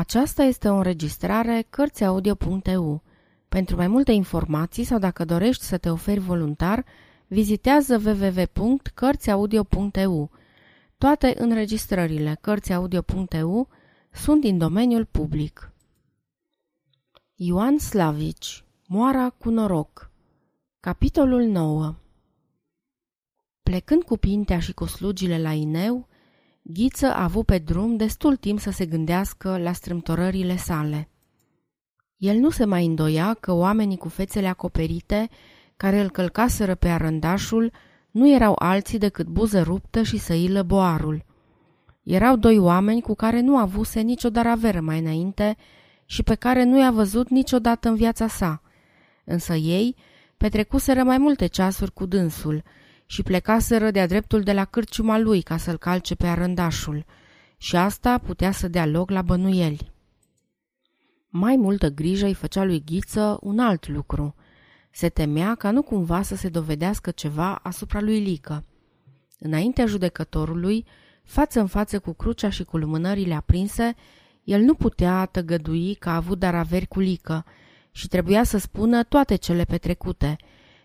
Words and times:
Aceasta 0.00 0.42
este 0.42 0.68
o 0.68 0.74
înregistrare 0.74 1.66
Cărțiaudio.eu. 1.70 3.02
Pentru 3.48 3.76
mai 3.76 3.88
multe 3.88 4.12
informații 4.12 4.84
sau 4.84 4.98
dacă 4.98 5.24
dorești 5.24 5.64
să 5.64 5.78
te 5.78 5.90
oferi 5.90 6.20
voluntar, 6.20 6.84
vizitează 7.26 8.02
www.cărțiaudio.eu. 8.04 10.30
Toate 10.98 11.34
înregistrările 11.38 12.38
Cărțiaudio.eu 12.40 13.68
sunt 14.12 14.40
din 14.40 14.58
domeniul 14.58 15.04
public. 15.04 15.72
Ioan 17.34 17.78
Slavici 17.78 18.64
Moara 18.86 19.30
cu 19.30 19.50
noroc 19.50 20.10
Capitolul 20.80 21.42
9 21.42 21.94
Plecând 23.62 24.02
cu 24.02 24.16
Pintea 24.16 24.60
și 24.60 24.72
cu 24.72 24.84
slugile 24.84 25.42
la 25.42 25.52
Ineu, 25.52 26.08
Ghiță 26.62 27.06
a 27.06 27.22
avut 27.22 27.46
pe 27.46 27.58
drum 27.58 27.96
destul 27.96 28.36
timp 28.36 28.60
să 28.60 28.70
se 28.70 28.86
gândească 28.86 29.58
la 29.58 29.72
strâmtorările 29.72 30.56
sale. 30.56 31.08
El 32.16 32.36
nu 32.36 32.50
se 32.50 32.64
mai 32.64 32.86
îndoia 32.86 33.34
că 33.34 33.52
oamenii 33.52 33.96
cu 33.96 34.08
fețele 34.08 34.46
acoperite, 34.46 35.28
care 35.76 36.00
îl 36.00 36.10
călcaseră 36.10 36.74
pe 36.74 36.88
arândașul, 36.88 37.72
nu 38.10 38.28
erau 38.28 38.54
alții 38.58 38.98
decât 38.98 39.26
buză 39.26 39.62
ruptă 39.62 40.02
și 40.02 40.18
săilă 40.18 40.62
boarul. 40.62 41.24
Erau 42.02 42.36
doi 42.36 42.58
oameni 42.58 43.00
cu 43.00 43.14
care 43.14 43.40
nu 43.40 43.56
avuse 43.56 44.00
nicio 44.00 44.30
daraveră 44.30 44.80
mai 44.80 44.98
înainte 44.98 45.56
și 46.04 46.22
pe 46.22 46.34
care 46.34 46.64
nu 46.64 46.80
i-a 46.80 46.90
văzut 46.90 47.28
niciodată 47.28 47.88
în 47.88 47.94
viața 47.94 48.26
sa, 48.26 48.62
însă 49.24 49.54
ei 49.54 49.96
petrecuseră 50.36 51.02
mai 51.02 51.18
multe 51.18 51.46
ceasuri 51.46 51.92
cu 51.92 52.06
dânsul– 52.06 52.62
și 53.10 53.22
plecaseră 53.22 53.90
de-a 53.90 54.06
dreptul 54.06 54.42
de 54.42 54.52
la 54.52 54.64
cârciuma 54.64 55.18
lui 55.18 55.42
ca 55.42 55.56
să-l 55.56 55.76
calce 55.76 56.14
pe 56.14 56.26
arândașul 56.26 57.04
și 57.56 57.76
asta 57.76 58.18
putea 58.18 58.50
să 58.50 58.68
dea 58.68 58.86
loc 58.86 59.10
la 59.10 59.22
bănuieli. 59.22 59.90
Mai 61.28 61.56
multă 61.56 61.88
grijă 61.88 62.26
îi 62.26 62.34
făcea 62.34 62.64
lui 62.64 62.82
Ghiță 62.84 63.38
un 63.40 63.58
alt 63.58 63.88
lucru. 63.88 64.34
Se 64.90 65.08
temea 65.08 65.54
ca 65.54 65.70
nu 65.70 65.82
cumva 65.82 66.22
să 66.22 66.36
se 66.36 66.48
dovedească 66.48 67.10
ceva 67.10 67.54
asupra 67.54 68.00
lui 68.00 68.20
Lică. 68.20 68.64
Înaintea 69.38 69.86
judecătorului, 69.86 70.86
față 71.22 71.60
în 71.60 71.66
față 71.66 71.98
cu 71.98 72.12
crucea 72.12 72.50
și 72.50 72.64
cu 72.64 72.76
lumânările 72.76 73.34
aprinse, 73.34 73.94
el 74.44 74.60
nu 74.60 74.74
putea 74.74 75.24
tăgădui 75.24 75.94
că 75.94 76.08
a 76.08 76.14
avut 76.14 76.38
dar 76.38 76.54
averi 76.54 76.86
cu 76.86 77.00
Lică 77.00 77.44
și 77.90 78.08
trebuia 78.08 78.44
să 78.44 78.58
spună 78.58 79.02
toate 79.02 79.36
cele 79.36 79.64
petrecute. 79.64 80.36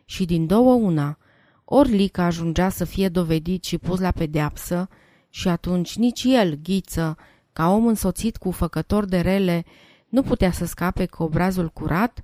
Și 0.05 0.25
din 0.25 0.45
două 0.45 0.73
una– 0.73 1.17
ori 1.65 1.91
Lica 1.91 2.23
ajungea 2.23 2.69
să 2.69 2.85
fie 2.85 3.09
dovedit 3.09 3.63
și 3.63 3.77
pus 3.77 3.99
la 3.99 4.11
pedeapsă 4.11 4.89
și 5.29 5.47
atunci 5.47 5.95
nici 5.95 6.23
el, 6.23 6.59
Ghiță, 6.63 7.17
ca 7.53 7.69
om 7.69 7.87
însoțit 7.87 8.37
cu 8.37 8.51
făcător 8.51 9.05
de 9.05 9.19
rele, 9.19 9.65
nu 10.09 10.21
putea 10.21 10.51
să 10.51 10.65
scape 10.65 11.05
cu 11.05 11.23
obrazul 11.23 11.69
curat, 11.69 12.23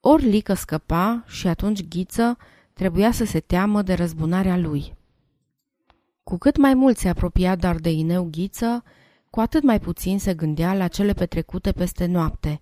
ori 0.00 0.24
Lică 0.24 0.54
scăpa 0.54 1.24
și 1.26 1.46
atunci 1.46 1.88
Ghiță 1.88 2.36
trebuia 2.72 3.10
să 3.10 3.24
se 3.24 3.40
teamă 3.40 3.82
de 3.82 3.94
răzbunarea 3.94 4.56
lui. 4.56 4.94
Cu 6.22 6.36
cât 6.36 6.56
mai 6.56 6.74
mult 6.74 6.96
se 6.96 7.08
apropia 7.08 7.56
dar 7.56 7.76
de 7.76 7.90
Ineu 7.90 8.28
Ghiță, 8.30 8.82
cu 9.30 9.40
atât 9.40 9.62
mai 9.62 9.80
puțin 9.80 10.18
se 10.18 10.34
gândea 10.34 10.74
la 10.74 10.88
cele 10.88 11.12
petrecute 11.12 11.72
peste 11.72 12.06
noapte. 12.06 12.60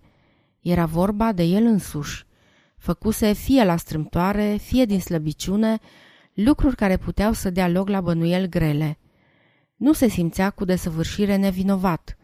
Era 0.60 0.86
vorba 0.86 1.32
de 1.32 1.42
el 1.42 1.64
însuși 1.64 2.26
Făcuse 2.84 3.32
fie 3.32 3.64
la 3.64 3.76
strâmtoare, 3.76 4.56
fie 4.56 4.84
din 4.84 5.00
slăbiciune, 5.00 5.78
lucruri 6.34 6.76
care 6.76 6.96
puteau 6.96 7.32
să 7.32 7.50
dea 7.50 7.68
loc 7.68 7.88
la 7.88 8.00
bănuiel 8.00 8.46
grele. 8.46 8.98
Nu 9.76 9.92
se 9.92 10.08
simțea 10.08 10.50
cu 10.50 10.64
desăvârșire 10.64 11.36
nevinovat 11.36 12.16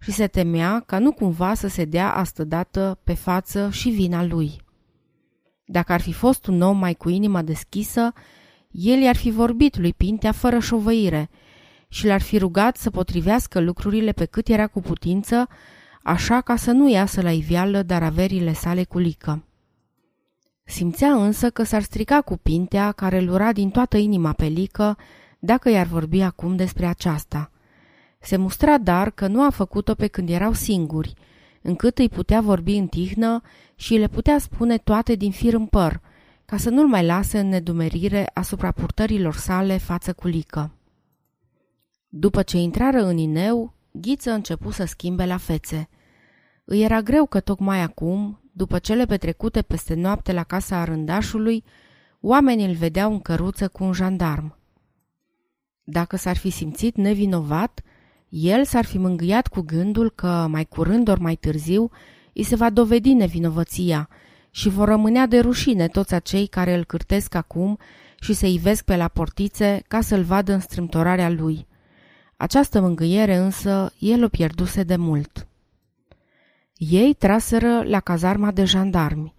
și 0.00 0.10
se 0.10 0.26
temea 0.26 0.82
ca 0.86 0.98
nu 0.98 1.12
cumva 1.12 1.54
să 1.54 1.68
se 1.68 1.84
dea 1.84 2.14
astădată 2.14 3.00
pe 3.04 3.14
față 3.14 3.70
și 3.70 3.88
vina 3.88 4.24
lui. 4.24 4.60
Dacă 5.64 5.92
ar 5.92 6.00
fi 6.00 6.12
fost 6.12 6.46
un 6.46 6.60
om 6.60 6.78
mai 6.78 6.94
cu 6.94 7.08
inima 7.08 7.42
deschisă, 7.42 8.12
el 8.70 9.00
i-ar 9.00 9.16
fi 9.16 9.30
vorbit 9.30 9.78
lui 9.78 9.92
Pintea 9.92 10.32
fără 10.32 10.58
șovăire 10.58 11.30
și 11.88 12.06
l-ar 12.06 12.22
fi 12.22 12.38
rugat 12.38 12.76
să 12.76 12.90
potrivească 12.90 13.60
lucrurile 13.60 14.12
pe 14.12 14.24
cât 14.24 14.48
era 14.48 14.66
cu 14.66 14.80
putință, 14.80 15.48
așa 16.02 16.40
ca 16.40 16.56
să 16.56 16.70
nu 16.70 16.90
iasă 16.90 17.22
la 17.22 17.32
iveală 17.32 17.82
dar 17.82 18.02
averile 18.02 18.52
sale 18.52 18.84
cu 18.84 18.98
lică. 18.98 19.40
Simțea 20.68 21.12
însă 21.12 21.50
că 21.50 21.62
s-ar 21.62 21.82
strica 21.82 22.20
cu 22.20 22.36
Pintea, 22.36 22.92
care 22.92 23.20
lura 23.20 23.52
din 23.52 23.70
toată 23.70 23.96
inima 23.96 24.32
pe 24.32 24.46
Lică, 24.46 24.96
dacă 25.38 25.70
i-ar 25.70 25.86
vorbi 25.86 26.20
acum 26.20 26.56
despre 26.56 26.86
aceasta. 26.86 27.50
Se 28.18 28.36
mustra 28.36 28.78
dar 28.78 29.10
că 29.10 29.26
nu 29.26 29.42
a 29.42 29.50
făcut-o 29.50 29.94
pe 29.94 30.06
când 30.06 30.28
erau 30.30 30.52
singuri, 30.52 31.14
încât 31.62 31.98
îi 31.98 32.08
putea 32.08 32.40
vorbi 32.40 32.76
în 32.76 32.86
tihnă 32.86 33.40
și 33.74 33.94
le 33.96 34.08
putea 34.08 34.38
spune 34.38 34.78
toate 34.78 35.14
din 35.14 35.30
fir 35.30 35.54
în 35.54 35.66
păr, 35.66 36.00
ca 36.44 36.56
să 36.56 36.70
nu-l 36.70 36.86
mai 36.86 37.06
lase 37.06 37.38
în 37.38 37.48
nedumerire 37.48 38.30
asupra 38.34 38.70
purtărilor 38.70 39.34
sale 39.34 39.76
față 39.76 40.12
cu 40.12 40.26
Lică. 40.26 40.70
După 42.08 42.42
ce 42.42 42.58
intrară 42.58 43.04
în 43.04 43.16
Ineu, 43.16 43.74
Ghiță 43.90 44.30
începu 44.30 44.70
să 44.70 44.84
schimbe 44.84 45.26
la 45.26 45.36
fețe. 45.36 45.88
Îi 46.64 46.82
era 46.82 47.02
greu 47.02 47.26
că 47.26 47.40
tocmai 47.40 47.80
acum, 47.82 48.40
după 48.56 48.78
cele 48.78 49.06
petrecute 49.06 49.62
peste 49.62 49.94
noapte 49.94 50.32
la 50.32 50.42
casa 50.42 50.76
arândașului, 50.76 51.64
oamenii 52.20 52.66
îl 52.66 52.74
vedeau 52.74 53.12
în 53.12 53.20
căruță 53.20 53.68
cu 53.68 53.84
un 53.84 53.92
jandarm. 53.92 54.56
Dacă 55.84 56.16
s-ar 56.16 56.36
fi 56.36 56.50
simțit 56.50 56.96
nevinovat, 56.96 57.82
el 58.28 58.64
s-ar 58.64 58.84
fi 58.84 58.98
mângâiat 58.98 59.46
cu 59.46 59.60
gândul 59.60 60.10
că, 60.10 60.46
mai 60.50 60.64
curând 60.64 61.08
ori 61.08 61.20
mai 61.20 61.36
târziu, 61.36 61.90
îi 62.32 62.42
se 62.42 62.56
va 62.56 62.70
dovedi 62.70 63.12
nevinovăția 63.12 64.08
și 64.50 64.68
vor 64.68 64.88
rămânea 64.88 65.26
de 65.26 65.38
rușine 65.38 65.88
toți 65.88 66.14
acei 66.14 66.46
care 66.46 66.74
îl 66.74 66.84
cârtesc 66.84 67.34
acum 67.34 67.78
și 68.20 68.32
se 68.32 68.48
ivesc 68.48 68.84
pe 68.84 68.96
la 68.96 69.08
portițe 69.08 69.82
ca 69.88 70.00
să-l 70.00 70.22
vadă 70.22 70.52
în 70.52 70.60
strâmtorarea 70.60 71.30
lui. 71.30 71.66
Această 72.36 72.80
mângâiere 72.80 73.36
însă 73.36 73.92
el 73.98 74.24
o 74.24 74.28
pierduse 74.28 74.82
de 74.82 74.96
mult. 74.96 75.46
Ei 76.76 77.14
traseră 77.14 77.82
la 77.84 78.00
cazarma 78.00 78.50
de 78.50 78.64
jandarmi. 78.64 79.34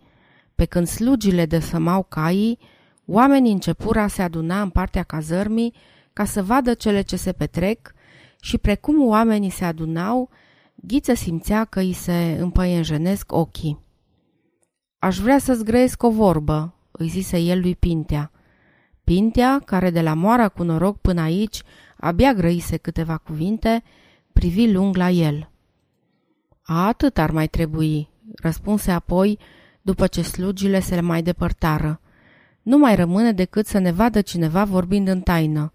Pe 0.55 0.65
când 0.65 0.87
slugile 0.87 1.45
desămau 1.45 2.03
caii, 2.03 2.59
oamenii 3.05 3.51
începură 3.51 3.99
a 3.99 4.07
se 4.07 4.21
aduna 4.21 4.61
în 4.61 4.69
partea 4.69 5.03
cazărmii 5.03 5.73
ca 6.13 6.25
să 6.25 6.43
vadă 6.43 6.73
cele 6.73 7.01
ce 7.01 7.15
se 7.15 7.31
petrec 7.31 7.93
și 8.41 8.57
precum 8.57 9.07
oamenii 9.07 9.49
se 9.49 9.65
adunau, 9.65 10.29
Ghiță 10.75 11.13
simțea 11.13 11.65
că 11.65 11.79
îi 11.79 11.93
se 11.93 12.37
împăienjenesc 12.39 13.31
ochii. 13.31 13.79
Aș 14.99 15.17
vrea 15.17 15.37
să-ți 15.37 15.63
grăiesc 15.63 16.03
o 16.03 16.11
vorbă," 16.11 16.73
îi 16.91 17.07
zise 17.07 17.37
el 17.39 17.59
lui 17.59 17.75
Pintea. 17.75 18.31
Pintea, 19.03 19.61
care 19.65 19.89
de 19.89 20.01
la 20.01 20.13
moara 20.13 20.49
cu 20.49 20.63
noroc 20.63 21.01
până 21.01 21.21
aici 21.21 21.61
abia 21.97 22.33
grăise 22.33 22.77
câteva 22.77 23.17
cuvinte, 23.17 23.83
privi 24.33 24.71
lung 24.71 24.95
la 24.95 25.09
el. 25.09 25.51
Atât 26.69 27.17
ar 27.17 27.31
mai 27.31 27.47
trebui, 27.47 28.09
răspunse 28.35 28.91
apoi, 28.91 29.39
după 29.81 30.07
ce 30.07 30.21
slugile 30.21 30.79
se 30.79 30.95
le 30.95 31.01
mai 31.01 31.23
depărtară. 31.23 32.01
Nu 32.61 32.77
mai 32.77 32.95
rămâne 32.95 33.31
decât 33.31 33.65
să 33.65 33.77
ne 33.77 33.91
vadă 33.91 34.21
cineva 34.21 34.63
vorbind 34.63 35.07
în 35.07 35.21
taină. 35.21 35.73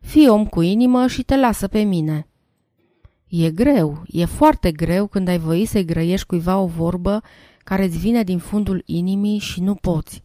Fii 0.00 0.28
om 0.28 0.46
cu 0.46 0.60
inimă 0.60 1.06
și 1.06 1.22
te 1.22 1.36
lasă 1.36 1.68
pe 1.68 1.80
mine. 1.80 2.26
E 3.28 3.50
greu, 3.50 4.02
e 4.06 4.24
foarte 4.24 4.72
greu 4.72 5.06
când 5.06 5.28
ai 5.28 5.38
voit 5.38 5.68
să-i 5.68 5.84
grăiești 5.84 6.26
cuiva 6.26 6.58
o 6.58 6.66
vorbă 6.66 7.22
care 7.64 7.84
îți 7.84 7.98
vine 7.98 8.22
din 8.22 8.38
fundul 8.38 8.82
inimii 8.86 9.38
și 9.38 9.60
nu 9.60 9.74
poți. 9.74 10.22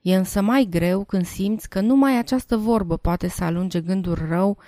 E 0.00 0.16
însă 0.16 0.42
mai 0.42 0.66
greu 0.70 1.04
când 1.04 1.26
simți 1.26 1.68
că 1.68 1.80
numai 1.80 2.18
această 2.18 2.56
vorbă 2.56 2.96
poate 2.96 3.28
să 3.28 3.44
alunge 3.44 3.80
gândul 3.80 4.18
rău 4.28 4.58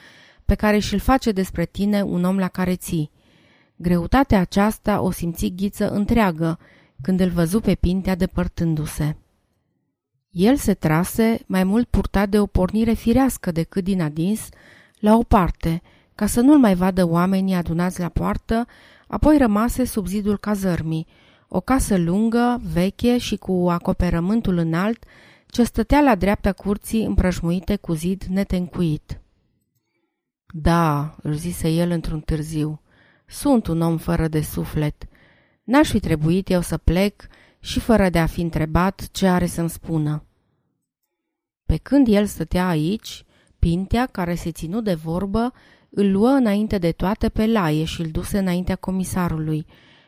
pe 0.45 0.55
care 0.55 0.79
și-l 0.79 0.99
face 0.99 1.33
despre 1.33 1.65
tine 1.65 2.03
un 2.03 2.25
om 2.25 2.39
la 2.39 2.49
care 2.49 2.77
ții. 2.77 3.11
Greutatea 3.81 4.41
aceasta 4.41 5.01
o 5.01 5.11
simți 5.11 5.53
ghiță 5.57 5.91
întreagă 5.91 6.59
când 7.03 7.21
îl 7.21 7.29
văzu 7.29 7.61
pe 7.61 7.75
Pintea 7.75 8.15
depărtându-se. 8.15 9.17
El 10.31 10.57
se 10.57 10.75
trase, 10.75 11.41
mai 11.47 11.65
mult 11.65 11.89
purtat 11.89 12.29
de 12.29 12.41
o 12.41 12.47
pornire 12.47 12.93
firească 12.93 13.51
decât 13.51 13.85
din 13.85 14.03
adins, 14.03 14.49
la 14.99 15.17
o 15.17 15.23
parte, 15.23 15.83
ca 16.15 16.27
să 16.27 16.41
nu-l 16.41 16.59
mai 16.59 16.75
vadă 16.75 17.05
oamenii 17.05 17.55
adunați 17.55 18.01
la 18.01 18.09
poartă, 18.09 18.67
apoi 19.07 19.39
rămase 19.39 19.85
sub 19.85 20.07
zidul 20.07 20.39
cazărmii, 20.39 21.07
o 21.49 21.61
casă 21.61 21.99
lungă, 21.99 22.61
veche 22.73 23.19
și 23.19 23.37
cu 23.37 23.67
acoperământul 23.71 24.57
înalt, 24.57 25.05
ce 25.47 25.63
stătea 25.63 26.01
la 26.01 26.15
dreapta 26.15 26.53
curții 26.53 27.05
împrășmuite 27.05 27.77
cu 27.77 27.93
zid 27.93 28.23
netencuit. 28.23 29.21
Da, 30.55 31.17
își 31.23 31.39
zise 31.39 31.69
el 31.69 31.91
într-un 31.91 32.21
târziu, 32.21 32.81
sunt 33.29 33.67
un 33.67 33.81
om 33.81 33.97
fără 33.97 34.29
de 34.29 34.41
suflet. 34.41 35.07
N-aș 35.65 35.91
fi 35.91 36.01
trebuit 36.01 36.51
eu 36.51 36.61
să 36.61 36.77
plec 36.77 37.27
și 37.61 37.81
fără 37.81 38.09
de 38.09 38.19
a 38.19 38.27
fi 38.27 38.41
întrebat 38.41 39.09
ce 39.13 39.27
are 39.27 39.47
să-mi 39.47 39.71
spună. 39.71 40.25
Pe 41.67 41.77
când 41.77 42.07
el 42.09 42.27
stătea 42.27 42.69
aici, 42.69 43.25
Pintea, 43.59 44.07
care 44.07 44.35
se 44.35 44.51
ținu 44.51 44.81
de 44.81 44.95
vorbă, 44.95 45.53
îl 45.91 46.11
luă 46.11 46.29
înainte 46.29 46.79
de 46.79 46.93
toate 46.93 47.29
pe 47.29 47.47
Laie 47.47 47.85
și 47.85 48.01
îl 48.01 48.11
duse 48.11 48.39
înaintea 48.39 48.77
comisarului. 48.77 49.67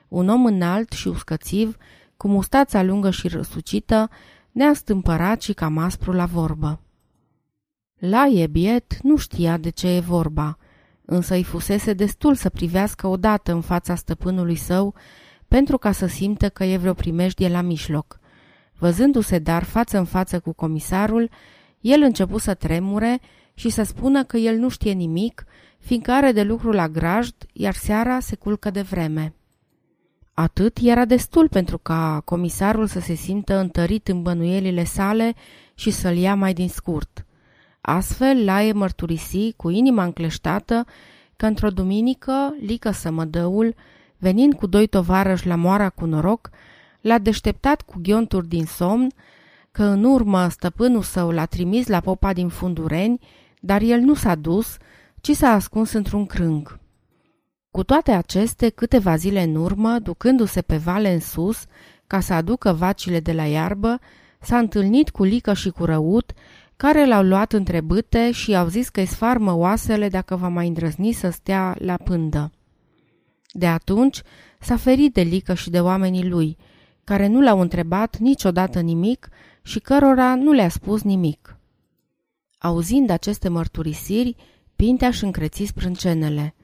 Un 0.08 0.28
om 0.28 0.44
înalt 0.44 0.92
și 0.92 1.08
uscățiv, 1.08 1.76
cu 2.16 2.28
mustața 2.28 2.82
lungă 2.82 3.10
și 3.10 3.28
răsucită, 3.28 4.10
neastâmpărat 4.52 5.42
și 5.42 5.52
cam 5.52 5.78
aspru 5.78 6.12
la 6.12 6.26
vorbă. 6.26 6.80
Laie 7.98 8.46
biet 8.46 9.00
nu 9.02 9.16
știa 9.16 9.56
de 9.56 9.70
ce 9.70 9.88
e 9.88 10.00
vorba, 10.00 10.58
însă 11.10 11.34
îi 11.34 11.42
fusese 11.42 11.92
destul 11.92 12.34
să 12.34 12.48
privească 12.48 13.06
odată 13.06 13.52
în 13.52 13.60
fața 13.60 13.94
stăpânului 13.94 14.56
său 14.56 14.94
pentru 15.48 15.78
ca 15.78 15.92
să 15.92 16.06
simtă 16.06 16.48
că 16.48 16.64
e 16.64 16.76
vreo 16.76 16.92
primejdie 16.92 17.48
la 17.48 17.60
mijloc. 17.60 18.18
Văzându-se 18.78 19.38
dar 19.38 19.64
față 19.64 19.98
în 19.98 20.04
față 20.04 20.40
cu 20.40 20.52
comisarul, 20.52 21.30
el 21.80 22.02
începu 22.02 22.38
să 22.38 22.54
tremure 22.54 23.20
și 23.54 23.68
să 23.68 23.82
spună 23.82 24.24
că 24.24 24.36
el 24.36 24.56
nu 24.56 24.68
știe 24.68 24.92
nimic, 24.92 25.44
fiindcă 25.78 26.12
are 26.12 26.32
de 26.32 26.42
lucru 26.42 26.70
la 26.70 26.88
grajd, 26.88 27.34
iar 27.52 27.74
seara 27.74 28.20
se 28.20 28.36
culcă 28.36 28.70
de 28.70 28.80
vreme. 28.80 29.34
Atât 30.34 30.78
era 30.82 31.04
destul 31.04 31.48
pentru 31.48 31.78
ca 31.78 32.22
comisarul 32.24 32.86
să 32.86 33.00
se 33.00 33.14
simtă 33.14 33.58
întărit 33.58 34.08
în 34.08 34.22
bănuielile 34.22 34.84
sale 34.84 35.34
și 35.74 35.90
să-l 35.90 36.16
ia 36.16 36.34
mai 36.34 36.52
din 36.52 36.68
scurt. 36.68 37.24
Astfel, 37.90 38.44
Laie 38.44 38.72
mărturisi 38.72 39.52
cu 39.56 39.68
inima 39.68 40.04
încleștată 40.04 40.84
că 41.36 41.46
într-o 41.46 41.70
duminică, 41.70 42.54
Lică 42.60 42.90
Sămădăul, 42.90 43.74
venind 44.18 44.54
cu 44.54 44.66
doi 44.66 44.86
tovarăși 44.86 45.46
la 45.46 45.56
moara 45.56 45.88
cu 45.88 46.04
noroc, 46.04 46.50
l-a 47.00 47.18
deșteptat 47.18 47.82
cu 47.82 47.98
ghionturi 48.02 48.48
din 48.48 48.64
somn, 48.64 49.10
că 49.70 49.84
în 49.84 50.04
urmă 50.04 50.48
stăpânul 50.48 51.02
său 51.02 51.30
l-a 51.30 51.44
trimis 51.44 51.86
la 51.86 52.00
popa 52.00 52.32
din 52.32 52.48
Fundureni, 52.48 53.20
dar 53.60 53.82
el 53.82 54.00
nu 54.00 54.14
s-a 54.14 54.34
dus, 54.34 54.76
ci 55.20 55.30
s-a 55.30 55.48
ascuns 55.48 55.92
într-un 55.92 56.26
crâng. 56.26 56.78
Cu 57.70 57.82
toate 57.82 58.10
aceste, 58.10 58.68
câteva 58.68 59.16
zile 59.16 59.42
în 59.42 59.54
urmă, 59.54 59.98
ducându-se 59.98 60.62
pe 60.62 60.76
vale 60.76 61.12
în 61.12 61.20
sus, 61.20 61.64
ca 62.06 62.20
să 62.20 62.32
aducă 62.32 62.72
vacile 62.72 63.20
de 63.20 63.32
la 63.32 63.44
iarbă, 63.44 63.98
s-a 64.40 64.58
întâlnit 64.58 65.10
cu 65.10 65.24
Lică 65.24 65.52
și 65.52 65.70
cu 65.70 65.84
Răut, 65.84 66.32
care 66.80 67.06
l-au 67.06 67.22
luat 67.22 67.52
între 67.52 67.80
bâte 67.80 68.30
și 68.30 68.50
i-au 68.50 68.68
zis 68.68 68.88
că 68.88 69.00
îi 69.00 69.06
sfarmă 69.06 69.52
oasele 69.52 70.08
dacă 70.08 70.36
va 70.36 70.48
mai 70.48 70.66
îndrăzni 70.66 71.12
să 71.12 71.30
stea 71.30 71.76
la 71.78 71.96
pândă. 71.96 72.52
De 73.52 73.66
atunci 73.66 74.22
s-a 74.60 74.76
ferit 74.76 75.12
de 75.12 75.20
Lică 75.20 75.54
și 75.54 75.70
de 75.70 75.80
oamenii 75.80 76.28
lui, 76.28 76.56
care 77.04 77.26
nu 77.26 77.40
l-au 77.40 77.60
întrebat 77.60 78.18
niciodată 78.18 78.80
nimic 78.80 79.28
și 79.62 79.78
cărora 79.78 80.34
nu 80.34 80.52
le-a 80.52 80.68
spus 80.68 81.02
nimic. 81.02 81.56
Auzind 82.58 83.10
aceste 83.10 83.48
mărturisiri, 83.48 84.36
Pintea 84.76 85.08
își 85.08 85.24
încreți 85.24 85.64
sprâncenele. 85.64 86.54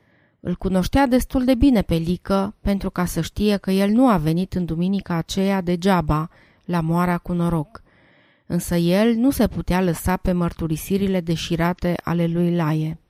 Îl 0.40 0.54
cunoștea 0.54 1.06
destul 1.06 1.44
de 1.44 1.54
bine 1.54 1.82
pe 1.82 1.94
Lică 1.94 2.54
pentru 2.60 2.90
ca 2.90 3.04
să 3.04 3.20
știe 3.20 3.56
că 3.56 3.70
el 3.70 3.90
nu 3.90 4.08
a 4.08 4.16
venit 4.16 4.54
în 4.54 4.64
duminica 4.64 5.14
aceea 5.14 5.60
degeaba, 5.60 6.30
la 6.64 6.80
moara 6.80 7.18
cu 7.18 7.32
noroc. 7.32 7.84
Însă 8.46 8.76
el 8.76 9.14
nu 9.14 9.30
se 9.30 9.46
putea 9.46 9.80
lăsa 9.80 10.16
pe 10.16 10.32
mărturisirile 10.32 11.20
deșirate 11.20 11.94
ale 12.04 12.26
lui 12.26 12.54
Laie. 12.54 13.00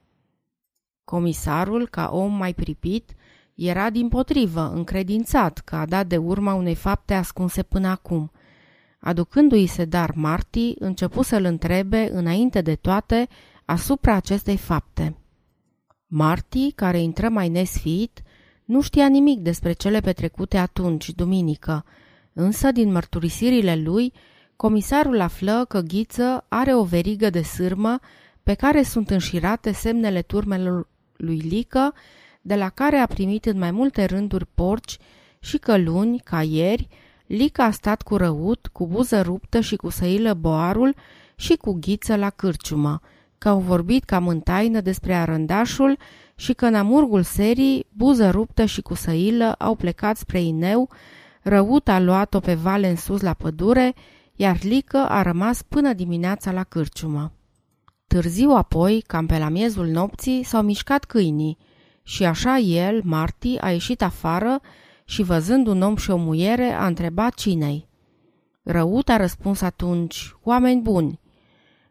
Comisarul, 1.04 1.88
ca 1.88 2.10
om 2.12 2.36
mai 2.36 2.54
pripit, 2.54 3.14
era 3.54 3.90
din 3.90 4.08
potrivă 4.08 4.70
încredințat 4.74 5.58
că 5.58 5.76
a 5.76 5.86
dat 5.86 6.06
de 6.06 6.16
urma 6.16 6.54
unei 6.54 6.74
fapte 6.74 7.14
ascunse 7.14 7.62
până 7.62 7.88
acum. 7.88 8.30
Aducându-i 8.98 9.66
se 9.66 9.84
dar 9.84 10.12
Marti, 10.14 10.74
începu 10.78 11.22
să-l 11.22 11.44
întrebe, 11.44 12.08
înainte 12.12 12.60
de 12.60 12.74
toate, 12.74 13.28
asupra 13.64 14.14
acestei 14.14 14.56
fapte. 14.56 15.16
Marti, 16.06 16.72
care 16.72 17.00
intră 17.00 17.28
mai 17.28 17.48
nesfiit, 17.48 18.22
nu 18.64 18.80
știa 18.80 19.06
nimic 19.08 19.40
despre 19.40 19.72
cele 19.72 20.00
petrecute 20.00 20.58
atunci, 20.58 21.10
duminică, 21.10 21.84
însă 22.32 22.72
din 22.72 22.92
mărturisirile 22.92 23.76
lui, 23.76 24.12
comisarul 24.56 25.20
află 25.20 25.64
că 25.68 25.80
Ghiță 25.80 26.44
are 26.48 26.74
o 26.74 26.84
verigă 26.84 27.30
de 27.30 27.42
sârmă 27.42 27.98
pe 28.42 28.54
care 28.54 28.82
sunt 28.82 29.10
înșirate 29.10 29.72
semnele 29.72 30.22
turmelor 30.22 30.88
lui 31.16 31.38
Lică, 31.38 31.94
de 32.40 32.54
la 32.54 32.68
care 32.68 32.96
a 32.96 33.06
primit 33.06 33.44
în 33.44 33.58
mai 33.58 33.70
multe 33.70 34.04
rânduri 34.04 34.46
porci 34.54 34.98
și 35.38 35.58
că 35.58 35.78
luni, 35.78 36.18
ca 36.18 36.42
ieri, 36.42 36.88
Lica 37.26 37.64
a 37.64 37.70
stat 37.70 38.02
cu 38.02 38.16
răut, 38.16 38.68
cu 38.72 38.86
buză 38.86 39.22
ruptă 39.22 39.60
și 39.60 39.76
cu 39.76 39.88
săilă 39.88 40.34
boarul 40.34 40.94
și 41.36 41.56
cu 41.56 41.72
ghiță 41.80 42.16
la 42.16 42.30
cârciumă, 42.30 43.00
că 43.38 43.48
au 43.48 43.58
vorbit 43.58 44.04
cam 44.04 44.28
în 44.28 44.40
taină 44.40 44.80
despre 44.80 45.14
arândașul 45.14 45.98
și 46.34 46.52
că 46.52 46.66
în 46.66 46.74
amurgul 46.74 47.22
serii, 47.22 47.86
buză 47.92 48.30
ruptă 48.30 48.64
și 48.64 48.80
cu 48.82 48.94
săilă 48.94 49.52
au 49.58 49.74
plecat 49.74 50.16
spre 50.16 50.40
Ineu, 50.40 50.88
răut 51.42 51.88
a 51.88 52.00
luat-o 52.00 52.40
pe 52.40 52.54
vale 52.54 52.88
în 52.88 52.96
sus 52.96 53.20
la 53.20 53.32
pădure, 53.34 53.94
iar 54.36 54.58
Lică 54.62 55.06
a 55.08 55.22
rămas 55.22 55.62
până 55.62 55.92
dimineața 55.92 56.52
la 56.52 56.64
cârciumă. 56.64 57.32
Târziu 58.06 58.50
apoi, 58.50 59.04
cam 59.06 59.26
pe 59.26 59.38
la 59.38 59.48
miezul 59.48 59.86
nopții, 59.86 60.42
s-au 60.42 60.62
mișcat 60.62 61.04
câinii 61.04 61.58
și 62.06 62.24
așa 62.24 62.58
el, 62.58 63.00
Marti, 63.04 63.58
a 63.60 63.70
ieșit 63.70 64.02
afară 64.02 64.60
și 65.04 65.22
văzând 65.22 65.66
un 65.66 65.82
om 65.82 65.96
și 65.96 66.10
o 66.10 66.16
muiere, 66.16 66.70
a 66.70 66.86
întrebat 66.86 67.34
cinei. 67.34 67.88
Răut 68.62 69.08
a 69.08 69.16
răspuns 69.16 69.60
atunci, 69.60 70.34
oameni 70.42 70.80
buni. 70.80 71.20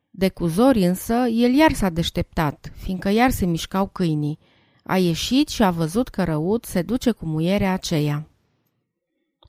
De 0.10 0.30
cuzori 0.30 0.86
însă, 0.86 1.14
el 1.14 1.54
iar 1.54 1.74
s-a 1.74 1.90
deșteptat, 1.90 2.72
fiindcă 2.76 3.10
iar 3.10 3.30
se 3.30 3.46
mișcau 3.46 3.88
câinii. 3.88 4.40
A 4.84 4.98
ieșit 4.98 5.48
și 5.48 5.64
a 5.64 5.72
văzut 5.72 6.08
că 6.08 6.24
Răut 6.24 6.66
se 6.66 6.82
duce 6.82 7.12
cu 7.12 7.26
muierea 7.26 7.74
aceea. 7.74 8.28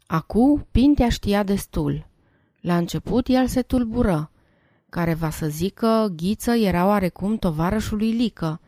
Acu, 0.07 0.67
Pintea 0.71 1.09
știa 1.09 1.43
destul. 1.43 2.07
La 2.67 2.77
început 2.77 3.29
el 3.29 3.47
se 3.47 3.63
tulbură, 3.63 4.31
care 4.89 5.15
va 5.15 5.31
să 5.31 5.47
zică 5.47 6.13
Ghiță 6.17 6.51
era 6.51 6.87
oarecum 6.87 7.37
tovarășului 7.37 8.11
Lică. 8.11 8.61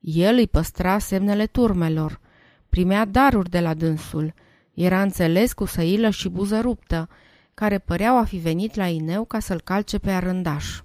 El 0.00 0.34
îi 0.34 0.46
păstra 0.46 0.98
semnele 0.98 1.46
turmelor, 1.46 2.20
Primea 2.68 3.04
daruri 3.04 3.50
de 3.50 3.60
la 3.60 3.74
dânsul. 3.74 4.34
Era 4.74 5.02
înțeles 5.02 5.52
cu 5.52 5.64
săilă 5.64 6.10
și 6.10 6.28
buză 6.28 6.60
ruptă, 6.60 7.08
care 7.54 7.78
păreau 7.78 8.18
a 8.18 8.24
fi 8.24 8.36
venit 8.36 8.74
la 8.74 8.86
Ineu 8.86 9.24
ca 9.24 9.38
să-l 9.38 9.60
calce 9.60 9.98
pe 9.98 10.10
arândaș. 10.10 10.80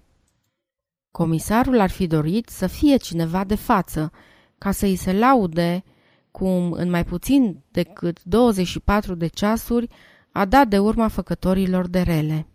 Comisarul 1.11 1.79
ar 1.79 1.89
fi 1.89 2.07
dorit 2.07 2.50
să 2.50 2.67
fie 2.67 2.95
cineva 2.95 3.44
de 3.44 3.55
față, 3.55 4.11
ca 4.57 4.71
să 4.71 4.85
îi 4.85 4.95
se 4.95 5.13
laude 5.13 5.83
cum 6.31 6.71
în 6.71 6.89
mai 6.89 7.05
puțin 7.05 7.63
decât 7.71 8.23
24 8.23 9.15
de 9.15 9.27
ceasuri 9.27 9.89
a 10.33 10.45
dat 10.45 10.67
de 10.67 10.79
urma 10.79 11.07
făcătorilor 11.07 11.87
de 11.87 12.01
rele. 12.01 12.47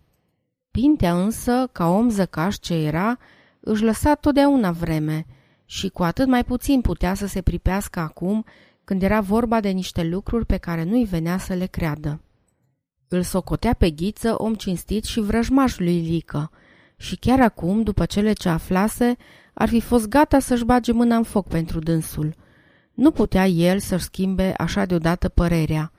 Pintea 0.71 1.21
însă, 1.23 1.69
ca 1.71 1.87
om 1.87 2.09
zăcaș 2.09 2.55
ce 2.55 2.73
era, 2.73 3.17
își 3.59 3.83
lăsa 3.83 4.15
totdeauna 4.15 4.71
vreme 4.71 5.25
și 5.65 5.89
cu 5.89 6.03
atât 6.03 6.27
mai 6.27 6.43
puțin 6.43 6.81
putea 6.81 7.13
să 7.13 7.27
se 7.27 7.41
pripească 7.41 7.99
acum 7.99 8.45
când 8.83 9.03
era 9.03 9.21
vorba 9.21 9.59
de 9.59 9.69
niște 9.69 10.03
lucruri 10.03 10.45
pe 10.45 10.57
care 10.57 10.83
nu-i 10.83 11.05
venea 11.05 11.37
să 11.37 11.53
le 11.53 11.65
creadă. 11.65 12.21
Îl 13.07 13.21
socotea 13.21 13.73
pe 13.73 13.89
ghiță 13.89 14.35
om 14.37 14.53
cinstit 14.53 15.03
și 15.03 15.19
vrăjmaș 15.19 15.77
lui 15.77 15.99
Lică 15.99 16.51
și 16.97 17.15
chiar 17.15 17.41
acum, 17.41 17.81
după 17.81 18.05
cele 18.05 18.33
ce 18.33 18.49
aflase, 18.49 19.17
ar 19.53 19.69
fi 19.69 19.79
fost 19.79 20.07
gata 20.07 20.39
să-și 20.39 20.65
bage 20.65 20.91
mâna 20.91 21.15
în 21.15 21.23
foc 21.23 21.47
pentru 21.47 21.79
dânsul. 21.79 22.35
Nu 22.93 23.11
putea 23.11 23.47
el 23.47 23.79
să-și 23.79 24.03
schimbe 24.03 24.53
așa 24.57 24.85
deodată 24.85 25.29
părerea. 25.29 25.91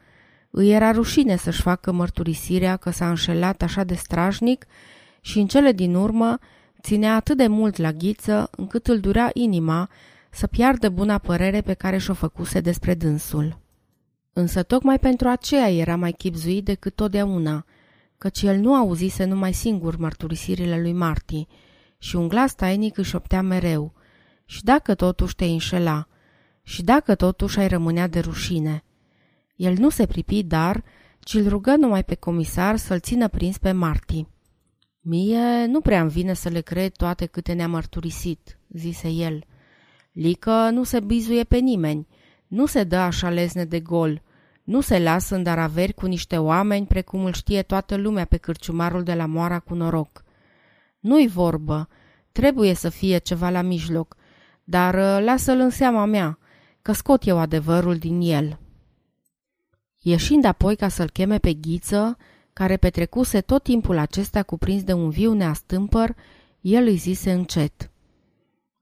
Îi 0.51 0.71
era 0.71 0.91
rușine 0.91 1.37
să-și 1.37 1.63
facă 1.63 1.93
mărturisirea 1.93 2.77
că 2.77 2.91
s-a 2.91 3.09
înșelat 3.09 3.63
așa 3.63 3.85
de 3.85 3.95
strașnic 3.95 4.67
și 5.21 5.39
în 5.39 5.47
cele 5.47 5.73
din 5.73 5.95
urmă 5.95 6.39
ținea 6.83 7.15
atât 7.15 7.37
de 7.37 7.47
mult 7.47 7.77
la 7.77 7.93
ghiță 7.93 8.51
încât 8.51 8.87
îl 8.87 9.01
durea 9.01 9.31
inima 9.33 9.91
să 10.31 10.47
piardă 10.47 10.89
buna 10.89 11.19
părere 11.19 11.61
pe 11.61 11.75
care 11.75 11.99
și-o 11.99 12.15
făcuse 12.15 12.61
despre 12.61 12.95
dânsul. 12.95 13.59
Însă 14.33 14.63
tocmai 14.63 14.99
pentru 14.99 15.29
aceea 15.29 15.71
era 15.71 15.97
mai 15.97 16.13
chipzuit 16.13 16.65
decât 16.65 16.95
totdeauna, 16.95 17.65
căci 18.19 18.43
el 18.43 18.57
nu 18.57 18.75
auzise 18.75 19.25
numai 19.25 19.53
singur 19.53 19.97
mărturisirile 19.97 20.81
lui 20.81 20.93
Marti 20.93 21.47
și 21.99 22.17
un 22.17 22.29
glas 22.29 22.55
tainic 22.55 22.99
își 22.99 23.17
optea 23.17 23.43
mereu. 23.43 23.93
Și 24.45 24.65
dacă 24.65 24.95
totuși 24.95 25.35
te 25.35 25.45
înșela, 25.45 26.09
și 26.63 26.83
dacă 26.83 27.15
totuși 27.15 27.59
ai 27.59 27.69
rămânea 27.69 28.07
de 28.07 28.21
rușine. 28.21 28.85
El 29.61 29.75
nu 29.79 29.89
se 29.89 30.07
pripi, 30.07 30.43
dar, 30.43 30.85
ci 31.19 31.35
îl 31.35 31.49
rugă 31.49 31.77
numai 31.77 32.05
pe 32.05 32.15
comisar 32.15 32.77
să-l 32.77 33.01
țină 33.01 33.29
prins 33.29 33.59
pe 33.59 33.73
Marti. 33.73 34.27
Mie 35.01 35.67
nu 35.67 35.81
prea 35.81 36.01
îmi 36.01 36.11
vine 36.11 36.33
să 36.33 36.49
le 36.49 36.61
cred 36.61 36.93
toate 36.93 37.27
câte 37.27 37.53
ne-a 37.53 37.69
mărturisit, 37.69 38.59
zise 38.69 39.09
el. 39.09 39.45
Lică 40.13 40.71
nu 40.71 40.83
se 40.83 41.01
bizuie 41.01 41.45
pe 41.45 41.57
nimeni, 41.57 42.07
nu 42.47 42.67
se 42.67 42.85
dă 42.85 42.97
așa 42.97 43.31
lezne 43.31 43.65
de 43.65 43.81
gol, 43.81 44.23
nu 44.65 44.81
se 44.81 44.99
lasă 44.99 45.35
în 45.35 45.43
daraveri 45.43 45.93
cu 45.93 46.07
niște 46.07 46.37
oameni 46.37 46.87
precum 46.87 47.25
îl 47.25 47.33
știe 47.33 47.63
toată 47.63 47.97
lumea 47.97 48.25
pe 48.25 48.37
cârciumarul 48.37 49.03
de 49.03 49.15
la 49.15 49.27
moara 49.27 49.59
cu 49.59 49.75
noroc. 49.75 50.25
Nu-i 51.01 51.29
vorbă, 51.29 51.89
trebuie 52.33 52.75
să 52.75 52.89
fie 52.89 53.19
ceva 53.19 53.51
la 53.51 53.63
mijloc, 53.63 54.17
dar 54.65 54.95
uh, 54.95 55.25
lasă-l 55.25 55.59
în 55.59 55.71
seama 55.71 56.05
mea, 56.05 56.39
că 56.83 56.93
scot 56.93 57.27
eu 57.27 57.39
adevărul 57.39 57.97
din 57.97 58.21
el. 58.21 58.59
Ieșind 60.03 60.45
apoi 60.45 60.77
ca 60.77 60.89
să-l 60.89 61.11
cheme 61.11 61.39
pe 61.39 61.53
ghiță, 61.53 62.17
care 62.53 62.77
petrecuse 62.77 63.41
tot 63.41 63.63
timpul 63.63 63.99
acesta 63.99 64.43
cuprins 64.43 64.83
de 64.83 64.93
un 64.93 65.11
viu 65.11 65.33
neastâmpăr, 65.33 66.17
el 66.61 66.87
îi 66.87 66.97
zise 66.97 67.33
încet. 67.33 67.91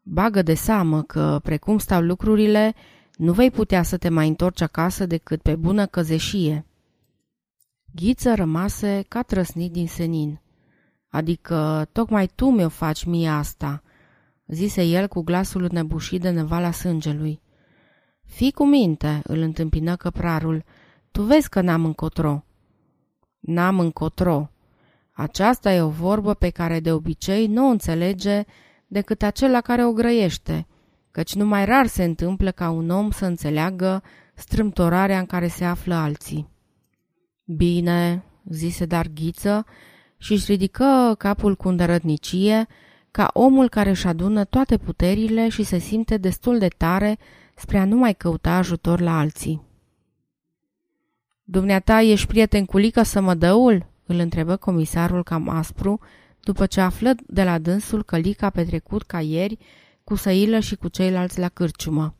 Bagă 0.02 0.42
de 0.42 0.54
seamă 0.54 1.02
că, 1.02 1.40
precum 1.42 1.78
stau 1.78 2.00
lucrurile, 2.00 2.74
nu 3.16 3.32
vei 3.32 3.50
putea 3.50 3.82
să 3.82 3.96
te 3.96 4.08
mai 4.08 4.28
întorci 4.28 4.60
acasă 4.60 5.06
decât 5.06 5.42
pe 5.42 5.56
bună 5.56 5.86
căzeșie. 5.86 6.66
Ghiță 7.94 8.34
rămase 8.34 9.04
ca 9.08 9.22
trăsnit 9.22 9.72
din 9.72 9.86
senin. 9.86 10.40
Adică 11.08 11.88
tocmai 11.92 12.26
tu 12.34 12.50
mi-o 12.50 12.68
faci 12.68 13.04
mie 13.04 13.28
asta, 13.28 13.82
zise 14.46 14.82
el 14.82 15.08
cu 15.08 15.22
glasul 15.22 15.68
nebușit 15.72 16.20
de 16.20 16.30
nevala 16.30 16.70
sângelui. 16.70 17.40
Fii 18.24 18.52
cu 18.52 18.66
minte, 18.66 19.20
îl 19.24 19.38
întâmpină 19.38 19.96
căprarul, 19.96 20.58
tu 20.58 20.64
vezi 21.22 21.48
că 21.48 21.60
n-am 21.60 21.84
încotro. 21.84 22.44
N-am 23.38 23.78
încotro. 23.80 24.50
Aceasta 25.12 25.72
e 25.72 25.80
o 25.80 25.88
vorbă 25.88 26.34
pe 26.34 26.50
care 26.50 26.80
de 26.80 26.92
obicei 26.92 27.46
nu 27.46 27.66
o 27.66 27.70
înțelege 27.70 28.44
decât 28.86 29.22
acela 29.22 29.60
care 29.60 29.84
o 29.84 29.92
grăiește, 29.92 30.66
căci 31.10 31.34
numai 31.34 31.64
rar 31.64 31.86
se 31.86 32.04
întâmplă 32.04 32.50
ca 32.50 32.70
un 32.70 32.90
om 32.90 33.10
să 33.10 33.24
înțeleagă 33.24 34.02
strâmtorarea 34.34 35.18
în 35.18 35.26
care 35.26 35.48
se 35.48 35.64
află 35.64 35.94
alții. 35.94 36.48
Bine, 37.44 38.24
zise 38.44 38.84
dar 38.84 39.06
ghiță 39.14 39.64
și 40.16 40.32
își 40.32 40.50
ridică 40.50 41.14
capul 41.18 41.56
cu 41.56 41.68
îndărătnicie, 41.68 42.66
ca 43.10 43.30
omul 43.32 43.68
care 43.68 43.90
își 43.90 44.06
adună 44.06 44.44
toate 44.44 44.76
puterile 44.76 45.48
și 45.48 45.62
se 45.62 45.78
simte 45.78 46.16
destul 46.16 46.58
de 46.58 46.68
tare 46.76 47.18
spre 47.54 47.78
a 47.78 47.84
nu 47.84 47.96
mai 47.96 48.14
căuta 48.14 48.50
ajutor 48.50 49.00
la 49.00 49.18
alții. 49.18 49.67
Dumneata 51.50 52.00
ești 52.00 52.26
prieten 52.26 52.64
cu 52.64 52.78
Lică 52.78 53.02
să 53.02 53.20
mă 53.20 53.34
dăul?" 53.34 53.86
îl 54.06 54.18
întrebă 54.18 54.56
comisarul 54.56 55.22
cam 55.22 55.48
aspru, 55.48 56.00
după 56.40 56.66
ce 56.66 56.80
află 56.80 57.14
de 57.26 57.44
la 57.44 57.58
dânsul 57.58 58.02
că 58.02 58.16
Lica 58.16 58.46
a 58.46 58.50
petrecut 58.50 59.02
ca 59.02 59.20
ieri 59.20 59.58
cu 60.04 60.14
Săilă 60.14 60.60
și 60.60 60.76
cu 60.76 60.88
ceilalți 60.88 61.38
la 61.38 61.48
cârciumă. 61.48 62.14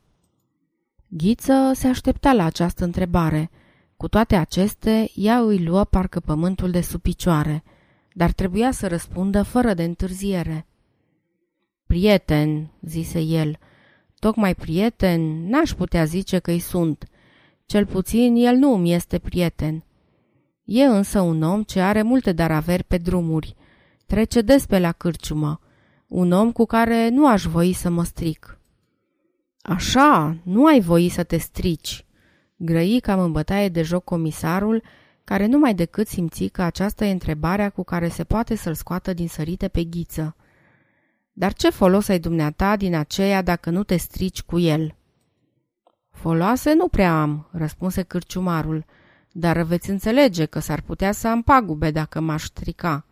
Ghiță 1.07 1.71
se 1.73 1.87
aștepta 1.87 2.33
la 2.33 2.43
această 2.43 2.83
întrebare. 2.83 3.49
Cu 3.97 4.07
toate 4.07 4.35
aceste, 4.35 5.09
ea 5.15 5.39
îi 5.39 5.63
luă 5.63 5.83
parcă 5.83 6.19
pământul 6.19 6.71
de 6.71 6.81
sub 6.81 7.01
picioare, 7.01 7.63
dar 8.13 8.31
trebuia 8.31 8.71
să 8.71 8.87
răspundă 8.87 9.43
fără 9.43 9.73
de 9.73 9.83
întârziere. 9.83 10.65
Prieten, 11.87 12.69
zise 12.81 13.19
el, 13.19 13.57
tocmai 14.19 14.55
prieten, 14.55 15.49
n-aș 15.49 15.71
putea 15.71 16.03
zice 16.03 16.39
că-i 16.39 16.59
sunt. 16.59 17.07
Cel 17.69 17.85
puțin 17.85 18.35
el 18.35 18.55
nu 18.55 18.77
mi 18.77 18.93
este 18.93 19.19
prieten. 19.19 19.83
E 20.63 20.83
însă 20.83 21.21
un 21.21 21.41
om 21.41 21.63
ce 21.63 21.79
are 21.79 22.01
multe 22.01 22.31
dar 22.31 22.51
averi 22.51 22.83
pe 22.83 22.97
drumuri. 22.97 23.55
Trece 24.05 24.41
des 24.41 24.65
pe 24.65 24.79
la 24.79 24.91
cârciumă. 24.91 25.59
Un 26.07 26.31
om 26.31 26.51
cu 26.51 26.65
care 26.65 27.09
nu 27.09 27.27
aș 27.27 27.43
voi 27.43 27.73
să 27.73 27.89
mă 27.89 28.03
stric. 28.03 28.59
Așa, 29.61 30.37
nu 30.43 30.65
ai 30.65 30.79
voi 30.79 31.09
să 31.09 31.23
te 31.23 31.37
strici, 31.37 32.05
grăi 32.55 32.99
cam 32.99 33.19
în 33.19 33.31
bătaie 33.31 33.69
de 33.69 33.81
joc 33.81 34.03
comisarul, 34.03 34.83
care 35.23 35.45
numai 35.45 35.73
decât 35.73 36.07
simți 36.07 36.45
că 36.45 36.61
aceasta 36.61 37.05
e 37.05 37.11
întrebarea 37.11 37.69
cu 37.69 37.83
care 37.83 38.07
se 38.07 38.23
poate 38.23 38.55
să-l 38.55 38.73
scoată 38.73 39.13
din 39.13 39.27
sărite 39.27 39.67
pe 39.67 39.83
ghiță. 39.83 40.35
Dar 41.33 41.53
ce 41.53 41.69
folos 41.69 42.07
ai 42.07 42.19
dumneata 42.19 42.75
din 42.75 42.95
aceea 42.95 43.41
dacă 43.41 43.69
nu 43.69 43.83
te 43.83 43.97
strici 43.97 44.41
cu 44.41 44.59
el?" 44.59 44.93
Foloase 46.19 46.73
nu 46.73 46.87
prea 46.87 47.21
am," 47.21 47.47
răspunse 47.51 48.01
cârciumarul, 48.01 48.85
dar 49.31 49.61
veți 49.61 49.89
înțelege 49.89 50.45
că 50.45 50.59
s-ar 50.59 50.81
putea 50.81 51.11
să 51.11 51.27
am 51.27 51.41
pagube 51.41 51.91
dacă 51.91 52.19
m-aș 52.19 52.43
strica." 52.43 53.05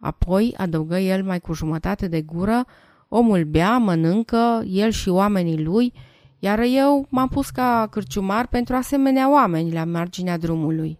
Apoi 0.00 0.54
adăugă 0.56 0.98
el 0.98 1.24
mai 1.24 1.40
cu 1.40 1.52
jumătate 1.52 2.08
de 2.08 2.22
gură, 2.22 2.64
omul 3.08 3.44
bea, 3.44 3.78
mănâncă, 3.78 4.62
el 4.66 4.90
și 4.90 5.08
oamenii 5.08 5.62
lui, 5.62 5.92
iar 6.38 6.58
eu 6.58 7.06
m-am 7.08 7.28
pus 7.28 7.50
ca 7.50 7.88
cârciumar 7.90 8.46
pentru 8.46 8.74
asemenea 8.74 9.32
oameni 9.32 9.72
la 9.72 9.84
marginea 9.84 10.38
drumului. 10.38 10.98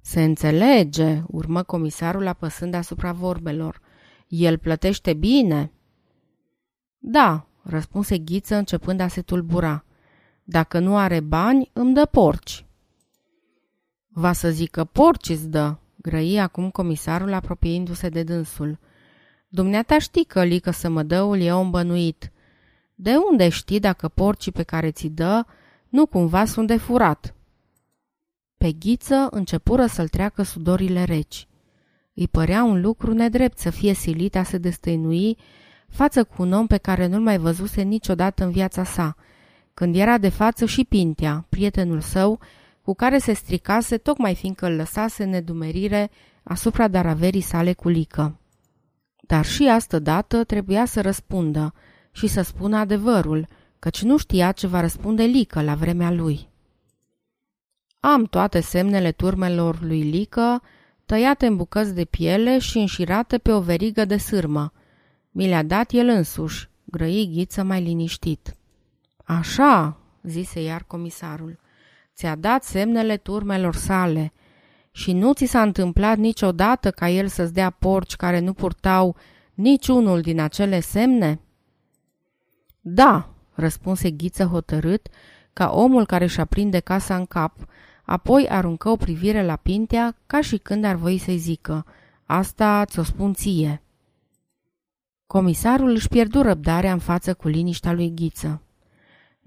Se 0.00 0.22
înțelege, 0.22 1.22
urmă 1.26 1.62
comisarul 1.62 2.26
apăsând 2.26 2.74
asupra 2.74 3.12
vorbelor. 3.12 3.80
El 4.28 4.58
plătește 4.58 5.14
bine? 5.14 5.72
Da, 6.98 7.46
răspunse 7.62 8.18
Ghiță 8.18 8.56
începând 8.56 9.00
a 9.00 9.08
se 9.08 9.22
tulbura. 9.22 9.84
Dacă 10.48 10.78
nu 10.78 10.96
are 10.96 11.20
bani, 11.20 11.70
îmi 11.72 11.94
dă 11.94 12.04
porci. 12.04 12.64
Va 14.08 14.32
să 14.32 14.50
zică 14.50 14.84
porci 14.84 15.28
îți 15.28 15.48
dă, 15.48 15.76
grăi 15.96 16.40
acum 16.40 16.70
comisarul 16.70 17.32
apropiindu-se 17.32 18.08
de 18.08 18.22
dânsul. 18.22 18.78
Dumneata 19.48 19.98
știi 19.98 20.24
că 20.24 20.44
lică 20.44 20.70
să 20.70 20.88
mă 20.88 21.02
dăul 21.02 21.40
e 21.40 21.52
om 21.52 21.70
bănuit. 21.70 22.32
De 22.94 23.14
unde 23.30 23.48
știi 23.48 23.80
dacă 23.80 24.08
porcii 24.08 24.52
pe 24.52 24.62
care 24.62 24.90
ți 24.90 25.08
dă 25.08 25.44
nu 25.88 26.06
cumva 26.06 26.44
sunt 26.44 26.66
de 26.66 26.76
furat? 26.76 27.34
Pe 28.56 28.72
ghiță 28.72 29.28
începură 29.30 29.86
să-l 29.86 30.08
treacă 30.08 30.42
sudorile 30.42 31.04
reci. 31.04 31.48
Îi 32.14 32.28
părea 32.28 32.62
un 32.62 32.80
lucru 32.80 33.12
nedrept 33.12 33.58
să 33.58 33.70
fie 33.70 33.92
silit 33.92 34.36
a 34.36 34.42
se 34.42 34.58
destăinui 34.58 35.36
față 35.88 36.24
cu 36.24 36.42
un 36.42 36.52
om 36.52 36.66
pe 36.66 36.76
care 36.76 37.06
nu-l 37.06 37.20
mai 37.20 37.38
văzuse 37.38 37.82
niciodată 37.82 38.44
în 38.44 38.50
viața 38.50 38.84
sa, 38.84 39.16
când 39.78 39.96
era 39.96 40.18
de 40.18 40.28
față 40.28 40.64
și 40.64 40.84
Pintea, 40.84 41.46
prietenul 41.48 42.00
său, 42.00 42.38
cu 42.82 42.94
care 42.94 43.18
se 43.18 43.32
stricase 43.32 43.96
tocmai 43.96 44.34
fiindcă 44.34 44.66
îl 44.66 44.72
lăsase 44.76 45.24
nedumerire 45.24 46.10
asupra 46.42 46.88
daraverii 46.88 47.40
sale 47.40 47.72
cu 47.72 47.88
lică. 47.88 48.40
Dar 49.20 49.44
și 49.44 49.68
astă 49.68 49.98
dată 49.98 50.44
trebuia 50.44 50.84
să 50.84 51.00
răspundă 51.00 51.74
și 52.12 52.26
să 52.26 52.42
spună 52.42 52.76
adevărul, 52.76 53.46
căci 53.78 54.02
nu 54.02 54.16
știa 54.16 54.52
ce 54.52 54.66
va 54.66 54.80
răspunde 54.80 55.22
Lică 55.22 55.62
la 55.62 55.74
vremea 55.74 56.10
lui. 56.10 56.48
Am 58.00 58.24
toate 58.24 58.60
semnele 58.60 59.12
turmelor 59.12 59.82
lui 59.82 60.02
Lică, 60.02 60.62
tăiate 61.06 61.46
în 61.46 61.56
bucăți 61.56 61.94
de 61.94 62.04
piele 62.04 62.58
și 62.58 62.78
înșirate 62.78 63.38
pe 63.38 63.52
o 63.52 63.60
verigă 63.60 64.04
de 64.04 64.16
sârmă. 64.16 64.72
Mi 65.30 65.48
le-a 65.48 65.62
dat 65.62 65.92
el 65.92 66.08
însuși, 66.08 66.68
grăi 66.84 67.30
ghiță 67.32 67.62
mai 67.62 67.82
liniștit. 67.82 68.55
Așa, 69.26 69.96
zise 70.22 70.62
iar 70.62 70.82
comisarul, 70.82 71.58
ți-a 72.14 72.34
dat 72.34 72.64
semnele 72.64 73.16
turmelor 73.16 73.74
sale 73.74 74.32
și 74.90 75.12
nu 75.12 75.32
ți 75.32 75.44
s-a 75.44 75.62
întâmplat 75.62 76.16
niciodată 76.16 76.90
ca 76.90 77.08
el 77.08 77.28
să-ți 77.28 77.52
dea 77.52 77.70
porci 77.70 78.16
care 78.16 78.38
nu 78.38 78.52
purtau 78.52 79.16
niciunul 79.54 80.20
din 80.20 80.40
acele 80.40 80.80
semne? 80.80 81.40
Da, 82.80 83.28
răspunse 83.52 84.10
Ghiță 84.10 84.44
hotărât, 84.44 85.08
ca 85.52 85.70
omul 85.70 86.06
care 86.06 86.24
își 86.24 86.40
aprinde 86.40 86.80
casa 86.80 87.16
în 87.16 87.26
cap, 87.26 87.52
apoi 88.04 88.48
aruncă 88.48 88.88
o 88.88 88.96
privire 88.96 89.44
la 89.44 89.56
Pintea 89.56 90.16
ca 90.26 90.40
și 90.40 90.56
când 90.56 90.84
ar 90.84 90.94
voi 90.94 91.18
să-i 91.18 91.38
zică, 91.38 91.86
asta 92.24 92.84
ți-o 92.84 93.02
spun 93.02 93.34
ție. 93.34 93.82
Comisarul 95.26 95.90
își 95.90 96.08
pierdu 96.08 96.42
răbdarea 96.42 96.92
în 96.92 96.98
față 96.98 97.34
cu 97.34 97.48
liniștea 97.48 97.92
lui 97.92 98.14
Ghiță. 98.14 98.60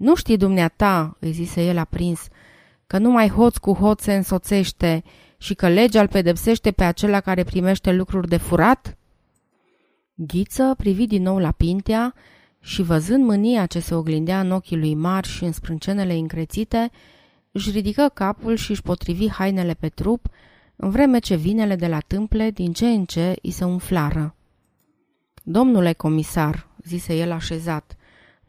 Nu 0.00 0.14
știi 0.14 0.36
dumneata, 0.36 1.16
îi 1.18 1.32
zise 1.32 1.64
el 1.64 1.78
aprins, 1.78 2.20
că 2.86 2.98
numai 2.98 3.28
hoț 3.28 3.56
cu 3.56 3.72
hoț 3.72 4.02
se 4.02 4.14
însoțește 4.14 5.02
și 5.38 5.54
că 5.54 5.68
legea 5.68 6.00
îl 6.00 6.08
pedepsește 6.08 6.70
pe 6.70 6.84
acela 6.84 7.20
care 7.20 7.44
primește 7.44 7.92
lucruri 7.92 8.28
de 8.28 8.36
furat? 8.36 8.98
Ghiță 10.14 10.74
privi 10.76 11.06
din 11.06 11.22
nou 11.22 11.38
la 11.38 11.50
Pintea 11.50 12.14
și 12.60 12.82
văzând 12.82 13.24
mânia 13.24 13.66
ce 13.66 13.80
se 13.80 13.94
oglindea 13.94 14.40
în 14.40 14.50
ochii 14.50 14.76
lui 14.76 14.94
mari 14.94 15.28
și 15.28 15.44
în 15.44 15.52
sprâncenele 15.52 16.14
încrețite, 16.14 16.90
își 17.50 17.70
ridică 17.70 18.10
capul 18.14 18.56
și 18.56 18.70
își 18.70 18.82
potrivi 18.82 19.28
hainele 19.28 19.74
pe 19.74 19.88
trup, 19.88 20.26
în 20.76 20.90
vreme 20.90 21.18
ce 21.18 21.34
vinele 21.34 21.76
de 21.76 21.86
la 21.86 21.98
tâmple 21.98 22.50
din 22.50 22.72
ce 22.72 22.86
în 22.86 23.04
ce 23.04 23.36
îi 23.42 23.50
se 23.50 23.64
umflară. 23.64 24.34
Domnule 25.42 25.92
comisar, 25.92 26.68
zise 26.84 27.16
el 27.16 27.32
așezat, 27.32 27.94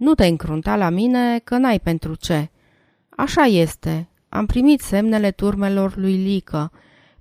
nu 0.02 0.14
te 0.14 0.26
încrunta 0.26 0.76
la 0.76 0.90
mine 0.90 1.40
că 1.40 1.58
n-ai 1.58 1.80
pentru 1.80 2.16
ce. 2.16 2.50
Așa 3.10 3.42
este, 3.42 4.10
am 4.30 4.46
primit 4.46 4.82
semnele 4.82 5.32
turmelor 5.32 5.96
lui 5.96 6.16
Lică, 6.16 6.72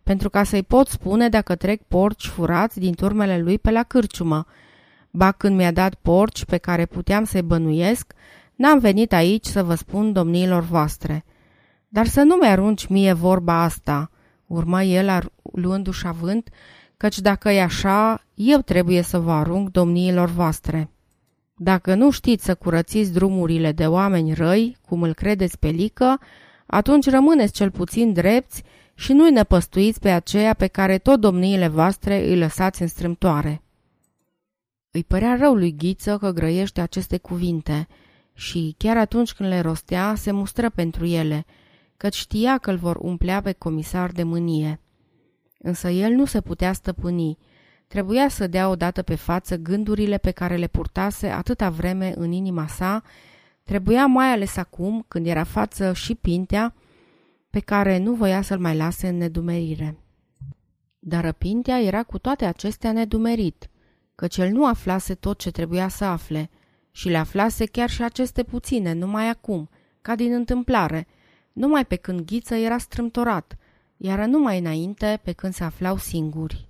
pentru 0.02 0.30
ca 0.30 0.42
să-i 0.42 0.62
pot 0.62 0.88
spune 0.88 1.28
dacă 1.28 1.54
trec 1.54 1.82
porci 1.82 2.26
furați 2.26 2.78
din 2.78 2.94
turmele 2.94 3.38
lui 3.38 3.58
pe 3.58 3.70
la 3.70 3.82
cârciumă. 3.82 4.46
Ba 5.10 5.32
când 5.32 5.56
mi-a 5.56 5.72
dat 5.72 5.94
porci 5.94 6.44
pe 6.44 6.56
care 6.56 6.87
puteam 6.87 7.25
să-i 7.25 7.42
bănuiesc, 7.42 8.12
n-am 8.54 8.78
venit 8.78 9.12
aici 9.12 9.46
să 9.46 9.62
vă 9.62 9.75
spun 9.75 10.12
domniilor 10.12 10.62
voastre. 10.62 11.25
Dar 11.88 12.06
să 12.06 12.22
nu 12.22 12.34
mi-arunci 12.34 12.87
mie 12.87 13.12
vorba 13.12 13.62
asta, 13.62 14.10
urmă 14.46 14.82
el 14.82 15.30
luându-și 15.52 16.06
avânt, 16.06 16.49
căci 16.96 17.18
dacă 17.18 17.50
e 17.50 17.62
așa, 17.62 18.25
eu 18.34 18.58
trebuie 18.58 19.02
să 19.02 19.18
vă 19.18 19.32
arunc 19.32 19.68
domniilor 19.68 20.28
voastre. 20.28 20.90
Dacă 21.62 21.95
nu 21.95 22.11
știți 22.11 22.45
să 22.45 22.55
curățiți 22.55 23.12
drumurile 23.12 23.73
de 23.73 23.87
oameni 23.87 24.35
răi, 24.35 24.76
cum 24.88 25.02
îl 25.02 25.14
credeți 25.14 25.59
pe 25.59 25.69
lică, 25.69 26.21
atunci 26.67 27.11
rămâneți 27.11 27.52
cel 27.52 27.71
puțin 27.71 28.12
drepți 28.12 28.62
și 28.95 29.12
nu-i 29.12 29.31
năpăstuiți 29.31 30.00
pe 30.00 30.11
aceea 30.11 30.55
pe 30.55 30.67
care 30.67 30.99
tot 30.99 31.21
domniile 31.21 31.69
voastre 31.69 32.29
îi 32.29 32.37
lăsați 32.37 32.83
în 32.83 32.88
strâmtoare. 32.88 33.62
Îi 34.90 35.05
părea 35.05 35.37
rău 35.37 35.55
lui 35.55 35.76
Ghiță 35.76 36.19
că 36.19 36.31
grăiește 36.31 36.81
aceste 36.81 37.19
cuvinte 37.19 37.88
și, 38.35 38.75
chiar 38.79 38.97
atunci 38.97 39.33
când 39.33 39.49
le 39.49 39.61
rostea, 39.61 40.14
se 40.17 40.31
mustră 40.31 40.71
pentru 40.71 41.07
ele, 41.07 41.45
căci 41.97 42.17
știa 42.17 42.59
că 42.59 42.71
îl 42.71 42.76
vor 42.76 42.97
umplea 42.97 43.43
pe 43.43 43.52
comisar 43.52 44.11
de 44.11 44.23
mânie. 44.23 44.81
Însă 45.59 45.88
el 45.88 46.12
nu 46.12 46.25
se 46.25 46.40
putea 46.40 46.73
stăpâni, 46.73 47.38
trebuia 47.90 48.28
să 48.28 48.47
dea 48.47 48.68
odată 48.68 49.02
pe 49.02 49.14
față 49.14 49.56
gândurile 49.56 50.18
pe 50.18 50.30
care 50.30 50.56
le 50.56 50.66
purtase 50.66 51.26
atâta 51.26 51.70
vreme 51.70 52.12
în 52.16 52.32
inima 52.32 52.66
sa, 52.66 53.02
trebuia 53.64 54.06
mai 54.06 54.28
ales 54.32 54.56
acum, 54.56 55.04
când 55.09 55.26
era 55.26 55.44
față 55.44 55.92
și 55.92 56.14
Pintea, 56.14 56.75
pe 57.50 57.61
care 57.61 57.99
nu 57.99 58.14
voia 58.14 58.42
să-l 58.42 58.59
mai 58.59 58.76
lase 58.76 59.09
în 59.09 59.16
nedumerire. 59.16 59.97
Dar 60.99 61.32
Pintea 61.32 61.80
era 61.80 62.02
cu 62.02 62.18
toate 62.18 62.44
acestea 62.44 62.92
nedumerit– 62.92 63.68
căci 64.20 64.37
el 64.37 64.50
nu 64.50 64.66
aflase 64.66 65.14
tot 65.14 65.38
ce 65.38 65.50
trebuia 65.50 65.88
să 65.88 66.04
afle 66.04 66.50
și 66.90 67.09
le 67.09 67.16
aflase 67.16 67.66
chiar 67.66 67.90
și 67.90 68.02
aceste 68.02 68.42
puține, 68.42 68.92
numai 68.92 69.28
acum, 69.28 69.68
ca 70.02 70.14
din 70.14 70.32
întâmplare, 70.32 71.06
numai 71.52 71.87
pe 71.87 71.97
când 71.97 72.20
Ghiță 72.20 72.54
era 72.54 72.78
strâmtorat, 72.78 73.56
iar 73.97 74.25
numai 74.25 74.59
înainte 74.59 75.20
pe 75.23 75.32
când 75.32 75.52
se 75.52 75.64
aflau 75.64 75.97
singuri. 75.97 76.69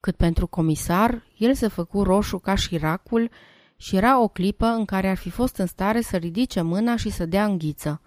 Cât 0.00 0.16
pentru 0.16 0.46
comisar, 0.46 1.22
el 1.36 1.54
se 1.54 1.68
făcu 1.68 2.02
roșu 2.02 2.38
ca 2.38 2.54
și 2.54 2.76
racul 2.76 3.30
și 3.76 3.96
era 3.96 4.22
o 4.22 4.28
clipă 4.28 4.66
în 4.66 4.84
care 4.84 5.08
ar 5.08 5.16
fi 5.16 5.30
fost 5.30 5.56
în 5.56 5.66
stare 5.66 6.00
să 6.00 6.16
ridice 6.16 6.60
mâna 6.60 6.96
și 6.96 7.10
să 7.10 7.26
dea 7.26 7.44
în 7.44 7.58
ghiță. 7.58 8.00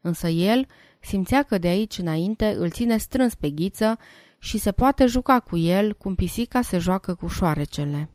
Însă 0.00 0.28
el 0.28 0.66
simțea 1.00 1.42
că 1.42 1.58
de 1.58 1.68
aici 1.68 1.98
înainte 1.98 2.54
îl 2.58 2.70
ține 2.70 2.96
strâns 2.96 3.34
pe 3.34 3.50
ghiță 3.50 3.98
și 4.38 4.58
se 4.58 4.72
poate 4.72 5.06
juca 5.06 5.40
cu 5.40 5.56
el 5.56 5.94
cum 5.94 6.14
pisica 6.14 6.60
se 6.60 6.78
joacă 6.78 7.14
cu 7.14 7.26
șoarecele. 7.26 8.10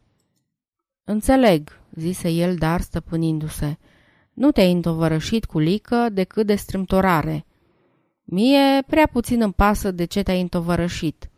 Înțeleg, 1.04 1.80
zise 1.94 2.30
el, 2.30 2.56
dar 2.56 2.82
stăpânindu-se. 2.82 3.78
Nu 4.34 4.52
te-ai 4.52 4.72
întovărășit 4.72 5.46
cu 5.46 5.60
lică 5.60 6.08
decât 6.12 6.46
de 6.46 6.56
strâmtorare. 6.56 7.46
Mie 8.24 8.84
prea 8.88 9.08
puțin 9.08 9.42
îmi 9.42 9.54
pasă 9.54 9.92
de 9.92 10.06
ce 10.06 10.24
te-ai 10.24 10.42
întovărășit. 10.42 11.30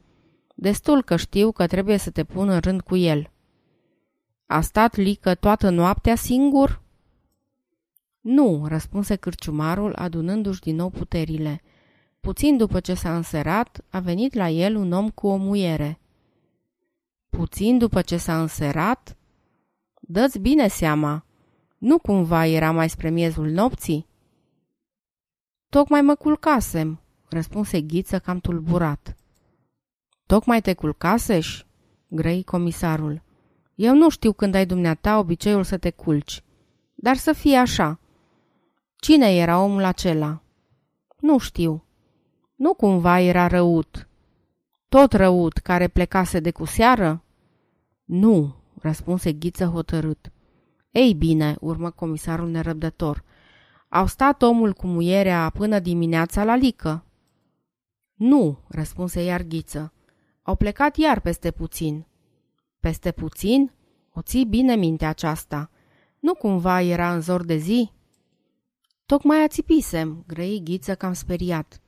Destul 0.62 1.04
că 1.04 1.16
știu 1.16 1.52
că 1.52 1.68
trebuie 1.68 1.98
să 1.98 2.10
te 2.10 2.24
pun 2.24 2.50
în 2.50 2.60
rând 2.60 2.82
cu 2.82 2.96
el. 2.96 3.32
A 4.46 4.62
stat 4.62 4.96
lică 4.96 5.36
toată 5.36 5.70
noaptea 5.70 6.16
singur? 6.16 6.82
Nu, 8.22 8.66
răspunse 8.68 9.16
cârciumarul, 9.16 9.96
adunându-și 9.96 10.62
din 10.62 10.76
nou 10.76 10.90
puterile. 10.90 11.62
Puțin 12.20 12.58
după 12.58 12.80
ce 12.80 12.94
s-a 12.94 13.16
înserat, 13.16 13.86
a 13.90 14.00
venit 14.00 14.34
la 14.34 14.50
el 14.50 14.76
un 14.76 14.92
om 14.92 15.10
cu 15.10 15.28
o 15.28 15.36
muiere. 15.36 16.00
Puțin 17.30 17.78
după 17.78 18.02
ce 18.02 18.18
s-a 18.18 18.42
înserat? 18.42 19.18
Dă-ți 20.00 20.40
bine 20.40 20.68
seama! 20.68 21.26
Nu 21.78 22.00
cumva 22.00 22.46
era 22.46 22.72
mai 22.72 22.90
spre 22.90 23.10
miezul 23.10 23.50
nopții? 23.50 24.08
Tocmai 25.70 26.02
mă 26.02 26.16
culcasem, 26.16 27.02
răspunse 27.30 27.82
Ghiță 27.82 28.20
cam 28.20 28.40
tulburat. 28.40 29.19
Tocmai 30.30 30.62
te 30.62 30.74
culcasești? 30.74 31.66
grăi 32.08 32.44
comisarul. 32.44 33.22
Eu 33.76 33.96
nu 33.96 34.10
știu 34.10 34.34
când 34.34 34.56
ai 34.56 34.66
dumneata 34.66 35.18
obiceiul 35.18 35.64
să 35.64 35.78
te 35.78 35.90
culci, 35.90 36.44
dar 36.96 37.16
să 37.16 37.34
fie 37.34 37.58
așa. 37.58 38.00
Cine 38.96 39.36
era 39.36 39.64
omul 39.64 39.84
acela? 39.84 40.42
Nu 41.20 41.38
știu. 41.38 41.86
Nu 42.56 42.74
cumva 42.74 43.20
era 43.20 43.48
răut. 43.48 44.08
Tot 44.90 45.14
răut 45.14 45.58
care 45.58 45.88
plecase 45.88 46.40
de 46.40 46.52
cu 46.52 46.66
seară? 46.66 47.24
Nu, 48.04 48.56
răspunse 48.82 49.34
Ghiță 49.34 49.66
hotărât. 49.66 50.32
Ei 50.92 51.14
bine, 51.14 51.56
urmă 51.60 51.90
comisarul 51.90 52.50
nerăbdător. 52.50 53.24
Au 53.88 54.06
stat 54.06 54.42
omul 54.42 54.74
cu 54.74 54.88
muierea 54.88 55.50
până 55.50 55.80
dimineața 55.80 56.44
la 56.44 56.56
lică. 56.56 57.04
Nu, 58.14 58.58
răspunse 58.68 59.24
iar 59.24 59.42
Ghiță. 59.42 59.94
Au 60.50 60.56
plecat 60.56 60.98
iar 60.98 61.20
peste 61.20 61.52
puțin. 61.52 62.06
Peste 62.80 63.12
puțin? 63.12 63.72
O 64.14 64.22
ții 64.22 64.46
bine 64.46 64.76
minte 64.76 65.06
aceasta. 65.06 65.70
Nu 66.20 66.34
cumva 66.34 66.82
era 66.82 67.14
în 67.14 67.22
zor 67.22 67.46
de 67.46 67.58
zi? 67.58 67.92
Tocmai 69.06 69.44
ațipisem, 69.44 70.24
grăi 70.28 70.62
Ghiță 70.64 70.96
cam 70.96 71.14
speriat. 71.14 71.82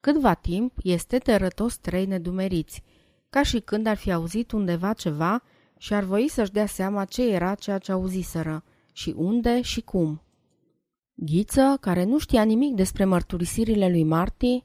Câtva 0.00 0.34
timp 0.34 0.72
este 0.82 1.18
tărătos 1.18 1.76
trei 1.76 2.06
nedumeriți, 2.06 2.82
ca 3.30 3.42
și 3.42 3.60
când 3.60 3.86
ar 3.86 3.96
fi 3.96 4.12
auzit 4.12 4.52
undeva 4.52 4.92
ceva 4.92 5.42
și 5.78 5.94
ar 5.94 6.02
voi 6.02 6.28
să-și 6.28 6.52
dea 6.52 6.66
seama 6.66 7.04
ce 7.04 7.32
era 7.32 7.54
ceea 7.54 7.78
ce 7.78 7.92
auziseră 7.92 8.64
și 8.92 9.14
unde 9.16 9.60
și 9.60 9.80
cum. 9.80 10.22
Ghiță, 11.14 11.76
care 11.80 12.04
nu 12.04 12.18
știa 12.18 12.42
nimic 12.42 12.74
despre 12.74 13.04
mărturisirile 13.04 13.88
lui 13.88 14.04
Marti, 14.04 14.64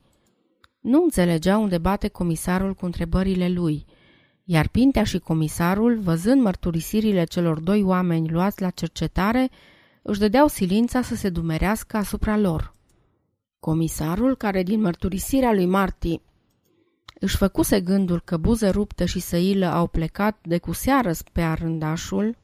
nu 0.79 1.03
înțelegea 1.03 1.57
unde 1.57 1.77
bate 1.77 2.07
comisarul 2.07 2.73
cu 2.73 2.85
întrebările 2.85 3.49
lui, 3.49 3.85
iar 4.43 4.67
Pintea 4.67 5.03
și 5.03 5.19
comisarul, 5.19 5.99
văzând 5.99 6.41
mărturisirile 6.41 7.23
celor 7.23 7.59
doi 7.59 7.83
oameni 7.83 8.29
luați 8.29 8.61
la 8.61 8.69
cercetare, 8.69 9.49
își 10.01 10.19
dădeau 10.19 10.47
silința 10.47 11.01
să 11.01 11.15
se 11.15 11.29
dumerească 11.29 11.97
asupra 11.97 12.37
lor. 12.37 12.73
Comisarul, 13.59 14.35
care 14.35 14.63
din 14.63 14.81
mărturisirea 14.81 15.53
lui 15.53 15.65
Marti 15.65 16.21
își 17.19 17.37
făcuse 17.37 17.81
gândul 17.81 18.21
că 18.21 18.37
buză 18.37 18.69
ruptă 18.69 19.05
și 19.05 19.19
săilă 19.19 19.65
au 19.65 19.87
plecat 19.87 20.37
de 20.41 20.57
cu 20.57 20.71
seară 20.71 21.11
pe 21.33 21.41
arândașul, 21.41 22.37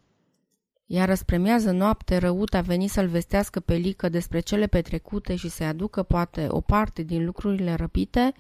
iar 0.86 1.16
spre 1.16 1.38
miază 1.38 1.72
noapte 1.72 2.18
răut 2.18 2.54
a 2.54 2.62
venit 2.62 2.90
să-l 2.90 3.08
vestească 3.08 3.60
pe 3.60 3.76
Lică 3.76 4.10
despre 4.10 4.40
cele 4.40 4.68
petrecute 4.68 5.36
și 5.36 5.50
să-i 5.50 5.66
aducă 5.66 6.04
poate 6.04 6.48
o 6.50 6.62
parte 6.62 7.04
din 7.04 7.26
lucrurile 7.26 7.74
răpite, 7.74 8.34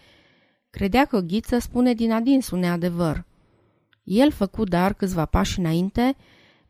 credea 0.70 1.06
că 1.06 1.20
Ghiță 1.20 1.58
spune 1.58 1.94
din 1.94 2.12
adins 2.12 2.50
un 2.50 2.60
neadevăr. 2.60 3.26
El 4.04 4.32
făcu 4.32 4.64
dar 4.64 4.94
câțiva 4.94 5.26
pași 5.26 5.60
înainte, 5.60 6.16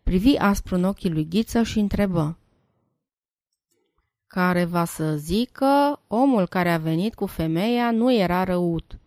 privi 0.03 0.36
aspru 0.38 0.75
în 0.75 0.83
ochii 0.83 1.12
lui 1.12 1.27
Ghiță 1.27 1.63
și 1.63 1.79
întrebă 1.79 2.38
care 4.33 4.65
va 4.65 4.86
să 4.86 5.15
zică 5.15 6.01
omul 6.07 6.47
care 6.47 6.71
a 6.71 6.77
venit 6.77 7.15
cu 7.15 7.25
femeia 7.25 7.91
nu 7.91 8.13
era 8.13 8.43
răut. 8.43 8.99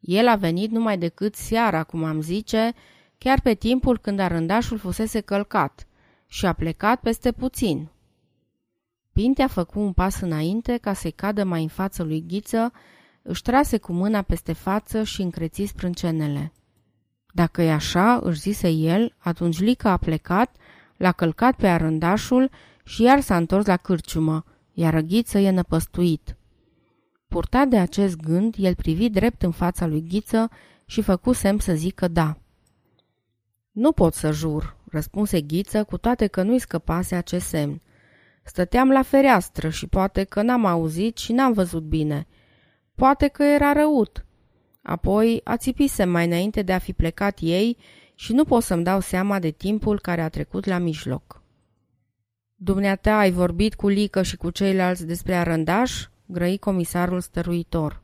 El 0.00 0.28
a 0.28 0.36
venit 0.36 0.70
numai 0.70 0.98
decât 0.98 1.34
seara, 1.34 1.82
cum 1.82 2.04
am 2.04 2.20
zice, 2.20 2.72
chiar 3.18 3.40
pe 3.40 3.54
timpul 3.54 3.98
când 3.98 4.18
arândașul 4.18 4.78
fusese 4.78 5.20
călcat 5.20 5.86
și 6.32 6.46
a 6.46 6.52
plecat 6.52 7.00
peste 7.00 7.32
puțin. 7.32 7.88
Pinte 9.12 9.42
a 9.42 9.46
făcut 9.46 9.82
un 9.82 9.92
pas 9.92 10.20
înainte 10.20 10.76
ca 10.76 10.92
să-i 10.92 11.10
cadă 11.10 11.44
mai 11.44 11.62
în 11.62 11.68
față 11.68 12.02
lui 12.02 12.24
Ghiță, 12.26 12.72
își 13.22 13.42
trase 13.42 13.78
cu 13.78 13.92
mâna 13.92 14.22
peste 14.22 14.52
față 14.52 15.02
și 15.02 15.22
încreți 15.22 15.64
sprâncenele. 15.64 16.52
Dacă 17.32 17.62
e 17.62 17.72
așa, 17.72 18.20
își 18.22 18.40
zise 18.40 18.68
el, 18.68 19.14
atunci 19.18 19.60
Lica 19.60 19.90
a 19.90 19.96
plecat, 19.96 20.56
l-a 20.96 21.12
călcat 21.12 21.56
pe 21.56 21.68
arândașul 21.68 22.50
și 22.84 23.02
iar 23.02 23.20
s-a 23.20 23.36
întors 23.36 23.66
la 23.66 23.76
cârciumă, 23.76 24.44
iar 24.72 25.00
Ghiță 25.00 25.38
e 25.38 25.50
năpăstuit. 25.50 26.36
Purtat 27.28 27.68
de 27.68 27.78
acest 27.78 28.16
gând, 28.16 28.54
el 28.58 28.74
privi 28.74 29.08
drept 29.08 29.42
în 29.42 29.50
fața 29.50 29.86
lui 29.86 30.06
Ghiță 30.08 30.50
și 30.84 31.02
făcu 31.02 31.32
semn 31.32 31.58
să 31.58 31.74
zică 31.74 32.08
da. 32.08 32.38
Nu 33.70 33.92
pot 33.92 34.14
să 34.14 34.30
jur, 34.30 34.76
răspunse 34.90 35.40
Ghiță, 35.40 35.84
cu 35.84 35.98
toate 35.98 36.26
că 36.26 36.42
nu-i 36.42 36.58
scăpase 36.58 37.14
acest 37.14 37.46
semn. 37.46 37.80
Stăteam 38.42 38.90
la 38.90 39.02
fereastră 39.02 39.68
și 39.68 39.86
poate 39.86 40.24
că 40.24 40.42
n-am 40.42 40.64
auzit 40.64 41.16
și 41.16 41.32
n-am 41.32 41.52
văzut 41.52 41.82
bine. 41.82 42.26
Poate 42.94 43.28
că 43.28 43.42
era 43.42 43.72
răut. 43.72 44.24
Apoi 44.82 45.40
ațipisem 45.44 46.10
mai 46.10 46.26
înainte 46.26 46.62
de 46.62 46.72
a 46.72 46.78
fi 46.78 46.92
plecat 46.92 47.38
ei 47.40 47.76
și 48.14 48.32
nu 48.32 48.44
pot 48.44 48.62
să-mi 48.62 48.84
dau 48.84 49.00
seama 49.00 49.38
de 49.38 49.50
timpul 49.50 50.00
care 50.00 50.20
a 50.20 50.28
trecut 50.28 50.64
la 50.64 50.78
mijloc. 50.78 51.42
Dumneata 52.54 53.18
ai 53.18 53.30
vorbit 53.30 53.74
cu 53.74 53.88
Lică 53.88 54.22
și 54.22 54.36
cu 54.36 54.50
ceilalți 54.50 55.06
despre 55.06 55.34
arândaș?" 55.34 56.06
grăi 56.26 56.58
comisarul 56.58 57.20
stăruitor. 57.20 58.02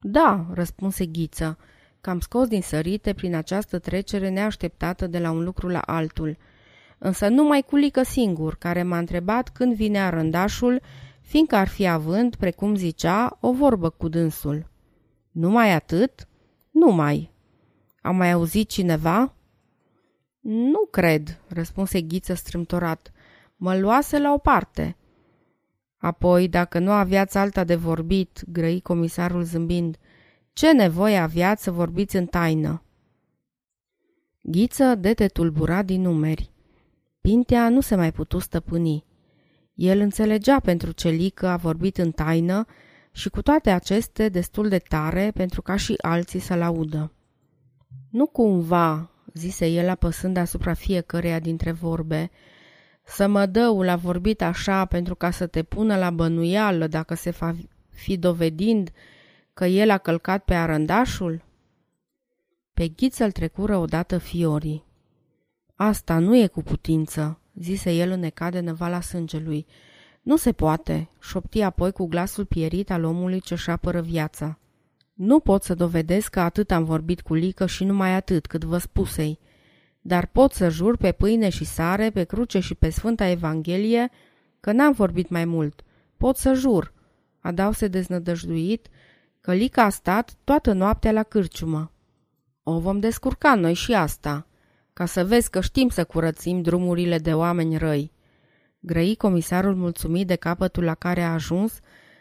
Da," 0.00 0.46
răspunse 0.52 1.06
Ghiță, 1.06 1.58
că 2.04 2.10
am 2.10 2.20
scos 2.20 2.48
din 2.48 2.62
sărite 2.62 3.12
prin 3.12 3.34
această 3.34 3.78
trecere 3.78 4.28
neașteptată 4.28 5.06
de 5.06 5.18
la 5.18 5.30
un 5.30 5.44
lucru 5.44 5.68
la 5.68 5.78
altul. 5.78 6.36
Însă 6.98 7.28
numai 7.28 7.62
cu 7.62 7.76
Lică 7.76 8.02
singur, 8.02 8.56
care 8.56 8.82
m-a 8.82 8.98
întrebat 8.98 9.48
când 9.48 9.74
vine 9.74 10.00
arândașul, 10.00 10.80
fiindcă 11.20 11.56
ar 11.56 11.68
fi 11.68 11.86
având, 11.86 12.34
precum 12.34 12.74
zicea, 12.74 13.38
o 13.40 13.52
vorbă 13.52 13.90
cu 13.90 14.08
dânsul. 14.08 14.70
Numai 15.30 15.72
atât? 15.72 16.28
Numai. 16.70 17.32
Am 18.00 18.16
mai 18.16 18.32
auzit 18.32 18.68
cineva? 18.68 19.34
Nu 20.40 20.88
cred, 20.90 21.40
răspunse 21.48 22.00
Ghiță 22.00 22.34
strâmtorat. 22.34 23.12
Mă 23.56 23.76
luase 23.76 24.18
la 24.18 24.32
o 24.32 24.38
parte. 24.38 24.96
Apoi, 25.96 26.48
dacă 26.48 26.78
nu 26.78 26.90
aveați 26.90 27.36
alta 27.36 27.64
de 27.64 27.74
vorbit, 27.74 28.42
grăi 28.46 28.80
comisarul 28.80 29.42
zâmbind, 29.42 29.98
ce 30.54 30.72
nevoie 30.72 31.16
aveați 31.16 31.62
să 31.62 31.70
vorbiți 31.70 32.16
în 32.16 32.26
taină? 32.26 32.82
Ghiță 34.40 34.94
de 34.94 35.14
te 35.14 35.26
tulbura 35.26 35.82
din 35.82 36.00
numeri. 36.00 36.50
Pintea 37.20 37.68
nu 37.68 37.80
se 37.80 37.94
mai 37.94 38.12
putu 38.12 38.38
stăpâni. 38.38 39.04
El 39.74 39.98
înțelegea 40.00 40.60
pentru 40.60 40.92
ce 40.92 41.08
Lică 41.08 41.46
a 41.46 41.56
vorbit 41.56 41.98
în 41.98 42.10
taină 42.10 42.66
și 43.12 43.28
cu 43.28 43.42
toate 43.42 43.70
acestea 43.70 44.28
destul 44.28 44.68
de 44.68 44.78
tare 44.78 45.30
pentru 45.34 45.62
ca 45.62 45.76
și 45.76 45.94
alții 46.00 46.40
să-l 46.40 46.62
audă. 46.62 47.12
Nu 48.10 48.26
cumva, 48.26 49.10
zise 49.32 49.66
el 49.66 49.88
apăsând 49.88 50.36
asupra 50.36 50.74
fiecăreia 50.74 51.38
dintre 51.38 51.72
vorbe, 51.72 52.30
să 53.04 53.26
mă 53.26 53.46
dău 53.46 53.82
la 53.82 53.96
vorbit 53.96 54.42
așa 54.42 54.84
pentru 54.84 55.14
ca 55.14 55.30
să 55.30 55.46
te 55.46 55.62
pună 55.62 55.96
la 55.96 56.10
bănuială 56.10 56.86
dacă 56.86 57.14
se 57.14 57.30
va 57.30 57.54
fi 57.90 58.16
dovedind 58.16 58.90
că 59.54 59.64
el 59.64 59.90
a 59.90 59.98
călcat 59.98 60.44
pe 60.44 60.54
arândașul? 60.54 61.44
Pe 62.72 62.88
ghiță-l 62.88 63.32
trecură 63.32 63.76
odată 63.76 64.18
fiorii. 64.18 64.84
Asta 65.74 66.18
nu 66.18 66.36
e 66.36 66.46
cu 66.46 66.62
putință, 66.62 67.40
zise 67.54 67.92
el 67.92 68.10
înnecat 68.10 68.52
de 68.52 68.60
năvala 68.60 69.00
sângelui. 69.00 69.66
Nu 70.22 70.36
se 70.36 70.52
poate, 70.52 71.08
șopti 71.20 71.62
apoi 71.62 71.92
cu 71.92 72.06
glasul 72.06 72.44
pierit 72.44 72.90
al 72.90 73.04
omului 73.04 73.40
ce-și 73.40 73.70
apără 73.70 74.00
viața. 74.00 74.58
Nu 75.12 75.40
pot 75.40 75.62
să 75.62 75.74
dovedesc 75.74 76.30
că 76.30 76.40
atât 76.40 76.70
am 76.70 76.84
vorbit 76.84 77.20
cu 77.20 77.34
Lică 77.34 77.66
și 77.66 77.84
numai 77.84 78.14
atât 78.14 78.46
cât 78.46 78.64
vă 78.64 78.78
spusei, 78.78 79.38
dar 80.00 80.26
pot 80.26 80.52
să 80.52 80.68
jur 80.68 80.96
pe 80.96 81.12
pâine 81.12 81.48
și 81.48 81.64
sare, 81.64 82.10
pe 82.10 82.24
cruce 82.24 82.58
și 82.58 82.74
pe 82.74 82.90
Sfânta 82.90 83.26
Evanghelie 83.26 84.10
că 84.60 84.72
n-am 84.72 84.92
vorbit 84.92 85.28
mai 85.28 85.44
mult. 85.44 85.84
Pot 86.16 86.36
să 86.36 86.52
jur, 86.52 86.92
adause 87.40 87.88
deznădăjduit, 87.88 88.88
că 89.44 89.52
Lica 89.52 89.82
a 89.82 89.88
stat 89.88 90.36
toată 90.44 90.72
noaptea 90.72 91.12
la 91.12 91.22
cârciumă. 91.22 91.92
O 92.62 92.78
vom 92.78 93.00
descurca 93.00 93.54
noi 93.54 93.74
și 93.74 93.92
asta, 93.92 94.46
ca 94.92 95.06
să 95.06 95.24
vezi 95.24 95.50
că 95.50 95.60
știm 95.60 95.88
să 95.88 96.04
curățim 96.04 96.62
drumurile 96.62 97.18
de 97.18 97.34
oameni 97.34 97.76
răi. 97.76 98.12
Grăi 98.80 99.16
comisarul 99.16 99.74
mulțumit 99.74 100.26
de 100.26 100.34
capătul 100.34 100.84
la 100.84 100.94
care 100.94 101.22
a 101.22 101.32
ajuns, 101.32 101.80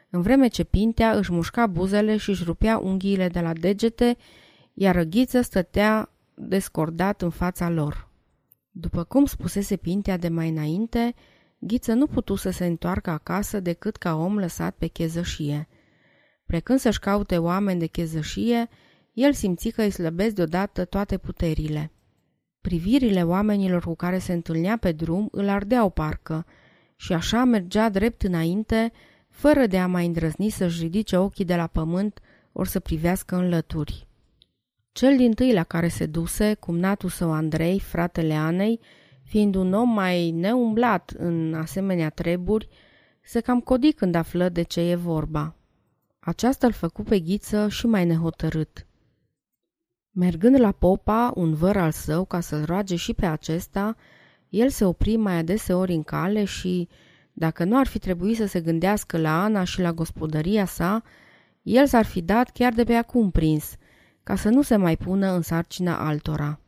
în 0.10 0.22
vreme 0.22 0.48
ce 0.48 0.64
Pintea 0.64 1.12
își 1.12 1.32
mușca 1.32 1.68
buzele 1.68 2.18
și 2.18 2.30
își 2.30 2.44
rupea 2.44 2.78
unghiile 2.78 3.28
de 3.28 3.40
la 3.40 3.54
degete, 3.54 4.18
iar 4.74 4.96
Răghiță 4.96 5.42
stătea 5.42 6.10
descordat 6.34 7.22
în 7.22 7.30
fața 7.30 7.70
lor. 7.70 8.08
După 8.72 9.04
cum 9.04 9.26
spusese 9.26 9.76
Pintea 9.76 10.18
de 10.18 10.30
mai 10.30 10.50
înainte, 10.50 11.16
Ghiță 11.58 11.94
nu 11.94 12.08
putu 12.08 12.36
să 12.36 12.50
se 12.50 12.66
întoarcă 12.66 13.10
acasă 13.10 13.60
decât 13.60 13.96
ca 13.96 14.16
om 14.16 14.38
lăsat 14.38 14.76
pe 14.78 14.88
chezășie. 14.88 15.68
Plecând 16.46 16.80
să-și 16.80 17.00
caute 17.00 17.38
oameni 17.38 17.80
de 17.80 17.86
chezășie, 17.86 18.68
el 19.14 19.34
simți 19.34 19.70
că 19.70 19.82
îi 19.82 19.90
slăbesc 19.90 20.36
deodată 20.36 20.86
toate 20.86 21.18
puterile. 21.18 21.92
Privirile 22.62 23.24
oamenilor 23.24 23.84
cu 23.84 23.96
care 23.96 24.18
se 24.18 24.34
întâlnea 24.34 24.78
pe 24.78 24.92
drum 24.92 25.28
îl 25.32 25.50
ardeau 25.50 25.90
parcă 25.90 26.46
și 26.96 27.14
așa 27.14 27.44
mergea 27.44 27.90
drept 27.90 28.22
înainte, 28.22 28.92
fără 29.30 29.66
de 29.66 29.80
a 29.80 29.88
mai 29.88 30.06
îndrăzni 30.06 30.50
să-și 30.50 30.82
ridice 30.82 31.18
ochii 31.18 31.46
de 31.46 31.56
la 31.56 31.68
pământ 31.68 32.20
ori 32.52 32.70
să 32.70 32.80
privească 32.80 33.36
în 33.36 33.50
lături. 33.50 34.08
Cel 34.92 35.18
din 35.18 35.34
tâi 35.34 35.54
la 35.54 35.64
care 35.64 35.88
se 35.88 36.06
duse, 36.06 36.54
cumnatul 36.54 37.10
său 37.10 37.32
Andrei, 37.32 37.80
fratele 37.80 38.34
Anei, 38.34 38.80
fiind 39.24 39.56
un 39.56 39.74
om 39.74 39.90
mai 39.90 40.32
neumblat 40.32 41.14
în 41.18 41.54
asemenea 41.54 42.10
treburi, 42.10 42.68
se 43.22 43.40
cam 43.40 43.60
codi 43.60 43.92
când 43.92 44.16
află 44.16 44.50
de 44.50 44.62
ce 44.62 44.82
e 44.82 44.96
vorba. 44.96 45.56
Aceasta 46.26 46.68
îl 46.68 46.74
făcu 46.74 47.04
pe 47.04 47.20
ghiță 47.20 47.68
și 47.70 47.86
mai 47.86 48.06
nehotărât. 48.06 48.88
Mergând 50.12 50.60
la 50.60 50.72
popa, 50.72 51.32
un 51.36 51.54
văr 51.54 51.78
al 51.78 51.92
său, 51.92 52.26
ca 52.26 52.40
să-l 52.40 52.66
roage 52.66 52.96
și 52.96 53.14
pe 53.14 53.26
acesta, 53.26 53.96
el 54.50 54.70
se 54.70 54.86
opri 54.86 55.16
mai 55.16 55.38
adeseori 55.38 55.94
în 55.94 56.04
cale 56.04 56.44
și, 56.44 56.88
dacă 57.34 57.64
nu 57.64 57.78
ar 57.78 57.88
fi 57.88 58.00
trebuit 58.00 58.36
să 58.36 58.46
se 58.46 58.62
gândească 58.62 59.18
la 59.18 59.44
Ana 59.44 59.64
și 59.64 59.82
la 59.82 59.94
gospodăria 59.94 60.66
sa, 60.66 61.04
el 61.62 61.88
s-ar 61.88 62.06
fi 62.06 62.22
dat 62.22 62.50
chiar 62.50 62.74
de 62.74 62.84
pe 62.84 62.94
acum 62.94 63.32
prins, 63.32 63.76
ca 64.24 64.36
să 64.36 64.50
nu 64.50 64.62
se 64.62 64.76
mai 64.76 64.98
pună 64.98 65.32
în 65.32 65.42
sarcina 65.42 66.08
altora. 66.08 66.60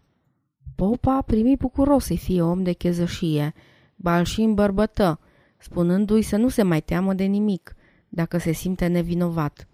Popa 0.76 1.22
primi 1.22 1.56
bucuros 1.58 2.06
să 2.06 2.14
fie 2.14 2.42
om 2.42 2.64
de 2.64 2.72
chezășie, 2.72 3.54
bal 3.96 4.24
și 4.24 4.42
îmbărbătă, 4.42 5.20
spunându-i 5.58 6.22
să 6.22 6.38
nu 6.38 6.50
se 6.50 6.64
mai 6.64 6.82
teamă 6.82 7.14
de 7.14 7.24
nimic, 7.24 7.76
dacă 8.16 8.38
se 8.38 8.52
simte 8.52 8.88
nevinovat. 8.88 9.68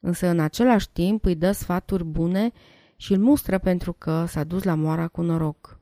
Însă 0.00 0.26
în 0.26 0.40
același 0.40 0.90
timp 0.90 1.24
îi 1.24 1.34
dă 1.34 1.52
sfaturi 1.52 2.04
bune 2.04 2.52
și 2.96 3.12
îl 3.12 3.18
mustră 3.18 3.58
pentru 3.58 3.92
că 3.92 4.24
s-a 4.28 4.44
dus 4.44 4.62
la 4.62 4.74
moara 4.74 5.08
cu 5.08 5.22
noroc. 5.22 5.80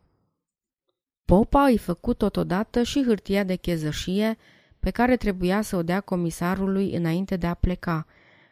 Popa 1.24 1.64
îi 1.64 1.78
făcut 1.78 2.18
totodată 2.18 2.82
și 2.82 3.04
hârtia 3.04 3.44
de 3.44 3.56
chezășie 3.56 4.36
pe 4.80 4.90
care 4.90 5.16
trebuia 5.16 5.62
să 5.62 5.76
o 5.76 5.82
dea 5.82 6.00
comisarului 6.00 6.94
înainte 6.94 7.36
de 7.36 7.46
a 7.46 7.54
pleca 7.54 8.06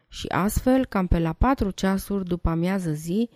și 0.09 0.27
astfel, 0.29 0.87
cam 0.87 1.07
pe 1.07 1.19
la 1.19 1.33
patru 1.33 1.71
ceasuri 1.71 2.25
după 2.25 2.49
amiază 2.49 2.93
zi, 2.93 3.31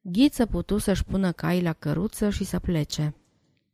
Ghiță 0.00 0.46
putu 0.46 0.78
să-și 0.78 1.04
pună 1.04 1.32
cai 1.32 1.62
la 1.62 1.72
căruță 1.72 2.30
și 2.30 2.44
să 2.44 2.58
plece. 2.58 3.14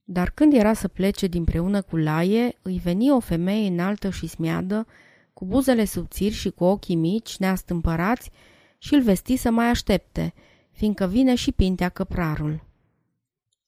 Dar 0.04 0.30
când 0.30 0.52
era 0.52 0.72
să 0.72 0.88
plece 0.88 1.26
dinpreună 1.26 1.82
cu 1.82 1.96
Laie, 1.96 2.58
îi 2.62 2.80
veni 2.84 3.10
o 3.10 3.20
femeie 3.20 3.68
înaltă 3.68 4.10
și 4.10 4.26
smiadă, 4.26 4.86
cu 5.38 5.44
buzele 5.44 5.84
subțiri 5.84 6.34
și 6.34 6.50
cu 6.50 6.64
ochii 6.64 6.94
mici, 6.94 7.36
neastâmpărați, 7.36 8.30
și 8.78 8.94
îl 8.94 9.02
vesti 9.02 9.36
să 9.36 9.50
mai 9.50 9.66
aștepte, 9.66 10.34
fiindcă 10.70 11.06
vine 11.06 11.34
și 11.34 11.52
pintea 11.52 11.88
căprarul. 11.88 12.64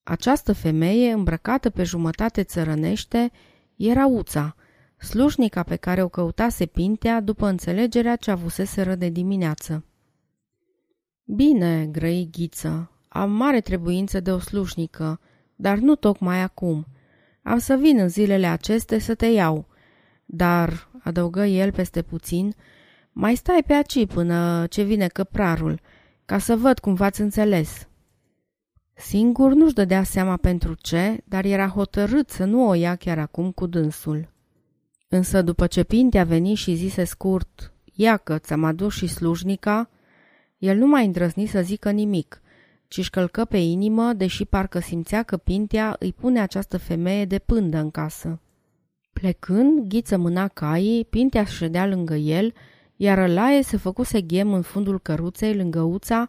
Această 0.02 0.52
femeie, 0.52 1.10
îmbrăcată 1.10 1.70
pe 1.70 1.82
jumătate 1.82 2.42
țărănește, 2.42 3.30
era 3.76 4.06
Uța, 4.06 4.56
slujnica 4.96 5.62
pe 5.62 5.76
care 5.76 6.02
o 6.02 6.08
căutase 6.08 6.66
Pintea 6.66 7.20
după 7.20 7.46
înțelegerea 7.46 8.16
ce 8.16 8.30
avuseseră 8.30 8.94
de 8.94 9.08
dimineață. 9.08 9.84
Bine, 11.24 11.86
grăi 11.86 12.28
Ghiță, 12.32 12.90
am 13.08 13.32
mare 13.32 13.60
trebuință 13.60 14.20
de 14.20 14.32
o 14.32 14.38
slujnică, 14.38 15.20
dar 15.56 15.78
nu 15.78 15.94
tocmai 15.94 16.40
acum. 16.40 16.86
Am 17.42 17.58
să 17.58 17.74
vin 17.74 17.98
în 17.98 18.08
zilele 18.08 18.46
aceste 18.46 18.98
să 18.98 19.14
te 19.14 19.26
iau. 19.26 19.68
Dar, 20.24 20.89
adăugă 21.02 21.44
el 21.44 21.72
peste 21.72 22.02
puțin, 22.02 22.54
mai 23.12 23.34
stai 23.34 23.62
pe 23.66 23.72
aici 23.72 24.06
până 24.06 24.66
ce 24.66 24.82
vine 24.82 25.06
căprarul, 25.06 25.80
ca 26.24 26.38
să 26.38 26.56
văd 26.56 26.78
cum 26.78 26.94
v-ați 26.94 27.20
înțeles. 27.20 27.88
Singur 28.94 29.52
nu-și 29.52 29.74
dădea 29.74 30.02
seama 30.02 30.36
pentru 30.36 30.74
ce, 30.74 31.20
dar 31.24 31.44
era 31.44 31.66
hotărât 31.66 32.30
să 32.30 32.44
nu 32.44 32.68
o 32.68 32.74
ia 32.74 32.96
chiar 32.96 33.18
acum 33.18 33.50
cu 33.50 33.66
dânsul. 33.66 34.28
Însă 35.08 35.42
după 35.42 35.66
ce 35.66 35.82
Pinte 35.82 36.18
a 36.18 36.24
venit 36.24 36.56
și 36.56 36.74
zise 36.74 37.04
scurt, 37.04 37.72
ia 37.92 38.16
că 38.16 38.38
ți-am 38.38 38.64
adus 38.64 38.94
și 38.94 39.06
slujnica, 39.06 39.90
el 40.58 40.76
nu 40.76 40.86
mai 40.86 41.06
îndrăzni 41.06 41.46
să 41.46 41.60
zică 41.60 41.90
nimic, 41.90 42.42
ci 42.88 42.98
își 42.98 43.10
călcă 43.10 43.44
pe 43.44 43.56
inimă, 43.56 44.12
deși 44.12 44.44
parcă 44.44 44.78
simțea 44.78 45.22
că 45.22 45.36
Pintea 45.36 45.96
îi 45.98 46.12
pune 46.12 46.40
această 46.40 46.78
femeie 46.78 47.24
de 47.24 47.38
pândă 47.38 47.78
în 47.78 47.90
casă. 47.90 48.40
Plecând, 49.12 49.88
ghiță 49.88 50.16
mâna 50.16 50.48
caii, 50.48 51.04
Pintea 51.04 51.44
ședea 51.44 51.86
lângă 51.86 52.14
el, 52.14 52.52
iar 52.96 53.28
Laie 53.28 53.62
se 53.62 53.76
făcuse 53.76 54.20
ghem 54.20 54.52
în 54.52 54.62
fundul 54.62 55.00
căruței 55.00 55.54
lângă 55.54 55.80
uța, 55.80 56.28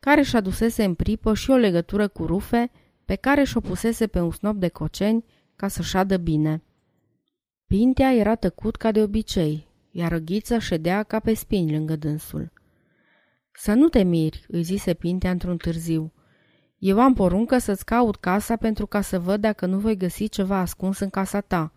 care 0.00 0.22
și 0.22 0.36
adusese 0.36 0.84
în 0.84 0.94
pripă 0.94 1.34
și 1.34 1.50
o 1.50 1.56
legătură 1.56 2.08
cu 2.08 2.26
rufe, 2.26 2.70
pe 3.04 3.14
care 3.14 3.44
și-o 3.44 3.60
pusese 3.60 4.06
pe 4.06 4.20
un 4.20 4.30
snop 4.30 4.56
de 4.56 4.68
coceni 4.68 5.24
ca 5.56 5.68
să 5.68 5.82
șadă 5.82 6.16
bine. 6.16 6.62
Pintea 7.66 8.14
era 8.14 8.34
tăcut 8.34 8.76
ca 8.76 8.92
de 8.92 9.02
obicei, 9.02 9.66
iar 9.90 10.18
Ghiță 10.18 10.58
ședea 10.58 11.02
ca 11.02 11.20
pe 11.20 11.34
spini 11.34 11.72
lângă 11.72 11.96
dânsul. 11.96 12.52
Să 13.52 13.72
nu 13.72 13.88
te 13.88 14.02
miri, 14.02 14.44
îi 14.48 14.62
zise 14.62 14.94
Pintea 14.94 15.30
într-un 15.30 15.56
târziu. 15.56 16.12
Eu 16.78 17.00
am 17.00 17.14
poruncă 17.14 17.58
să-ți 17.58 17.84
caut 17.84 18.16
casa 18.16 18.56
pentru 18.56 18.86
ca 18.86 19.00
să 19.00 19.18
văd 19.18 19.40
dacă 19.40 19.66
nu 19.66 19.78
voi 19.78 19.96
găsi 19.96 20.28
ceva 20.28 20.58
ascuns 20.58 20.98
în 20.98 21.10
casa 21.10 21.40
ta. 21.40 21.72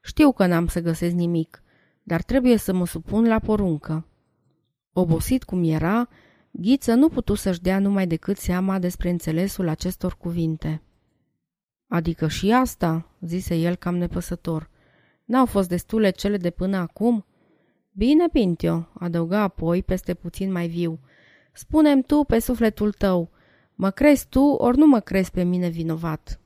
Știu 0.00 0.32
că 0.32 0.46
n-am 0.46 0.66
să 0.66 0.80
găsesc 0.80 1.14
nimic, 1.14 1.62
dar 2.02 2.22
trebuie 2.22 2.56
să 2.56 2.72
mă 2.72 2.86
supun 2.86 3.26
la 3.26 3.38
poruncă. 3.38 4.06
Obosit 4.92 5.44
cum 5.44 5.64
era, 5.64 6.08
Ghiță 6.50 6.94
nu 6.94 7.08
putu 7.08 7.34
să-și 7.34 7.60
dea 7.60 7.78
numai 7.78 8.06
decât 8.06 8.36
seama 8.36 8.78
despre 8.78 9.10
înțelesul 9.10 9.68
acestor 9.68 10.16
cuvinte. 10.16 10.82
Adică 11.88 12.28
și 12.28 12.52
asta, 12.52 13.16
zise 13.20 13.54
el 13.54 13.74
cam 13.74 13.96
nepăsător. 13.96 14.70
N-au 15.24 15.46
fost 15.46 15.68
destule 15.68 16.10
cele 16.10 16.36
de 16.36 16.50
până 16.50 16.76
acum? 16.76 17.24
Bine, 17.92 18.28
Pintio, 18.28 18.88
adăuga 18.94 19.40
apoi 19.40 19.82
peste 19.82 20.14
puțin 20.14 20.52
mai 20.52 20.68
viu. 20.68 21.00
Spunem 21.52 22.00
tu 22.00 22.24
pe 22.24 22.38
sufletul 22.38 22.92
tău, 22.92 23.30
Mă 23.74 23.90
crezi 23.90 24.26
tu, 24.28 24.40
ori 24.40 24.78
nu 24.78 24.86
mă 24.86 25.00
crezi 25.00 25.30
pe 25.30 25.42
mine 25.42 25.68
vinovat?" 25.68 26.40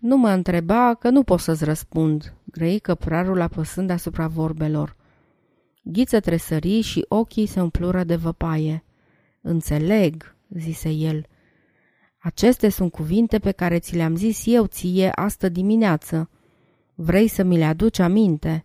Nu 0.00 0.16
mă 0.16 0.28
întreba 0.28 0.94
că 0.94 1.10
nu 1.10 1.22
pot 1.22 1.40
să-ți 1.40 1.64
răspund, 1.64 2.34
grăi 2.44 2.78
căprarul 2.78 3.40
apăsând 3.40 3.90
asupra 3.90 4.26
vorbelor. 4.26 4.96
Ghiță 5.82 6.20
tresări 6.20 6.80
și 6.80 7.04
ochii 7.08 7.46
se 7.46 7.60
umplură 7.60 8.04
de 8.04 8.16
văpaie. 8.16 8.84
Înțeleg, 9.40 10.36
zise 10.48 10.90
el. 10.90 11.26
Aceste 12.18 12.68
sunt 12.68 12.92
cuvinte 12.92 13.38
pe 13.38 13.50
care 13.50 13.78
ți 13.78 13.96
le-am 13.96 14.16
zis 14.16 14.42
eu 14.46 14.66
ție 14.66 15.10
astă 15.14 15.48
dimineață. 15.48 16.30
Vrei 16.94 17.28
să 17.28 17.42
mi 17.42 17.56
le 17.58 17.64
aduci 17.64 17.98
aminte? 17.98 18.64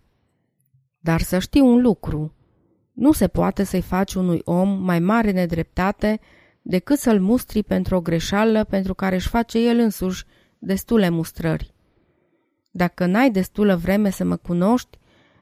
Dar 1.00 1.22
să 1.22 1.40
știi 1.40 1.62
un 1.62 1.82
lucru. 1.82 2.34
Nu 2.92 3.12
se 3.12 3.28
poate 3.28 3.64
să-i 3.64 3.82
faci 3.82 4.14
unui 4.14 4.42
om 4.44 4.70
mai 4.70 5.00
mare 5.00 5.32
nedreptate 5.32 6.20
decât 6.62 6.98
să-l 6.98 7.20
mustri 7.20 7.64
pentru 7.64 7.96
o 7.96 8.02
greșeală 8.02 8.64
pentru 8.64 8.94
care 8.94 9.16
își 9.16 9.28
face 9.28 9.60
el 9.68 9.78
însuși 9.78 10.26
destule 10.60 11.10
mustrări. 11.10 11.74
Dacă 12.72 13.06
n-ai 13.06 13.32
destulă 13.32 13.76
vreme 13.76 14.10
să 14.10 14.24
mă 14.24 14.36
cunoști, 14.36 14.98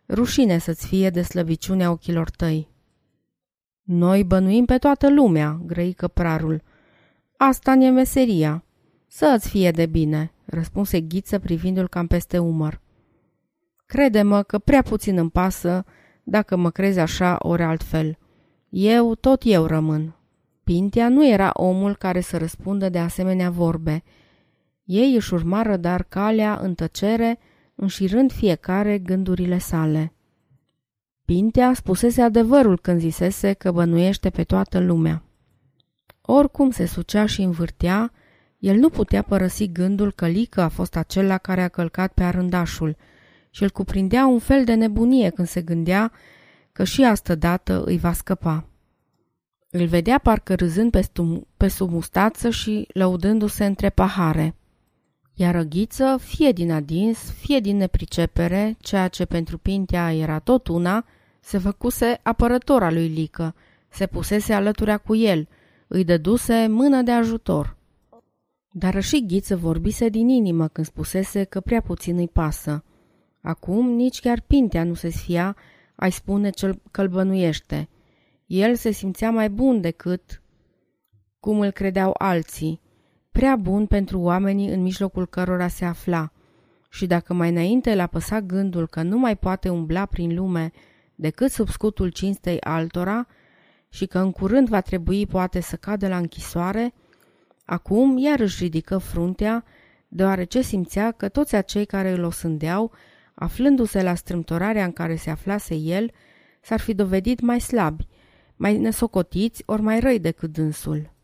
rușine 0.10 0.58
să-ți 0.58 0.88
fie 0.88 1.10
de 1.10 1.22
slăbiciunea 1.22 1.92
ochilor 1.92 2.30
tăi. 2.30 2.68
Noi 3.84 4.24
bănuim 4.24 4.66
pe 4.66 4.78
toată 4.78 5.10
lumea, 5.10 5.62
grăi 5.66 5.94
căprarul. 5.94 6.62
Asta 7.38 7.76
ne 7.76 7.90
meseria. 7.90 8.64
Să-ți 9.08 9.50
fie 9.50 9.72
de 9.72 9.86
bine, 9.86 10.32
răspunse 10.46 11.02
Ghiță 11.02 11.40
privindu-l 11.40 11.88
cam 11.88 12.08
peste 12.08 12.38
umăr. 12.38 12.82
Crede-mă 13.86 14.44
că 14.44 14.60
prea 14.60 14.82
puțin 14.82 15.18
îmi 15.18 15.30
pasă 15.30 15.86
dacă 16.24 16.56
mă 16.56 16.70
crezi 16.70 17.00
așa 17.00 17.36
ori 17.40 17.64
altfel. 17.64 18.18
Eu, 18.70 19.16
tot 19.16 19.42
eu 19.46 19.66
rămân. 19.66 20.16
Pintea 20.64 21.10
nu 21.10 21.28
era 21.28 21.50
omul 21.54 21.96
care 21.96 22.22
să 22.22 22.38
răspundă 22.38 22.90
de 22.90 23.00
asemenea 23.00 23.50
vorbe. 23.50 24.04
Ei 24.88 25.16
își 25.16 25.34
urmară 25.34 25.78
dar 25.78 26.04
calea 26.04 26.60
în 26.62 26.74
tăcere, 26.74 27.40
înșirând 27.76 28.32
fiecare 28.32 28.98
gândurile 28.98 29.58
sale. 29.58 30.14
Pintea 31.26 31.74
spusese 31.74 32.22
adevărul 32.22 32.80
când 32.80 33.00
zisese 33.00 33.54
că 33.54 33.72
bănuiește 33.72 34.30
pe 34.30 34.44
toată 34.44 34.80
lumea. 34.80 35.24
Oricum 36.22 36.70
se 36.70 36.86
sucea 36.86 37.26
și 37.26 37.42
învârtea, 37.42 38.12
el 38.60 38.76
nu 38.76 38.90
putea 38.90 39.22
părăsi 39.22 39.72
gândul 39.72 40.12
că 40.12 40.28
Lică 40.28 40.62
a 40.62 40.68
fost 40.68 40.96
acela 40.96 41.38
care 41.38 41.62
a 41.62 41.68
călcat 41.68 42.14
pe 42.14 42.24
arândașul 42.24 42.96
și 43.50 43.64
îl 43.64 43.70
cuprindea 43.70 44.26
un 44.26 44.40
fel 44.40 44.64
de 44.64 44.74
nebunie 44.74 45.30
când 45.30 45.48
se 45.48 45.62
gândea 45.62 46.12
că 46.72 46.84
și 46.84 47.04
astă 47.04 47.36
dată 47.36 47.84
îi 47.86 47.98
va 47.98 48.14
scăpa. 48.14 48.66
Îl 49.70 49.86
vedea 49.86 50.18
parcă 50.18 50.56
râzând 50.56 50.92
pe, 50.92 51.02
stum- 51.02 51.48
pe 51.58 51.68
sub 51.68 51.92
mustață 51.92 52.50
și 52.50 52.88
lăudându-se 52.94 53.66
între 53.66 53.90
pahare. 53.90 54.56
Iar 55.40 55.56
răghiță, 55.56 56.18
fie 56.20 56.52
din 56.52 56.72
adins, 56.72 57.32
fie 57.32 57.60
din 57.60 57.78
nepricepere, 57.78 58.76
ceea 58.80 59.08
ce 59.08 59.26
pentru 59.26 59.58
Pintea 59.58 60.14
era 60.14 60.40
tot 60.40 60.68
una, 60.68 61.06
se 61.40 61.58
făcuse 61.58 62.20
apărător 62.24 62.84
al 62.84 62.94
lui 62.94 63.08
Lică, 63.08 63.56
se 63.90 64.08
pusese 64.08 64.54
alăturea 64.54 64.98
cu 64.98 65.16
el, 65.16 65.48
îi 65.88 66.04
dăduse 66.04 66.68
mână 66.68 67.02
de 67.02 67.12
ajutor. 67.12 67.78
Dar 68.72 69.02
și 69.02 69.26
Ghiță 69.26 69.56
vorbise 69.56 70.10
din 70.10 70.30
inimă 70.30 70.68
când 70.68 70.88
spusese 70.88 71.44
că 71.44 71.60
prea 71.60 71.82
puțin 71.82 72.18
îi 72.18 72.28
pasă. 72.28 72.84
Acum 73.42 73.90
nici 73.90 74.20
chiar 74.20 74.42
Pintea 74.48 74.84
nu 74.84 74.94
se 74.94 75.10
sfia, 75.10 75.56
ai 75.96 76.12
spune 76.12 76.50
cel 76.50 76.82
călbănuiește. 76.92 77.90
El 78.46 78.76
se 78.76 78.92
simțea 78.92 79.32
mai 79.32 79.50
bun 79.50 79.82
decât 79.82 80.42
cum 81.40 81.60
îl 81.60 81.72
credeau 81.72 82.14
alții, 82.18 82.82
prea 83.38 83.56
bun 83.56 83.86
pentru 83.86 84.20
oamenii 84.20 84.70
în 84.70 84.82
mijlocul 84.82 85.28
cărora 85.28 85.68
se 85.68 85.86
afla. 85.86 86.32
Și 86.90 87.06
dacă 87.06 87.34
mai 87.34 87.50
înainte 87.50 87.96
l-a 87.96 88.08
păsat 88.08 88.46
gândul 88.46 88.88
că 88.88 89.02
nu 89.02 89.18
mai 89.18 89.36
poate 89.36 89.70
umbla 89.70 90.06
prin 90.06 90.36
lume 90.36 90.72
decât 91.16 91.52
sub 91.52 91.68
scutul 91.70 92.10
cinstei 92.10 92.62
altora 92.62 93.28
și 93.90 94.06
că 94.06 94.20
în 94.20 94.32
curând 94.32 94.68
va 94.68 94.82
trebui 94.82 95.26
poate 95.26 95.60
să 95.60 95.76
cadă 95.76 96.08
la 96.08 96.18
închisoare, 96.18 96.94
acum 97.66 98.18
iar 98.18 98.40
își 98.40 98.64
ridică 98.64 98.98
fruntea, 98.98 99.64
deoarece 100.08 100.62
simțea 100.62 101.12
că 101.12 101.30
toți 101.30 101.56
acei 101.56 101.86
care 101.86 102.12
îl 102.12 102.24
osândeau, 102.24 102.92
aflându-se 103.34 104.04
la 104.04 104.16
strâmtorarea 104.16 104.86
în 104.86 104.92
care 104.92 105.16
se 105.16 105.30
aflase 105.30 105.76
el, 105.76 106.12
s-ar 106.62 106.80
fi 106.80 106.94
dovedit 106.94 107.40
mai 107.40 107.60
slabi, 107.60 108.08
mai 108.56 108.78
nesocotiți 108.78 109.64
ori 109.66 109.82
mai 109.82 110.00
răi 110.00 110.20
decât 110.20 110.52
dânsul. 110.52 111.16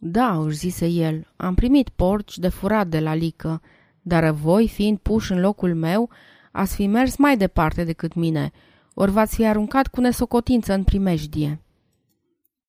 Da, 0.00 0.38
își 0.38 0.56
zise 0.56 0.86
el, 0.86 1.26
am 1.36 1.54
primit 1.54 1.88
porci 1.88 2.38
de 2.38 2.48
furat 2.48 2.88
de 2.88 3.00
la 3.00 3.14
lică, 3.14 3.62
dar 4.02 4.30
voi, 4.30 4.68
fiind 4.68 4.98
puși 4.98 5.32
în 5.32 5.40
locul 5.40 5.74
meu, 5.74 6.10
ați 6.52 6.74
fi 6.74 6.86
mers 6.86 7.16
mai 7.16 7.36
departe 7.36 7.84
decât 7.84 8.14
mine, 8.14 8.50
ori 8.94 9.10
v-ați 9.10 9.34
fi 9.34 9.46
aruncat 9.46 9.86
cu 9.86 10.00
nesocotință 10.00 10.72
în 10.72 10.84
primejdie. 10.84 11.62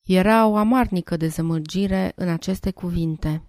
Era 0.06 0.48
o 0.48 0.56
amarnică 0.56 1.18
dezamăgire 1.18 2.12
în 2.16 2.28
aceste 2.28 2.72
cuvinte. 2.72 3.42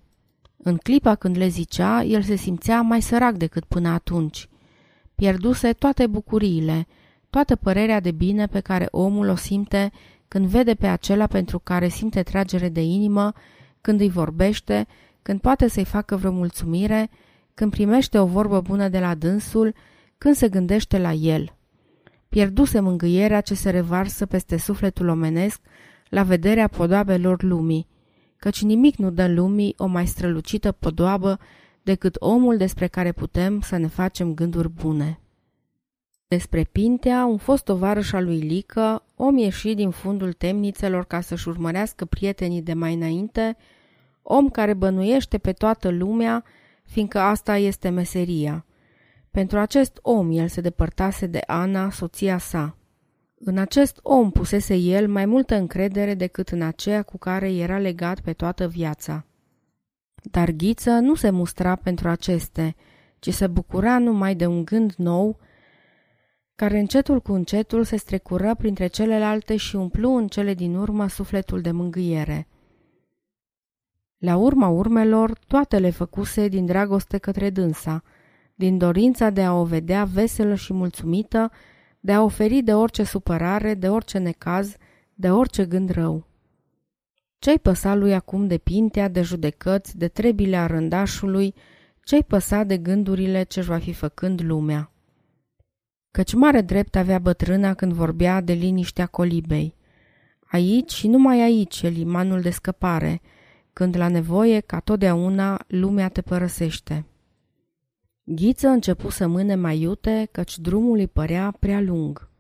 În 0.57 0.77
clipa 0.77 1.15
când 1.15 1.37
le 1.37 1.49
zicea, 1.49 2.03
el 2.03 2.23
se 2.23 2.35
simțea 2.35 2.81
mai 2.81 3.03
sărac 3.03 3.35
decât 3.35 3.65
până 3.65 3.89
atunci. 3.89 4.49
Pierduse 5.15 5.73
toate 5.73 6.07
bucuriile, 6.07 6.87
toată 7.31 7.57
părerea 7.57 8.01
de 8.01 8.11
bine 8.11 8.47
pe 8.47 8.61
care 8.61 8.89
omul 8.91 9.29
o 9.29 9.35
simte 9.35 9.93
când 10.29 10.47
vede 10.47 10.75
pe 10.75 10.87
acela 10.87 11.27
pentru 11.27 11.59
care 11.59 11.89
simte 11.89 12.23
tragere 12.23 12.69
de 12.69 12.83
inimă, 12.83 13.33
când 13.81 14.01
îi 14.01 14.11
vorbește, 14.11 14.87
când 15.23 15.41
poate 15.41 15.69
să-i 15.69 15.85
facă 15.85 16.17
vreo 16.17 16.33
mulțumire, 16.33 17.11
când 17.55 17.71
primește 17.71 18.19
o 18.19 18.27
vorbă 18.27 18.61
bună 18.61 18.89
de 18.89 18.99
la 18.99 19.15
dânsul, 19.15 19.75
când 20.19 20.35
se 20.35 20.49
gândește 20.49 20.99
la 20.99 21.13
el. 21.13 21.55
Pierduse 22.29 22.81
mângâierea 22.81 23.41
ce 23.41 23.55
se 23.55 23.71
revarsă 23.71 24.27
peste 24.27 24.57
sufletul 24.57 25.09
omenesc 25.09 25.61
la 26.09 26.23
vederea 26.23 26.69
podoabelor 26.69 27.43
lumii, 27.43 27.87
căci 28.37 28.63
nimic 28.63 28.97
nu 28.97 29.11
dă 29.11 29.29
lumii 29.29 29.75
o 29.77 29.87
mai 29.87 30.07
strălucită 30.07 30.73
podoabă 30.73 31.39
decât 31.83 32.17
omul 32.19 32.57
despre 32.57 32.87
care 32.87 33.13
putem 33.13 33.61
să 33.61 33.77
ne 33.77 33.87
facem 33.87 34.35
gânduri 34.35 34.69
bune. 34.69 35.21
Despre 36.29 36.65
Pintea, 36.65 37.25
un 37.25 37.37
fost 37.37 37.65
tovarăș 37.65 38.13
al 38.13 38.25
lui 38.25 38.39
Lică, 38.39 39.03
om 39.21 39.37
ieșit 39.37 39.77
din 39.77 39.91
fundul 39.91 40.33
temnițelor 40.33 41.05
ca 41.05 41.21
să-și 41.21 41.49
urmărească 41.49 42.05
prietenii 42.05 42.63
de 42.63 42.73
mai 42.73 42.95
înainte, 42.95 43.57
om 44.23 44.49
care 44.49 44.75
bănuiește 44.75 45.39
pe 45.39 45.53
toată 45.53 45.89
lumea, 45.89 46.45
fiindcă 46.83 47.19
asta 47.19 47.57
este 47.57 47.89
meseria. 47.89 48.65
Pentru 49.31 49.59
acest 49.59 49.99
om 50.03 50.31
el 50.31 50.49
se 50.49 50.61
depărtase 50.61 51.27
de 51.27 51.41
Ana, 51.47 51.91
soția 51.91 52.39
sa. 52.39 52.77
În 53.45 53.59
acest 53.59 53.99
om 54.03 54.31
pusese 54.31 54.75
el 54.75 55.09
mai 55.09 55.27
multă 55.27 55.55
încredere 55.55 56.15
decât 56.15 56.49
în 56.49 56.63
aceea 56.63 57.03
cu 57.03 57.19
care 57.19 57.53
era 57.53 57.79
legat 57.79 58.21
pe 58.21 58.33
toată 58.33 58.69
viața. 58.69 59.25
Dar 60.23 60.51
Ghiță 60.51 60.91
nu 60.91 61.15
se 61.15 61.31
mustra 61.31 61.75
pentru 61.75 62.09
aceste, 62.09 62.77
ci 63.19 63.33
se 63.33 63.47
bucura 63.47 63.99
numai 63.99 64.35
de 64.35 64.47
un 64.47 64.65
gând 64.65 64.93
nou, 64.97 65.39
care 66.61 66.79
încetul 66.79 67.21
cu 67.21 67.33
încetul 67.33 67.85
se 67.85 67.97
strecură 67.97 68.55
printre 68.55 68.87
celelalte 68.87 69.57
și 69.57 69.77
umplu 69.77 70.17
în 70.17 70.29
cele 70.29 70.55
din 70.55 70.75
urmă 70.75 71.09
sufletul 71.09 71.61
de 71.61 71.71
mângâiere. 71.71 72.49
La 74.19 74.37
urma 74.37 74.69
urmelor, 74.69 75.39
toate 75.47 75.79
le 75.79 75.91
făcuse 75.91 76.49
din 76.49 76.67
dragoste 76.67 77.19
către 77.19 77.51
dânsa, 77.51 78.03
din 78.55 78.79
dorința 78.79 79.31
de 79.31 79.43
a 79.43 79.53
o 79.53 79.65
vedea 79.65 80.05
veselă 80.05 80.55
și 80.55 80.73
mulțumită, 80.73 81.51
de 82.01 82.13
a 82.13 82.23
oferi 82.23 82.63
de 82.63 82.75
orice 82.75 83.03
supărare, 83.03 83.75
de 83.75 83.89
orice 83.89 84.19
necaz, 84.19 84.77
de 85.15 85.31
orice 85.31 85.65
gând 85.65 85.91
rău. 85.91 86.27
Ce-i 87.39 87.59
păsa 87.59 87.95
lui 87.95 88.15
acum 88.15 88.47
de 88.47 88.59
pintea, 88.59 89.09
de 89.09 89.23
judecăți, 89.23 89.99
de 89.99 90.09
trebile 90.09 90.57
arândașului, 90.57 91.55
ce-i 92.05 92.25
păsa 92.25 92.63
de 92.63 92.79
gândurile 92.79 93.43
ce-și 93.43 93.69
va 93.69 93.79
fi 93.79 93.93
făcând 93.93 94.41
lumea? 94.43 94.93
Căci 96.11 96.35
mare 96.35 96.61
drept 96.61 96.97
avea 96.97 97.19
bătrâna 97.19 97.75
când 97.75 97.93
vorbea 97.93 98.41
de 98.41 98.53
liniștea 98.53 99.07
colibei. 99.07 99.75
Aici 100.47 100.93
și 100.93 101.09
numai 101.09 101.41
aici 101.41 101.83
e 101.83 101.89
limanul 101.89 102.41
de 102.41 102.51
scăpare, 102.51 103.21
când 103.73 103.97
la 103.97 104.09
nevoie, 104.09 104.61
ca 104.61 104.81
totdeauna, 104.81 105.65
lumea 105.67 106.09
te 106.09 106.21
părăsește. 106.21 107.05
Ghiță 108.25 108.69
începu 108.69 109.11
să 109.11 109.27
mâne 109.27 109.55
mai 109.55 109.81
iute, 109.81 110.29
căci 110.33 110.59
drumul 110.59 110.99
îi 110.99 111.09
părea 111.09 111.57
prea 111.59 111.81
lung. 111.81 112.31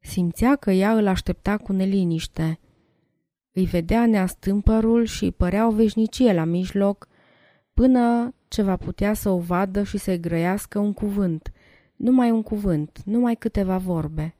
Simțea 0.00 0.56
că 0.56 0.70
ea 0.70 0.92
îl 0.92 1.06
aștepta 1.06 1.56
cu 1.56 1.72
neliniște. 1.72 2.58
Îi 3.52 3.64
vedea 3.64 4.06
neastâmpărul 4.06 5.04
și 5.04 5.24
îi 5.24 5.32
părea 5.32 5.66
o 5.66 5.70
veșnicie 5.70 6.32
la 6.32 6.44
mijloc, 6.44 7.08
până 7.74 8.34
ce 8.48 8.62
va 8.62 8.76
putea 8.76 9.14
să 9.14 9.28
o 9.28 9.38
vadă 9.38 9.82
și 9.82 9.98
să-i 9.98 10.20
grăiască 10.20 10.78
un 10.78 10.92
cuvânt, 10.92 11.52
numai 11.96 12.30
un 12.30 12.42
cuvânt, 12.42 13.02
numai 13.04 13.34
câteva 13.34 13.78
vorbe. 13.78 14.34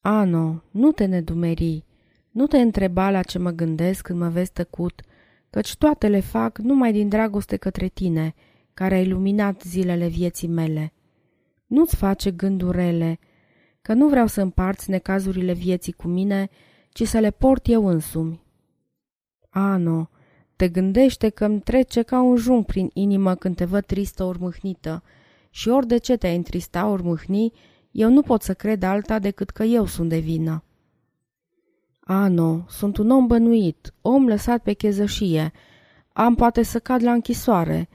Ano, 0.00 0.62
nu 0.70 0.92
te 0.92 1.04
nedumeri, 1.04 1.84
Nu 2.30 2.46
te 2.46 2.60
întreba 2.60 3.10
la 3.10 3.22
ce 3.22 3.38
mă 3.38 3.50
gândesc 3.50 4.02
când 4.02 4.18
mă 4.18 4.28
vezi 4.28 4.52
tăcut, 4.52 5.02
căci 5.50 5.76
toate 5.76 6.08
le 6.08 6.20
fac 6.20 6.58
numai 6.58 6.92
din 6.92 7.08
dragoste 7.08 7.56
către 7.56 7.88
tine, 7.88 8.34
care 8.74 8.94
ai 8.94 9.08
luminat 9.08 9.62
zilele 9.62 10.06
vieții 10.06 10.48
mele. 10.48 10.92
Nu-ți 11.66 11.96
face 11.96 12.30
gânduri 12.30 12.76
rele, 12.76 13.18
că 13.82 13.92
nu 13.92 14.08
vreau 14.08 14.26
să 14.26 14.40
împarți 14.40 14.90
necazurile 14.90 15.52
vieții 15.52 15.92
cu 15.92 16.08
mine, 16.08 16.48
ci 16.90 17.06
să 17.06 17.18
le 17.18 17.30
port 17.30 17.66
eu 17.66 17.86
însumi. 17.86 18.40
Ano, 19.48 20.10
te 20.56 20.68
gândește 20.68 21.28
că 21.28 21.44
îmi 21.44 21.60
trece 21.60 22.02
ca 22.02 22.20
un 22.20 22.36
jung 22.36 22.64
prin 22.64 22.90
inimă 22.92 23.34
când 23.34 23.56
te 23.56 23.64
văd 23.64 23.84
tristă 23.84 24.24
ori 24.24 24.40
mâhnită 24.40 25.02
și 25.56 25.68
ori 25.68 25.86
de 25.86 25.96
ce 25.96 26.16
te-ai 26.16 26.36
întrista 26.36 26.86
ori 26.86 27.02
mâhni, 27.02 27.52
eu 27.90 28.10
nu 28.10 28.22
pot 28.22 28.42
să 28.42 28.54
cred 28.54 28.82
alta 28.82 29.18
decât 29.18 29.50
că 29.50 29.62
eu 29.62 29.86
sunt 29.86 30.08
de 30.08 30.18
vină. 30.18 30.64
Ano, 32.00 32.64
sunt 32.68 32.96
un 32.96 33.10
om 33.10 33.26
bănuit, 33.26 33.94
om 34.00 34.26
lăsat 34.26 34.62
pe 34.62 34.72
chezășie. 34.72 35.52
Am 36.12 36.34
poate 36.34 36.62
să 36.62 36.78
cad 36.78 37.02
la 37.02 37.12
închisoare, 37.12 37.88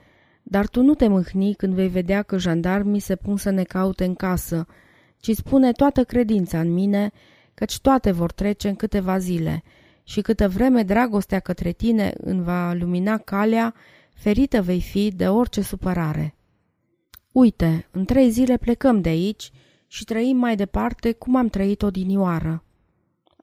dar 0.43 0.67
tu 0.67 0.81
nu 0.81 0.93
te 0.93 1.07
mâhni 1.07 1.53
când 1.53 1.73
vei 1.73 1.87
vedea 1.87 2.21
că 2.21 2.37
jandarmii 2.37 2.99
se 2.99 3.15
pun 3.15 3.37
să 3.37 3.49
ne 3.49 3.63
caute 3.63 4.05
în 4.05 4.15
casă, 4.15 4.65
ci 5.17 5.31
spune 5.31 5.71
toată 5.71 6.03
credința 6.03 6.59
în 6.59 6.73
mine, 6.73 7.11
căci 7.53 7.79
toate 7.79 8.11
vor 8.11 8.31
trece 8.31 8.67
în 8.67 8.75
câteva 8.75 9.17
zile 9.17 9.63
și 10.03 10.21
câtă 10.21 10.49
vreme 10.49 10.83
dragostea 10.83 11.39
către 11.39 11.71
tine 11.71 12.13
îmi 12.17 12.43
va 12.43 12.73
lumina 12.73 13.17
calea, 13.17 13.73
ferită 14.13 14.61
vei 14.61 14.81
fi 14.81 15.11
de 15.15 15.27
orice 15.27 15.61
supărare. 15.61 16.33
Uite, 17.31 17.87
în 17.91 18.05
trei 18.05 18.29
zile 18.29 18.57
plecăm 18.57 19.01
de 19.01 19.09
aici 19.09 19.51
și 19.87 20.03
trăim 20.03 20.37
mai 20.37 20.55
departe 20.55 21.11
cum 21.11 21.35
am 21.35 21.47
trăit 21.47 21.81
odinioară. 21.81 22.63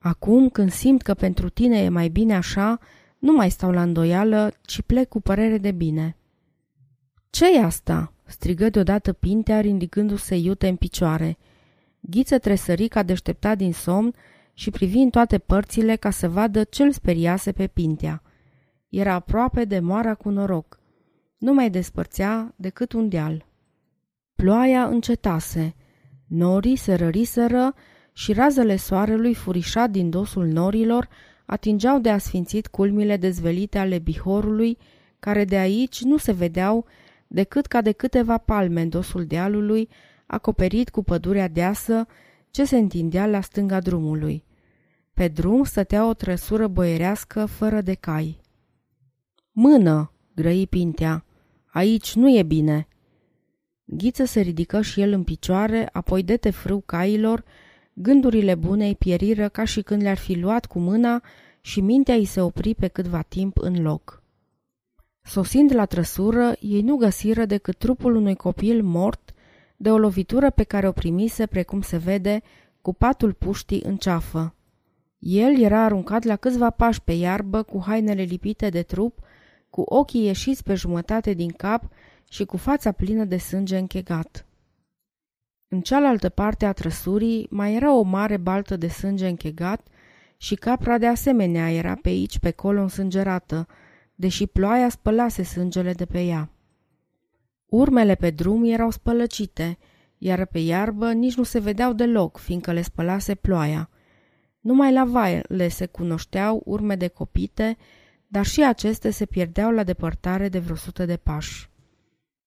Acum, 0.00 0.48
când 0.48 0.70
simt 0.70 1.02
că 1.02 1.14
pentru 1.14 1.48
tine 1.48 1.78
e 1.78 1.88
mai 1.88 2.08
bine 2.08 2.34
așa, 2.34 2.78
nu 3.18 3.32
mai 3.32 3.50
stau 3.50 3.70
la 3.70 3.82
îndoială, 3.82 4.52
ci 4.62 4.82
plec 4.82 5.08
cu 5.08 5.20
părere 5.20 5.58
de 5.58 5.70
bine. 5.70 6.16
ce 7.30 7.56
e 7.56 7.64
asta?" 7.64 8.12
strigă 8.24 8.68
deodată 8.68 9.12
Pintea, 9.12 9.60
ridicându-se 9.60 10.36
iute 10.36 10.68
în 10.68 10.76
picioare. 10.76 11.38
Ghiță 12.00 12.38
tresări 12.38 12.88
ca 12.88 13.02
deșteptat 13.02 13.56
din 13.56 13.72
somn 13.72 14.14
și 14.52 14.70
privi 14.70 14.98
în 14.98 15.10
toate 15.10 15.38
părțile 15.38 15.96
ca 15.96 16.10
să 16.10 16.28
vadă 16.28 16.64
ce-l 16.64 16.92
speriase 16.92 17.52
pe 17.52 17.66
Pintea. 17.66 18.22
Era 18.88 19.14
aproape 19.14 19.64
de 19.64 19.78
moara 19.78 20.14
cu 20.14 20.28
noroc. 20.28 20.80
Nu 21.38 21.54
mai 21.54 21.70
despărțea 21.70 22.54
decât 22.56 22.92
un 22.92 23.08
deal. 23.08 23.45
Ploaia 24.36 24.86
încetase. 24.86 25.74
Norii 26.26 26.76
se 26.76 26.94
răriseră 26.94 27.74
și 28.12 28.32
razele 28.32 28.76
soarelui 28.76 29.34
furișat 29.34 29.90
din 29.90 30.10
dosul 30.10 30.46
norilor 30.46 31.08
atingeau 31.46 31.98
de 31.98 32.10
asfințit 32.10 32.66
culmile 32.66 33.16
dezvelite 33.16 33.78
ale 33.78 33.98
bihorului, 33.98 34.78
care 35.18 35.44
de 35.44 35.56
aici 35.56 36.02
nu 36.02 36.16
se 36.16 36.32
vedeau 36.32 36.86
decât 37.26 37.66
ca 37.66 37.80
de 37.80 37.92
câteva 37.92 38.38
palme 38.38 38.80
în 38.80 38.88
dosul 38.88 39.24
dealului, 39.24 39.88
acoperit 40.26 40.90
cu 40.90 41.02
pădurea 41.02 41.48
deasă 41.48 42.06
ce 42.50 42.64
se 42.64 42.76
întindea 42.76 43.26
la 43.26 43.40
stânga 43.40 43.80
drumului. 43.80 44.44
Pe 45.14 45.28
drum 45.28 45.64
stătea 45.64 46.08
o 46.08 46.14
trăsură 46.14 46.66
boierească 46.66 47.46
fără 47.46 47.80
de 47.80 47.94
cai. 47.94 48.40
Mână!" 49.52 50.12
grăi 50.34 50.66
Pintea. 50.66 51.24
Aici 51.66 52.14
nu 52.14 52.36
e 52.36 52.42
bine!" 52.42 52.88
Ghiță 53.88 54.24
se 54.24 54.40
ridică 54.40 54.80
și 54.80 55.00
el 55.00 55.12
în 55.12 55.22
picioare, 55.22 55.88
apoi 55.92 56.22
dete 56.22 56.50
frâu 56.50 56.82
cailor, 56.86 57.44
gândurile 57.92 58.54
bune 58.54 58.86
îi 58.86 58.94
pieriră 58.94 59.48
ca 59.48 59.64
și 59.64 59.82
când 59.82 60.02
le-ar 60.02 60.16
fi 60.16 60.38
luat 60.38 60.66
cu 60.66 60.78
mâna 60.78 61.22
și 61.60 61.80
mintea 61.80 62.14
îi 62.14 62.24
se 62.24 62.40
opri 62.40 62.74
pe 62.74 62.88
câtva 62.88 63.22
timp 63.22 63.58
în 63.58 63.82
loc. 63.82 64.22
Sosind 65.22 65.74
la 65.74 65.84
trăsură, 65.84 66.52
ei 66.60 66.82
nu 66.82 66.96
găsiră 66.96 67.44
decât 67.44 67.76
trupul 67.76 68.14
unui 68.14 68.34
copil 68.34 68.82
mort 68.82 69.30
de 69.76 69.90
o 69.90 69.98
lovitură 69.98 70.50
pe 70.50 70.62
care 70.62 70.88
o 70.88 70.92
primise, 70.92 71.46
precum 71.46 71.80
se 71.80 71.96
vede, 71.96 72.42
cu 72.82 72.94
patul 72.94 73.32
puștii 73.32 73.82
în 73.84 73.96
ceafă. 73.96 74.54
El 75.18 75.60
era 75.62 75.84
aruncat 75.84 76.24
la 76.24 76.36
câțiva 76.36 76.70
pași 76.70 77.02
pe 77.02 77.12
iarbă, 77.12 77.62
cu 77.62 77.82
hainele 77.86 78.22
lipite 78.22 78.68
de 78.68 78.82
trup, 78.82 79.18
cu 79.70 79.80
ochii 79.80 80.24
ieșiți 80.24 80.62
pe 80.62 80.74
jumătate 80.74 81.32
din 81.32 81.50
cap 81.50 81.88
și 82.30 82.44
cu 82.44 82.56
fața 82.56 82.92
plină 82.92 83.24
de 83.24 83.36
sânge 83.36 83.78
închegat. 83.78 84.46
În 85.68 85.80
cealaltă 85.80 86.28
parte 86.28 86.66
a 86.66 86.72
trăsurii 86.72 87.46
mai 87.50 87.74
era 87.74 87.94
o 87.94 88.02
mare 88.02 88.36
baltă 88.36 88.76
de 88.76 88.88
sânge 88.88 89.28
închegat 89.28 89.86
și 90.36 90.54
capra 90.54 90.98
de 90.98 91.06
asemenea 91.06 91.72
era 91.72 91.94
pe 92.02 92.08
aici, 92.08 92.38
pe 92.38 92.50
colo 92.50 92.80
însângerată, 92.80 93.66
deși 94.14 94.46
ploaia 94.46 94.88
spălase 94.88 95.42
sângele 95.42 95.92
de 95.92 96.04
pe 96.04 96.22
ea. 96.22 96.50
Urmele 97.66 98.14
pe 98.14 98.30
drum 98.30 98.64
erau 98.64 98.90
spălăcite, 98.90 99.78
iar 100.18 100.46
pe 100.46 100.58
iarbă 100.58 101.12
nici 101.12 101.34
nu 101.34 101.42
se 101.42 101.58
vedeau 101.58 101.92
deloc, 101.92 102.38
fiindcă 102.38 102.72
le 102.72 102.82
spălase 102.82 103.34
ploaia. 103.34 103.90
Numai 104.60 104.92
la 104.92 105.04
vale 105.04 105.68
se 105.68 105.86
cunoșteau 105.86 106.62
urme 106.64 106.96
de 106.96 107.08
copite, 107.08 107.76
dar 108.26 108.44
și 108.44 108.64
aceste 108.64 109.10
se 109.10 109.26
pierdeau 109.26 109.70
la 109.70 109.84
depărtare 109.84 110.48
de 110.48 110.58
vreo 110.58 110.76
sută 110.76 111.04
de 111.04 111.16
pași. 111.16 111.70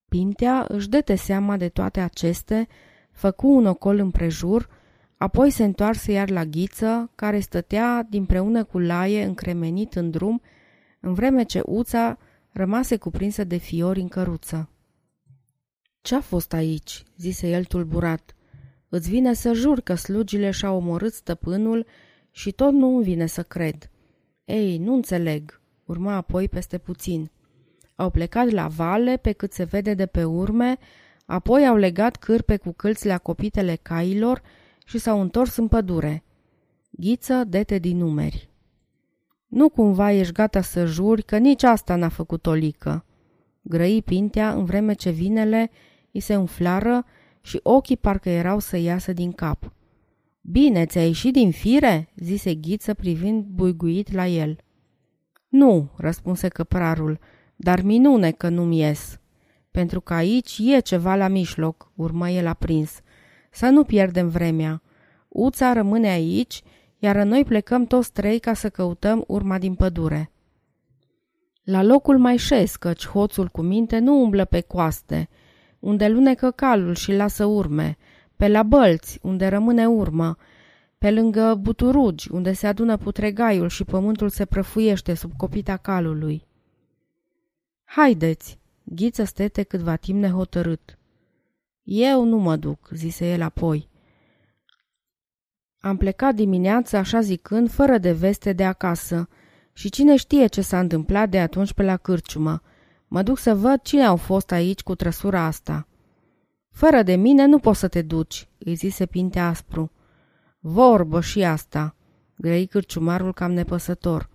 Pintea 0.10 0.66
își 0.68 0.90
dete 0.90 1.16
seama 1.16 1.58
de 1.58 1.70
toate 1.70 2.00
aceste, 2.00 2.68
făcu 3.12 3.48
un 3.48 3.66
ocol 3.66 3.98
împrejur, 3.98 4.70
apoi 5.18 5.50
se 5.50 5.64
întoarse 5.64 6.12
iar 6.12 6.30
la 6.30 6.46
ghiță, 6.46 7.12
care 7.16 7.40
stătea 7.40 8.08
dinpreună 8.10 8.64
cu 8.64 8.80
laie 8.80 9.24
încremenit 9.24 9.96
în 9.96 10.10
drum, 10.10 10.42
în 11.00 11.14
vreme 11.14 11.44
ce 11.44 11.62
uța 11.66 12.18
rămase 12.52 12.98
cuprinsă 12.98 13.44
de 13.44 13.58
fiori 13.58 14.00
în 14.00 14.08
căruță. 14.08 14.70
Ce-a 16.02 16.22
fost 16.22 16.54
aici?" 16.54 17.04
zise 17.18 17.50
el 17.50 17.64
tulburat. 17.64 18.36
Îți 18.90 19.10
vine 19.10 19.34
să 19.34 19.54
jur 19.54 19.80
că 19.80 19.96
slugile 19.96 20.52
și-au 20.52 20.76
omorât 20.76 21.14
stăpânul 21.14 21.86
și 22.32 22.52
tot 22.52 22.74
nu 22.74 22.96
îmi 22.96 23.04
vine 23.04 23.26
să 23.26 23.44
cred." 23.44 23.90
Ei, 24.46 24.78
nu 24.78 24.94
înțeleg," 24.94 25.62
urma 25.86 26.16
apoi 26.16 26.50
peste 26.50 26.78
puțin. 26.78 27.32
Au 28.00 28.10
plecat 28.10 28.50
la 28.50 28.68
vale 28.68 29.18
pe 29.18 29.32
cât 29.32 29.54
se 29.54 29.64
vede 29.64 29.94
de 29.94 30.06
pe 30.06 30.24
urme, 30.24 30.78
apoi 31.26 31.68
au 31.68 31.76
legat 31.76 32.16
cârpe 32.16 32.58
cu 32.58 32.72
câlțile 32.72 33.14
acopitele 33.14 33.76
cailor 33.82 34.42
și 34.86 34.98
s-au 34.98 35.22
întors 35.22 35.56
în 35.56 35.68
pădure. 35.68 36.24
Ghiță 36.90 37.44
dete 37.48 37.78
din 37.78 37.98
numeri. 37.98 38.50
Nu 39.48 39.70
cumva 39.70 40.12
ești 40.12 40.34
gata 40.34 40.62
să 40.62 40.86
juri 40.86 41.24
că 41.24 41.38
nici 41.38 41.64
asta 41.64 41.96
n-a 41.96 42.10
făcut 42.10 42.46
o 42.46 42.54
lică. 42.54 43.06
Grăi 43.62 44.02
Pintea 44.02 44.54
în 44.54 44.66
vreme 44.66 44.94
ce 44.94 45.10
vinele 45.10 45.72
îi 46.12 46.20
se 46.20 46.36
umflară 46.36 47.06
și 47.42 47.60
ochii 47.64 47.98
parcă 47.98 48.30
erau 48.30 48.60
să 48.60 48.78
iasă 48.78 49.14
din 49.14 49.32
cap. 49.32 49.74
Bine, 50.42 50.86
ți-a 50.86 51.06
ieșit 51.06 51.34
din 51.34 51.52
fire?" 51.52 52.10
zise 52.16 52.56
Ghiță 52.56 52.94
privind 52.94 53.44
buiguit 53.44 54.12
la 54.12 54.28
el. 54.28 54.58
Nu," 55.48 55.92
răspunse 55.98 56.48
căprarul, 56.48 57.20
dar 57.62 57.82
minune 57.82 58.32
că 58.32 58.50
nu-mi 58.50 58.80
ies. 58.80 59.20
Pentru 59.72 60.02
că 60.02 60.14
aici 60.14 60.58
e 60.62 60.80
ceva 60.80 61.16
la 61.16 61.28
mijloc, 61.28 61.92
urmă 61.96 62.30
el 62.30 62.48
aprins. 62.48 63.02
Să 63.52 63.66
nu 63.66 63.84
pierdem 63.84 64.30
vremea. 64.30 64.82
Uța 65.28 65.74
rămâne 65.74 66.08
aici, 66.08 66.62
iar 66.98 67.24
noi 67.24 67.44
plecăm 67.44 67.86
toți 67.86 68.12
trei 68.12 68.40
ca 68.40 68.54
să 68.54 68.70
căutăm 68.70 69.24
urma 69.28 69.58
din 69.58 69.74
pădure. 69.74 70.32
La 71.64 71.84
locul 71.84 72.18
mai 72.18 72.38
șes, 72.38 72.76
căci 72.76 73.08
hoțul 73.08 73.48
cu 73.48 73.62
minte 73.62 73.98
nu 73.98 74.22
umblă 74.22 74.46
pe 74.46 74.62
coaste, 74.62 75.30
unde 75.80 76.08
lunecă 76.08 76.52
calul 76.52 76.96
și 76.96 77.12
lasă 77.12 77.46
urme, 77.46 77.98
pe 78.36 78.48
la 78.48 78.64
bălți, 78.64 79.20
unde 79.22 79.48
rămâne 79.48 79.88
urmă, 79.88 80.38
pe 80.98 81.12
lângă 81.12 81.56
buturugi, 81.62 82.32
unde 82.32 82.54
se 82.54 82.68
adună 82.68 82.98
putregaiul 82.98 83.70
și 83.70 83.84
pământul 83.84 84.30
se 84.30 84.46
prăfuiește 84.46 85.14
sub 85.14 85.32
copita 85.38 85.78
calului. 85.78 86.48
Haideți! 87.92 88.60
Ghiță 88.84 89.24
stete 89.24 89.64
câtva 89.64 89.96
timp 89.96 90.20
nehotărât. 90.20 90.98
Eu 91.84 92.24
nu 92.24 92.38
mă 92.38 92.56
duc, 92.56 92.90
zise 92.94 93.32
el 93.32 93.42
apoi. 93.42 93.90
Am 95.80 95.98
plecat 95.98 96.36
dimineața, 96.36 96.98
așa 96.98 97.22
zicând, 97.22 97.72
fără 97.72 97.98
de 97.98 98.12
veste 98.12 98.54
de 98.54 98.66
acasă. 98.66 99.30
Și 99.74 99.90
cine 99.90 100.16
știe 100.16 100.48
ce 100.48 100.62
s-a 100.62 100.80
întâmplat 100.80 101.30
de 101.30 101.40
atunci 101.40 101.74
pe 101.74 101.84
la 101.84 101.98
cârciumă. 101.98 102.62
Mă 103.08 103.24
duc 103.24 103.38
să 103.38 103.56
văd 103.56 103.82
cine 103.82 104.04
au 104.04 104.16
fost 104.16 104.52
aici 104.52 104.82
cu 104.82 104.96
trăsura 104.96 105.42
asta. 105.42 105.88
Fără 106.72 107.04
de 107.04 107.16
mine 107.16 107.46
nu 107.46 107.60
poți 107.60 107.80
să 107.80 107.88
te 107.88 108.02
duci, 108.02 108.50
îi 108.58 108.76
zise 108.76 109.06
Pinte 109.06 109.40
aspru. 109.40 109.92
Vorbă 110.60 111.22
și 111.22 111.44
asta, 111.44 111.96
grăi 112.38 112.66
cârciumarul 112.66 113.34
cam 113.34 113.52
nepăsător. 113.52 114.30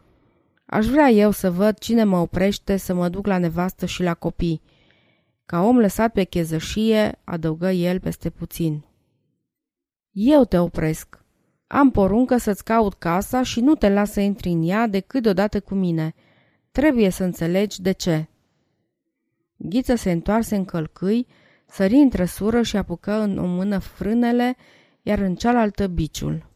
Aș 0.66 0.86
vrea 0.86 1.08
eu 1.08 1.30
să 1.30 1.50
văd 1.50 1.78
cine 1.78 2.04
mă 2.04 2.18
oprește 2.18 2.76
să 2.76 2.94
mă 2.94 3.08
duc 3.08 3.26
la 3.26 3.38
nevastă 3.38 3.86
și 3.86 4.02
la 4.02 4.14
copii. 4.14 4.62
Ca 5.46 5.62
om 5.62 5.78
lăsat 5.78 6.12
pe 6.12 6.24
chezășie, 6.24 7.20
adăugă 7.24 7.70
el 7.70 8.00
peste 8.00 8.30
puțin. 8.30 8.84
Eu 10.10 10.44
te 10.44 10.58
opresc. 10.58 11.24
Am 11.66 11.90
poruncă 11.90 12.36
să-ți 12.36 12.64
caut 12.64 12.94
casa 12.94 13.42
și 13.42 13.60
nu 13.60 13.74
te 13.74 13.88
las 13.88 14.12
să 14.12 14.20
intri 14.20 14.48
în 14.48 14.68
ea 14.68 14.86
decât 14.86 15.22
deodată 15.22 15.60
cu 15.60 15.74
mine. 15.74 16.14
Trebuie 16.70 17.10
să 17.10 17.24
înțelegi 17.24 17.82
de 17.82 17.92
ce. 17.92 18.28
Ghiță 19.56 19.94
se 19.94 20.10
întoarse 20.10 20.56
în 20.56 20.64
călcâi, 20.64 21.26
sări 21.66 21.94
în 21.94 22.08
trăsură 22.08 22.62
și 22.62 22.76
apucă 22.76 23.12
în 23.12 23.38
o 23.38 23.46
mână 23.46 23.78
frânele, 23.78 24.56
iar 25.02 25.18
în 25.18 25.34
cealaltă 25.34 25.86
biciul. 25.86 26.46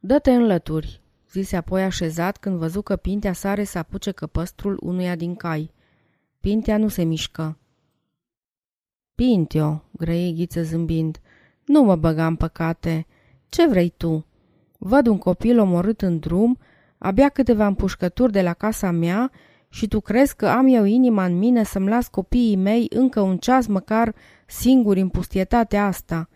Dă-te 0.00 0.30
în 0.30 0.46
lături, 0.46 1.01
zise 1.32 1.56
apoi 1.56 1.82
așezat 1.82 2.36
când 2.36 2.58
văzu 2.58 2.82
că 2.82 2.96
Pintea 2.96 3.32
sare 3.32 3.64
să 3.64 3.78
apuce 3.78 4.10
căpăstrul 4.10 4.78
unuia 4.82 5.16
din 5.16 5.34
cai. 5.34 5.70
Pintea 6.40 6.76
nu 6.76 6.88
se 6.88 7.02
mișcă. 7.02 7.58
Pintio, 9.14 9.84
grăi 9.90 10.34
Ghiță 10.36 10.62
zâmbind, 10.62 11.20
nu 11.64 11.82
mă 11.82 11.96
băga 11.96 12.26
în 12.26 12.36
păcate. 12.36 13.06
Ce 13.48 13.66
vrei 13.66 13.92
tu? 13.96 14.26
Văd 14.78 15.06
un 15.06 15.18
copil 15.18 15.58
omorât 15.58 16.02
în 16.02 16.18
drum, 16.18 16.58
abia 16.98 17.28
câteva 17.28 17.66
împușcături 17.66 18.32
de 18.32 18.42
la 18.42 18.52
casa 18.52 18.90
mea 18.90 19.30
și 19.68 19.88
tu 19.88 20.00
crezi 20.00 20.36
că 20.36 20.48
am 20.48 20.66
eu 20.66 20.84
inima 20.84 21.24
în 21.24 21.38
mine 21.38 21.62
să-mi 21.62 21.88
las 21.88 22.08
copiii 22.08 22.56
mei 22.56 22.86
încă 22.90 23.20
un 23.20 23.38
ceas 23.38 23.66
măcar 23.66 24.14
singuri 24.46 25.00
în 25.00 25.08
pustietatea 25.08 25.86
asta. 25.86 26.28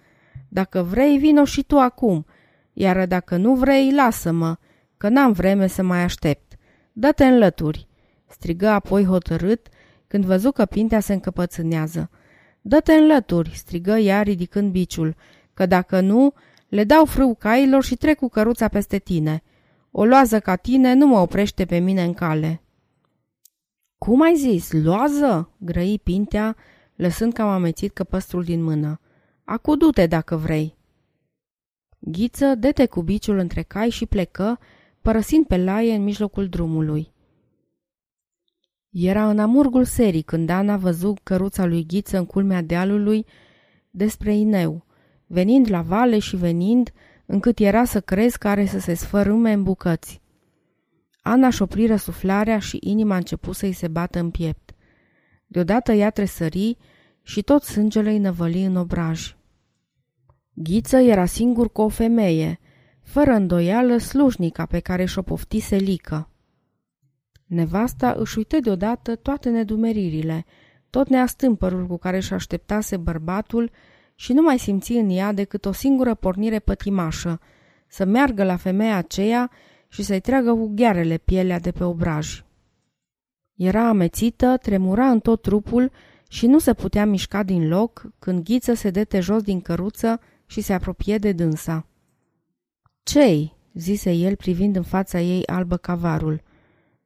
Dacă 0.48 0.82
vrei, 0.82 1.18
vino 1.18 1.44
și 1.44 1.62
tu 1.62 1.78
acum, 1.78 2.26
iar 2.72 3.06
dacă 3.06 3.36
nu 3.36 3.54
vrei, 3.54 3.92
lasă-mă, 3.94 4.56
că 4.96 5.08
n-am 5.08 5.32
vreme 5.32 5.66
să 5.66 5.82
mai 5.82 6.02
aștept. 6.02 6.56
Dă-te 6.92 7.24
în 7.24 7.38
lături!" 7.38 7.88
strigă 8.26 8.68
apoi 8.68 9.04
hotărât 9.04 9.68
când 10.06 10.24
văzu 10.24 10.52
că 10.52 10.64
Pintea 10.64 11.00
se 11.00 11.12
încăpățânează. 11.12 12.10
Dă-te 12.60 12.92
în 12.92 13.06
lături!" 13.06 13.54
strigă 13.54 13.96
ea 13.96 14.22
ridicând 14.22 14.70
biciul, 14.70 15.16
că 15.54 15.66
dacă 15.66 16.00
nu, 16.00 16.34
le 16.68 16.84
dau 16.84 17.04
frâu 17.04 17.34
cailor 17.34 17.84
și 17.84 17.96
trec 17.96 18.18
cu 18.18 18.28
căruța 18.28 18.68
peste 18.68 18.98
tine. 18.98 19.42
O 19.90 20.04
loază 20.04 20.40
ca 20.40 20.56
tine 20.56 20.94
nu 20.94 21.06
mă 21.06 21.18
oprește 21.18 21.64
pe 21.64 21.78
mine 21.78 22.02
în 22.02 22.14
cale." 22.14 22.60
Cum 23.98 24.22
ai 24.22 24.34
zis, 24.36 24.72
loază?" 24.72 25.50
grăi 25.58 26.00
Pintea, 26.02 26.56
lăsând 26.94 27.32
cam 27.32 27.48
amețit 27.48 27.92
căpăstrul 27.92 28.44
din 28.44 28.62
mână. 28.62 29.00
Acu 29.44 29.76
du-te 29.76 30.06
dacă 30.06 30.36
vrei." 30.36 30.76
Ghiță 31.98 32.54
dete 32.54 32.86
cu 32.86 33.02
biciul 33.02 33.38
între 33.38 33.62
cai 33.62 33.90
și 33.90 34.06
plecă, 34.06 34.58
părăsind 35.06 35.46
pe 35.46 35.56
laie 35.56 35.94
în 35.94 36.02
mijlocul 36.02 36.48
drumului. 36.48 37.12
Era 38.90 39.28
în 39.28 39.38
amurgul 39.38 39.84
serii 39.84 40.22
când 40.22 40.48
Ana 40.48 40.76
văzu 40.76 41.14
căruța 41.22 41.64
lui 41.64 41.86
Ghiță 41.86 42.18
în 42.18 42.26
culmea 42.26 42.62
dealului 42.62 43.26
despre 43.90 44.34
Ineu, 44.34 44.84
venind 45.26 45.70
la 45.70 45.82
vale 45.82 46.18
și 46.18 46.36
venind, 46.36 46.92
încât 47.26 47.58
era 47.58 47.84
să 47.84 48.00
crezi 48.00 48.38
că 48.38 48.48
are 48.48 48.66
să 48.66 48.78
se 48.78 48.94
sfărâme 48.94 49.52
în 49.52 49.62
bucăți. 49.62 50.20
Ana 51.22 51.50
și 51.50 51.62
opri 51.62 51.86
răsuflarea 51.86 52.58
și 52.58 52.78
inima 52.80 53.14
a 53.14 53.16
început 53.16 53.54
să-i 53.54 53.72
se 53.72 53.88
bată 53.88 54.18
în 54.18 54.30
piept. 54.30 54.74
Deodată 55.46 55.92
ea 55.92 56.10
tresări 56.10 56.76
și 57.22 57.42
tot 57.42 57.62
sângele 57.62 58.10
îi 58.10 58.18
năvăli 58.18 58.64
în 58.64 58.76
obraj. 58.76 59.36
Ghiță 60.52 60.96
era 60.96 61.24
singur 61.24 61.72
cu 61.72 61.82
o 61.82 61.88
femeie, 61.88 62.60
fără 63.06 63.32
îndoială 63.32 63.96
slujnica 63.96 64.66
pe 64.66 64.80
care 64.80 65.04
și-o 65.04 65.22
poftise 65.22 65.76
lică. 65.76 66.30
Nevasta 67.46 68.14
își 68.18 68.38
uită 68.38 68.60
deodată 68.60 69.16
toate 69.16 69.50
nedumeririle, 69.50 70.44
tot 70.90 71.08
neastâmpărul 71.08 71.86
cu 71.86 71.96
care 71.96 72.20
și 72.20 72.32
așteptase 72.32 72.96
bărbatul 72.96 73.70
și 74.14 74.32
nu 74.32 74.42
mai 74.42 74.58
simți 74.58 74.92
în 74.92 75.10
ea 75.10 75.32
decât 75.32 75.64
o 75.64 75.72
singură 75.72 76.14
pornire 76.14 76.58
pătimașă, 76.58 77.40
să 77.86 78.04
meargă 78.04 78.44
la 78.44 78.56
femeia 78.56 78.96
aceea 78.96 79.50
și 79.88 80.02
să-i 80.02 80.20
treagă 80.20 80.52
cu 80.54 80.72
ghearele 80.74 81.18
pielea 81.18 81.58
de 81.58 81.70
pe 81.70 81.84
obraj. 81.84 82.44
Era 83.56 83.88
amețită, 83.88 84.56
tremura 84.56 85.10
în 85.10 85.20
tot 85.20 85.42
trupul 85.42 85.90
și 86.28 86.46
nu 86.46 86.58
se 86.58 86.74
putea 86.74 87.06
mișca 87.06 87.42
din 87.42 87.68
loc 87.68 88.06
când 88.18 88.42
Ghiță 88.44 88.74
se 88.74 88.90
dete 88.90 89.20
jos 89.20 89.42
din 89.42 89.60
căruță 89.60 90.20
și 90.46 90.60
se 90.60 90.72
apropie 90.72 91.18
de 91.18 91.32
dânsa. 91.32 91.86
Cei?" 93.06 93.56
zise 93.74 94.12
el 94.12 94.36
privind 94.36 94.76
în 94.76 94.82
fața 94.82 95.20
ei 95.20 95.46
albă 95.46 95.76
cavarul. 95.76 96.42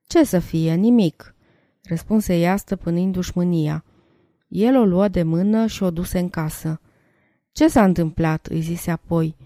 Ce 0.07 0.25
să 0.25 0.39
fie, 0.39 0.75
nimic," 0.75 1.35
răspunse 1.83 2.39
ea 2.39 2.57
stăpânindu-și 2.57 3.33
mânia. 3.35 3.85
El 4.49 4.77
o 4.77 4.85
luă 4.85 5.09
de 5.09 5.23
mână 5.23 5.67
și 5.67 5.83
o 5.83 5.91
duse 5.91 6.19
în 6.19 6.29
casă. 6.29 6.81
Ce 7.53 7.69
s-a 7.69 7.85
întâmplat?" 7.85 8.47
îi 8.47 8.61
zise 8.61 8.91
apoi. 8.91 9.37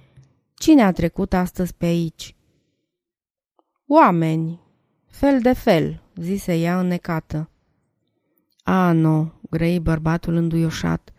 Cine 0.55 0.83
a 0.83 0.93
trecut 0.93 1.33
astăzi 1.33 1.75
pe 1.75 1.87
aici?" 1.87 2.37
Oameni, 3.87 4.61
fel 5.07 5.41
de 5.41 5.53
fel," 5.53 6.03
zise 6.17 6.55
ea 6.55 6.81
înnecată. 6.81 7.51
A, 8.63 8.93
nu," 8.93 9.33
grăi 9.51 9.81
bărbatul 9.81 10.35
înduioșat. 10.35 11.13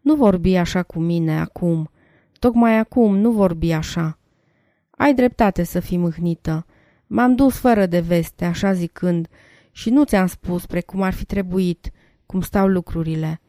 Nu 0.00 0.14
vorbi 0.14 0.54
așa 0.54 0.82
cu 0.82 0.98
mine 0.98 1.40
acum. 1.40 1.90
Tocmai 2.38 2.78
acum 2.78 3.16
nu 3.16 3.30
vorbi 3.30 3.72
așa. 3.72 4.18
Ai 4.96 5.14
dreptate 5.14 5.62
să 5.62 5.80
fii 5.80 5.96
mâhnită. 5.96 6.66
M-am 7.06 7.34
dus 7.34 7.58
fără 7.58 7.86
de 7.86 8.00
veste, 8.00 8.44
așa 8.44 8.72
zicând, 8.72 9.28
și 9.70 9.90
nu 9.90 10.04
ți-am 10.04 10.26
spus 10.26 10.66
precum 10.66 11.02
ar 11.02 11.12
fi 11.12 11.24
trebuit, 11.24 11.90
cum 12.26 12.40
stau 12.40 12.66
lucrurile. 12.68 13.40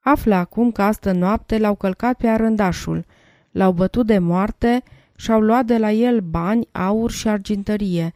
Află 0.00 0.34
acum 0.34 0.72
că 0.72 0.82
astă 0.82 1.12
noapte 1.12 1.58
l-au 1.58 1.74
călcat 1.74 2.16
pe 2.16 2.26
arândașul, 2.26 3.04
l-au 3.50 3.72
bătut 3.72 4.06
de 4.06 4.18
moarte 4.18 4.82
și-au 5.16 5.40
luat 5.40 5.64
de 5.64 5.78
la 5.78 5.92
el 5.92 6.20
bani, 6.20 6.68
aur 6.72 7.10
și 7.10 7.28
argintărie, 7.28 8.12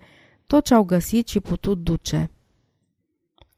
tot 0.47 0.65
ce 0.65 0.75
au 0.75 0.85
găsit 0.85 1.29
și 1.29 1.41
putut 1.41 1.79
duce. 1.79 2.31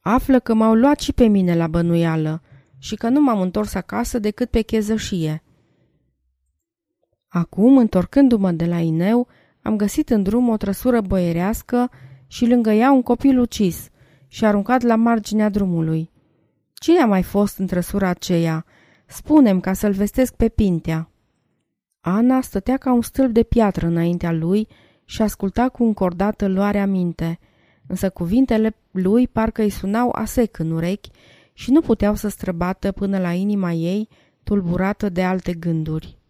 Află 0.00 0.40
că 0.40 0.54
m-au 0.54 0.74
luat 0.74 1.00
și 1.00 1.12
pe 1.12 1.26
mine 1.26 1.56
la 1.56 1.66
bănuială 1.66 2.42
și 2.78 2.94
că 2.94 3.08
nu 3.08 3.20
m-am 3.20 3.40
întors 3.40 3.74
acasă 3.74 4.18
decât 4.18 4.50
pe 4.50 4.60
chezășie. 4.60 5.42
Acum, 7.34 7.76
întorcându-mă 7.76 8.50
de 8.50 8.64
la 8.64 8.78
Ineu, 8.78 9.28
am 9.62 9.76
găsit 9.76 10.10
în 10.10 10.22
drum 10.22 10.48
o 10.48 10.56
trăsură 10.56 11.00
boierească 11.00 11.90
și 12.26 12.46
lângă 12.46 12.70
ea 12.70 12.92
un 12.92 13.02
copil 13.02 13.38
ucis 13.38 13.88
și 14.28 14.44
aruncat 14.44 14.82
la 14.82 14.96
marginea 14.96 15.48
drumului. 15.48 16.10
Cine 16.72 16.98
a 16.98 17.06
mai 17.06 17.22
fost 17.22 17.58
în 17.58 17.66
trăsura 17.66 18.08
aceea? 18.08 18.64
Spunem 19.06 19.60
ca 19.60 19.72
să-l 19.72 19.92
vestesc 19.92 20.34
pe 20.34 20.48
Pintea. 20.48 21.10
Ana 22.00 22.40
stătea 22.40 22.76
ca 22.76 22.92
un 22.92 23.02
stâlp 23.02 23.32
de 23.32 23.42
piatră 23.42 23.86
înaintea 23.86 24.32
lui 24.32 24.68
și 25.04 25.22
asculta 25.22 25.68
cu 25.68 25.84
încordată 25.84 26.48
luarea 26.48 26.86
minte, 26.86 27.38
însă 27.86 28.10
cuvintele 28.10 28.76
lui 28.90 29.28
parcă 29.28 29.62
îi 29.62 29.70
sunau 29.70 30.10
asec 30.12 30.58
în 30.58 30.70
urechi 30.70 31.10
și 31.52 31.70
nu 31.70 31.80
puteau 31.80 32.14
să 32.14 32.28
străbată 32.28 32.92
până 32.92 33.18
la 33.18 33.32
inima 33.32 33.72
ei, 33.72 34.08
tulburată 34.42 35.08
de 35.08 35.22
alte 35.22 35.52
gânduri. 35.52 36.22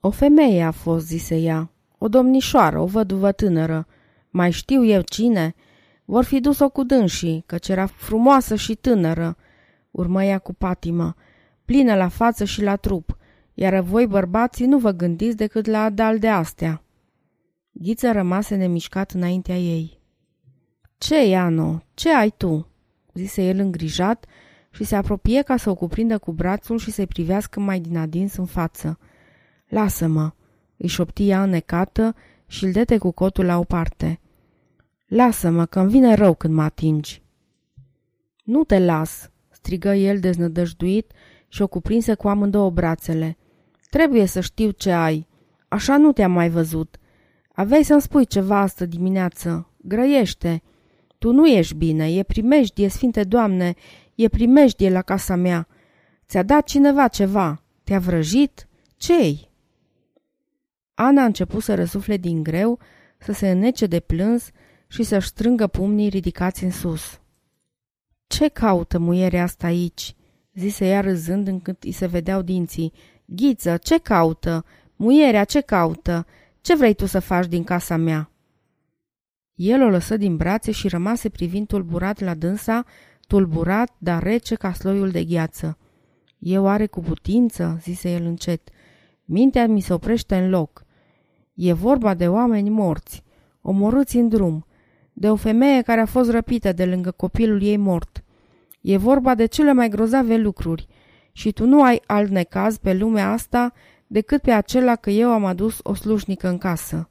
O 0.00 0.10
femeie 0.10 0.62
a 0.62 0.70
fost, 0.70 1.06
zise 1.06 1.36
ea, 1.36 1.70
o 1.98 2.08
domnișoară, 2.08 2.80
o 2.80 2.86
văduvă 2.86 3.32
tânără. 3.32 3.86
Mai 4.30 4.50
știu 4.50 4.84
eu 4.84 5.00
cine? 5.00 5.54
Vor 6.04 6.24
fi 6.24 6.40
dus-o 6.40 6.68
cu 6.68 6.82
dânsii, 6.82 7.42
căci 7.46 7.68
era 7.68 7.86
frumoasă 7.86 8.54
și 8.54 8.74
tânără. 8.74 9.36
Urmă 9.90 10.24
ea 10.24 10.38
cu 10.38 10.54
patimă, 10.54 11.14
plină 11.64 11.94
la 11.94 12.08
față 12.08 12.44
și 12.44 12.62
la 12.62 12.76
trup, 12.76 13.16
iar 13.54 13.80
voi 13.80 14.06
bărbații 14.06 14.66
nu 14.66 14.78
vă 14.78 14.90
gândiți 14.90 15.36
decât 15.36 15.66
la 15.66 15.82
adal 15.82 16.18
de 16.18 16.28
astea. 16.28 16.82
Ghiță 17.72 18.12
rămase 18.12 18.54
nemișcat 18.54 19.10
înaintea 19.10 19.56
ei. 19.56 20.00
Ce, 20.98 21.26
Iano, 21.26 21.82
ce 21.94 22.14
ai 22.14 22.34
tu?" 22.36 22.68
zise 23.14 23.42
el 23.42 23.58
îngrijat 23.58 24.26
și 24.70 24.84
se 24.84 24.96
apropie 24.96 25.42
ca 25.42 25.56
să 25.56 25.70
o 25.70 25.74
cuprindă 25.74 26.18
cu 26.18 26.32
brațul 26.32 26.78
și 26.78 26.90
să-i 26.90 27.06
privească 27.06 27.60
mai 27.60 27.80
din 27.80 27.96
adins 27.96 28.36
în 28.36 28.46
față. 28.46 28.98
Lasă-mă!" 29.68 30.32
îi 30.76 30.88
șopti 30.88 31.28
ea 31.28 31.42
înnecată 31.42 32.14
și 32.46 32.64
îl 32.64 32.72
dete 32.72 32.98
cu 32.98 33.10
cotul 33.10 33.44
la 33.44 33.58
o 33.58 33.64
parte. 33.64 34.20
Lasă-mă, 35.06 35.66
că-mi 35.66 35.90
vine 35.90 36.14
rău 36.14 36.34
când 36.34 36.54
mă 36.54 36.62
atingi." 36.62 37.22
Nu 38.44 38.64
te 38.64 38.78
las!" 38.78 39.30
strigă 39.50 39.94
el 39.94 40.20
deznădăjduit 40.20 41.12
și 41.48 41.62
o 41.62 41.66
cuprinse 41.66 42.14
cu 42.14 42.28
amândouă 42.28 42.70
brațele. 42.70 43.36
Trebuie 43.90 44.26
să 44.26 44.40
știu 44.40 44.70
ce 44.70 44.90
ai. 44.90 45.26
Așa 45.68 45.96
nu 45.96 46.12
te-am 46.12 46.32
mai 46.32 46.48
văzut. 46.48 46.96
Aveai 47.52 47.84
să-mi 47.84 48.00
spui 48.00 48.26
ceva 48.26 48.60
astă 48.60 48.86
dimineață. 48.86 49.70
Grăiește. 49.76 50.62
Tu 51.18 51.32
nu 51.32 51.46
ești 51.46 51.74
bine, 51.74 52.10
e 52.10 52.22
primejdie, 52.22 52.88
Sfinte 52.88 53.24
Doamne, 53.24 53.74
e 54.14 54.28
primejdie 54.28 54.90
la 54.90 55.02
casa 55.02 55.36
mea. 55.36 55.68
Ți-a 56.26 56.42
dat 56.42 56.64
cineva 56.64 57.08
ceva? 57.08 57.62
Te-a 57.84 57.98
vrăjit? 57.98 58.68
Ce-i? 58.96 59.47
Ana 61.00 61.22
a 61.22 61.24
început 61.24 61.62
să 61.62 61.74
răsufle 61.74 62.16
din 62.16 62.42
greu, 62.42 62.78
să 63.18 63.32
se 63.32 63.50
înnece 63.50 63.86
de 63.86 64.00
plâns 64.00 64.50
și 64.86 65.02
să-și 65.02 65.28
strângă 65.28 65.66
pumnii 65.66 66.08
ridicați 66.08 66.64
în 66.64 66.70
sus. 66.70 67.20
Ce 68.26 68.48
caută 68.48 68.98
muierea 68.98 69.42
asta 69.42 69.66
aici?" 69.66 70.14
zise 70.54 70.86
ea 70.86 71.00
râzând 71.00 71.46
încât 71.46 71.82
îi 71.82 71.92
se 71.92 72.06
vedeau 72.06 72.42
dinții. 72.42 72.92
Ghiță, 73.24 73.76
ce 73.76 73.98
caută? 73.98 74.64
Muierea, 74.96 75.44
ce 75.44 75.60
caută? 75.60 76.26
Ce 76.60 76.76
vrei 76.76 76.94
tu 76.94 77.06
să 77.06 77.18
faci 77.18 77.46
din 77.46 77.64
casa 77.64 77.96
mea?" 77.96 78.30
El 79.54 79.82
o 79.82 79.88
lăsă 79.88 80.16
din 80.16 80.36
brațe 80.36 80.70
și 80.70 80.88
rămase 80.88 81.28
privind 81.28 81.66
tulburat 81.66 82.20
la 82.20 82.34
dânsa, 82.34 82.84
tulburat, 83.26 83.94
dar 83.98 84.22
rece 84.22 84.54
ca 84.54 84.72
sloiul 84.72 85.10
de 85.10 85.24
gheață. 85.24 85.78
Eu 86.38 86.66
are 86.66 86.86
cu 86.86 87.00
putință?" 87.00 87.78
zise 87.82 88.10
el 88.10 88.24
încet. 88.24 88.68
Mintea 89.24 89.66
mi 89.66 89.80
se 89.80 89.92
oprește 89.92 90.36
în 90.36 90.50
loc. 90.50 90.86
E 91.60 91.72
vorba 91.72 92.14
de 92.14 92.28
oameni 92.28 92.70
morți, 92.70 93.22
omorâți 93.62 94.16
în 94.16 94.28
drum, 94.28 94.66
de 95.12 95.30
o 95.30 95.36
femeie 95.36 95.82
care 95.82 96.00
a 96.00 96.06
fost 96.06 96.30
răpită 96.30 96.72
de 96.72 96.84
lângă 96.84 97.10
copilul 97.10 97.62
ei 97.62 97.76
mort. 97.76 98.24
E 98.80 98.96
vorba 98.96 99.34
de 99.34 99.46
cele 99.46 99.72
mai 99.72 99.88
grozave 99.88 100.36
lucruri 100.36 100.86
și 101.32 101.52
tu 101.52 101.66
nu 101.66 101.82
ai 101.82 102.02
alt 102.06 102.30
necaz 102.30 102.76
pe 102.76 102.94
lumea 102.94 103.32
asta 103.32 103.72
decât 104.06 104.42
pe 104.42 104.50
acela 104.50 104.96
că 104.96 105.10
eu 105.10 105.30
am 105.30 105.44
adus 105.44 105.78
o 105.82 105.94
slușnică 105.94 106.48
în 106.48 106.58
casă. 106.58 107.10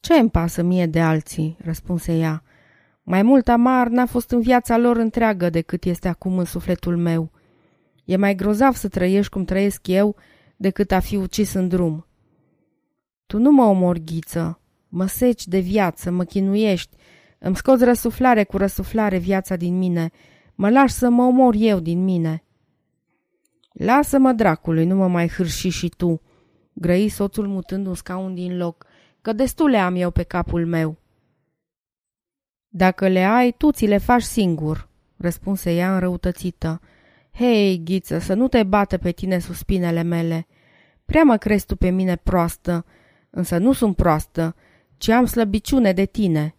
Ce 0.00 0.14
îmi 0.14 0.30
pasă 0.30 0.62
mie 0.62 0.86
de 0.86 1.00
alții?" 1.00 1.56
răspunse 1.64 2.18
ea. 2.18 2.42
Mai 3.02 3.22
mult 3.22 3.48
amar 3.48 3.88
n-a 3.88 4.06
fost 4.06 4.30
în 4.30 4.40
viața 4.40 4.78
lor 4.78 4.96
întreagă 4.96 5.50
decât 5.50 5.84
este 5.84 6.08
acum 6.08 6.38
în 6.38 6.44
sufletul 6.44 6.96
meu. 6.96 7.30
E 8.04 8.16
mai 8.16 8.34
grozav 8.34 8.74
să 8.74 8.88
trăiești 8.88 9.32
cum 9.32 9.44
trăiesc 9.44 9.86
eu 9.86 10.16
decât 10.56 10.92
a 10.92 11.00
fi 11.00 11.16
ucis 11.16 11.52
în 11.52 11.68
drum. 11.68 12.04
Tu 13.30 13.38
nu 13.38 13.50
mă 13.50 13.62
omori, 13.62 14.04
ghiță, 14.04 14.60
mă 14.88 15.06
seci 15.06 15.46
de 15.46 15.58
viață, 15.58 16.10
mă 16.10 16.24
chinuiești, 16.24 16.96
îmi 17.38 17.56
scoți 17.56 17.84
răsuflare 17.84 18.44
cu 18.44 18.56
răsuflare 18.56 19.18
viața 19.18 19.56
din 19.56 19.78
mine, 19.78 20.10
mă 20.54 20.70
lași 20.70 20.94
să 20.94 21.08
mă 21.08 21.22
omor 21.22 21.54
eu 21.58 21.80
din 21.80 22.04
mine. 22.04 22.44
Lasă-mă 23.72 24.32
dracului, 24.32 24.86
nu 24.86 24.96
mă 24.96 25.08
mai 25.08 25.28
hârși 25.28 25.68
și 25.68 25.88
tu, 25.88 26.22
grăi 26.72 27.08
soțul 27.08 27.46
mutând 27.46 27.86
un 27.86 27.94
scaun 27.94 28.34
din 28.34 28.56
loc, 28.56 28.86
că 29.20 29.32
destule 29.32 29.78
am 29.78 29.94
eu 29.94 30.10
pe 30.10 30.22
capul 30.22 30.66
meu. 30.66 30.98
Dacă 32.68 33.08
le 33.08 33.24
ai, 33.24 33.52
tu 33.52 33.72
ți 33.72 33.86
le 33.86 33.98
faci 33.98 34.22
singur, 34.22 34.88
răspunse 35.16 35.74
ea 35.74 35.94
înrăutățită. 35.94 36.80
Hei, 37.32 37.82
ghiță, 37.84 38.18
să 38.18 38.34
nu 38.34 38.48
te 38.48 38.62
bată 38.62 38.98
pe 38.98 39.10
tine 39.10 39.38
suspinele 39.38 40.02
mele. 40.02 40.46
Prea 41.04 41.22
mă 41.22 41.36
crezi 41.36 41.66
tu 41.66 41.76
pe 41.76 41.90
mine 41.90 42.16
proastă, 42.16 42.84
însă 43.30 43.58
nu 43.58 43.72
sunt 43.72 43.96
proastă, 43.96 44.54
ci 44.96 45.08
am 45.08 45.24
slăbiciune 45.24 45.92
de 45.92 46.04
tine. 46.04 46.54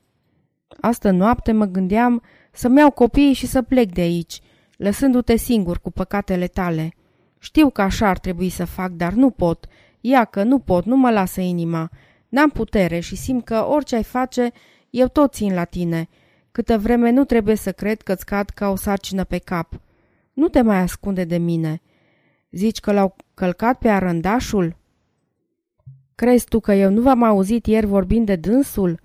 Astă 0.79 1.11
noapte 1.11 1.51
mă 1.51 1.65
gândeam 1.65 2.21
să-mi 2.51 2.77
iau 2.77 2.91
copiii 2.91 3.33
și 3.33 3.47
să 3.47 3.61
plec 3.61 3.91
de 3.91 4.01
aici, 4.01 4.41
lăsându-te 4.77 5.35
singur 5.35 5.79
cu 5.79 5.91
păcatele 5.91 6.47
tale. 6.47 6.93
Știu 7.39 7.69
că 7.69 7.81
așa 7.81 8.07
ar 8.07 8.19
trebui 8.19 8.49
să 8.49 8.65
fac, 8.65 8.91
dar 8.91 9.13
nu 9.13 9.29
pot. 9.29 9.65
Ia 10.01 10.25
că 10.25 10.43
nu 10.43 10.59
pot, 10.59 10.85
nu 10.85 10.95
mă 10.95 11.11
lasă 11.11 11.41
inima. 11.41 11.89
N-am 12.29 12.49
putere 12.49 12.99
și 12.99 13.15
simt 13.15 13.45
că 13.45 13.65
orice 13.65 13.95
ai 13.95 14.03
face, 14.03 14.51
eu 14.89 15.07
tot 15.07 15.33
țin 15.33 15.53
la 15.53 15.63
tine. 15.63 16.09
Câtă 16.51 16.77
vreme 16.77 17.09
nu 17.09 17.23
trebuie 17.23 17.55
să 17.55 17.71
cred 17.71 18.01
că-ți 18.01 18.25
cad 18.25 18.49
ca 18.49 18.69
o 18.69 18.75
sarcină 18.75 19.23
pe 19.23 19.37
cap. 19.37 19.81
Nu 20.33 20.47
te 20.47 20.61
mai 20.61 20.77
ascunde 20.77 21.23
de 21.23 21.37
mine. 21.37 21.81
Zici 22.51 22.79
că 22.79 22.91
l-au 22.91 23.15
călcat 23.33 23.77
pe 23.77 23.89
arândașul? 23.89 24.75
Crezi 26.21 26.45
tu 26.45 26.59
că 26.59 26.73
eu 26.73 26.91
nu 26.91 27.01
v-am 27.01 27.23
auzit 27.23 27.65
ieri 27.65 27.85
vorbind 27.85 28.25
de 28.25 28.35
dânsul? 28.35 28.99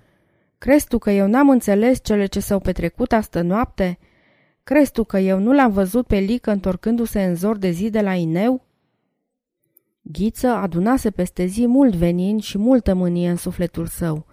Crezi 0.59 0.87
tu 0.87 0.99
că 0.99 1.11
eu 1.11 1.27
n-am 1.27 1.49
înțeles 1.49 2.01
cele 2.03 2.27
ce 2.27 2.41
s-au 2.41 2.59
petrecut 2.59 3.13
astă 3.13 3.41
noapte? 3.43 3.99
Crezi 4.63 4.93
tu 4.93 5.05
că 5.05 5.19
eu 5.19 5.39
nu 5.39 5.53
l-am 5.53 5.71
văzut 5.71 6.07
pe 6.07 6.17
Lică 6.17 6.51
întorcându-se 6.51 7.25
în 7.25 7.35
zor 7.35 7.57
de 7.57 7.71
zi 7.71 7.91
de 7.91 8.01
la 8.01 8.15
Ineu? 8.15 8.65
Ghiță 10.01 10.49
adunase 10.49 11.11
peste 11.11 11.45
zi 11.45 11.67
mult 11.67 11.95
venin 11.95 12.39
și 12.39 12.59
multă 12.59 12.95
mânie 12.95 13.31
în 13.31 13.37
sufletul 13.37 13.87
său. 13.87 14.27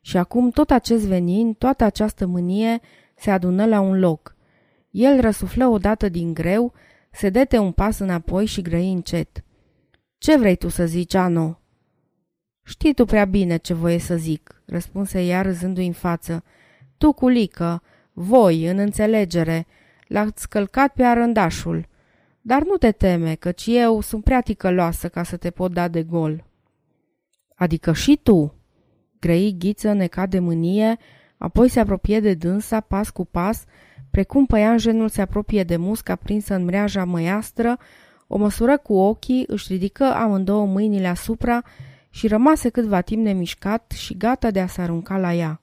Și 0.00 0.16
acum 0.16 0.50
tot 0.50 0.70
acest 0.70 1.04
venin, 1.04 1.54
toată 1.54 1.84
această 1.84 2.26
mânie 2.26 2.80
se 3.14 3.30
adună 3.30 3.66
la 3.66 3.80
un 3.80 3.98
loc. 3.98 4.36
El 4.90 5.20
răsuflă 5.20 5.66
odată 5.66 6.08
din 6.08 6.34
greu, 6.34 6.72
se 7.10 7.28
dete 7.28 7.58
un 7.58 7.72
pas 7.72 7.98
înapoi 7.98 8.46
și 8.46 8.62
grăi 8.62 8.92
încet. 8.92 9.44
Ce 10.16 10.38
vrei 10.38 10.56
tu 10.56 10.68
să 10.68 10.86
zici, 10.86 11.14
Ano?" 11.14 11.58
Știi 12.68 12.94
tu 12.94 13.04
prea 13.04 13.24
bine 13.24 13.56
ce 13.56 13.74
voie 13.74 13.98
să 13.98 14.16
zic," 14.16 14.62
răspunse 14.66 15.22
ea 15.24 15.42
râzându-i 15.42 15.86
în 15.86 15.92
față. 15.92 16.44
Tu, 16.98 17.12
culică, 17.12 17.82
voi, 18.12 18.66
în 18.66 18.78
înțelegere, 18.78 19.66
l-ați 20.06 20.48
călcat 20.48 20.92
pe 20.92 21.02
arândașul. 21.02 21.86
Dar 22.40 22.62
nu 22.64 22.76
te 22.76 22.92
teme, 22.92 23.34
căci 23.34 23.66
eu 23.66 24.00
sunt 24.00 24.24
prea 24.24 24.40
ticăloasă 24.40 25.08
ca 25.08 25.22
să 25.22 25.36
te 25.36 25.50
pot 25.50 25.72
da 25.72 25.88
de 25.88 26.02
gol." 26.02 26.44
Adică 27.54 27.92
și 27.92 28.18
tu?" 28.22 28.54
Grăi 29.20 29.56
ghiță 29.58 29.92
necat 29.92 30.28
de 30.28 30.38
mânie, 30.38 30.96
apoi 31.38 31.68
se 31.68 31.80
apropie 31.80 32.20
de 32.20 32.34
dânsa 32.34 32.80
pas 32.80 33.10
cu 33.10 33.24
pas, 33.24 33.64
precum 34.10 34.46
păianjenul 34.46 35.08
se 35.08 35.20
apropie 35.20 35.62
de 35.62 35.76
musca 35.76 36.16
prinsă 36.16 36.54
în 36.54 36.64
mreaja 36.64 37.04
măiastră, 37.04 37.78
o 38.26 38.36
măsură 38.36 38.78
cu 38.78 38.94
ochii, 38.94 39.44
își 39.46 39.72
ridică 39.72 40.04
amândouă 40.04 40.66
mâinile 40.66 41.06
asupra 41.06 41.62
și 42.18 42.26
rămase 42.26 42.68
câtva 42.68 43.00
timp 43.00 43.24
nemișcat 43.24 43.90
și 43.90 44.16
gata 44.16 44.50
de 44.50 44.60
a 44.60 44.66
se 44.66 44.80
arunca 44.80 45.18
la 45.18 45.34
ea. 45.34 45.60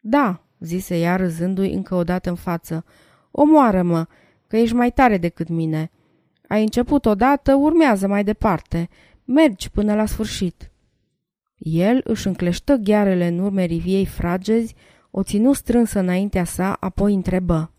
Da, 0.00 0.42
zise 0.58 0.98
ea 0.98 1.16
râzându-i 1.16 1.72
încă 1.72 1.94
o 1.94 2.04
dată 2.04 2.28
în 2.28 2.34
față, 2.34 2.84
omoară-mă, 3.30 4.06
că 4.46 4.56
ești 4.56 4.74
mai 4.74 4.90
tare 4.90 5.18
decât 5.18 5.48
mine. 5.48 5.90
Ai 6.48 6.62
început 6.62 7.06
odată, 7.06 7.54
urmează 7.54 8.06
mai 8.06 8.24
departe. 8.24 8.88
Mergi 9.24 9.70
până 9.70 9.94
la 9.94 10.06
sfârșit. 10.06 10.70
El 11.56 12.00
își 12.04 12.26
încleștă 12.26 12.74
ghearele 12.74 13.26
în 13.26 13.38
urme 13.38 13.64
riviei 13.64 14.06
fragezi, 14.06 14.74
o 15.10 15.22
ținu 15.22 15.52
strânsă 15.52 15.98
înaintea 15.98 16.44
sa, 16.44 16.76
apoi 16.80 17.14
întrebă. 17.14 17.72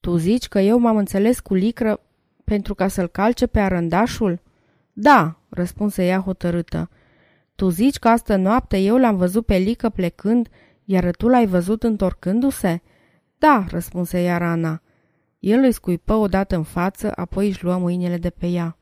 Tu 0.00 0.16
zici 0.16 0.48
că 0.48 0.58
eu 0.58 0.78
m-am 0.78 0.96
înțeles 0.96 1.40
cu 1.40 1.54
licră 1.54 2.00
pentru 2.44 2.74
ca 2.74 2.88
să-l 2.88 3.06
calce 3.08 3.46
pe 3.46 3.60
arândașul?" 3.60 4.40
Da," 4.98 5.40
răspunse 5.56 6.06
ea 6.06 6.20
hotărâtă. 6.20 6.90
Tu 7.54 7.68
zici 7.68 7.98
că 7.98 8.08
astă 8.08 8.36
noapte 8.36 8.78
eu 8.78 8.96
l-am 8.96 9.16
văzut 9.16 9.46
pe 9.46 9.56
Lică 9.56 9.88
plecând, 9.88 10.48
iar 10.84 11.16
tu 11.16 11.28
l-ai 11.28 11.46
văzut 11.46 11.82
întorcându-se?" 11.82 12.80
Da," 13.38 13.66
răspunse 13.68 14.22
ea 14.22 14.38
rana. 14.38 14.82
El 15.38 15.62
îi 15.62 15.72
scuipă 15.72 16.12
odată 16.12 16.56
în 16.56 16.62
față, 16.62 17.12
apoi 17.14 17.48
își 17.48 17.64
luă 17.64 17.78
mâinile 17.78 18.16
de 18.16 18.30
pe 18.30 18.46
ea. 18.46 18.76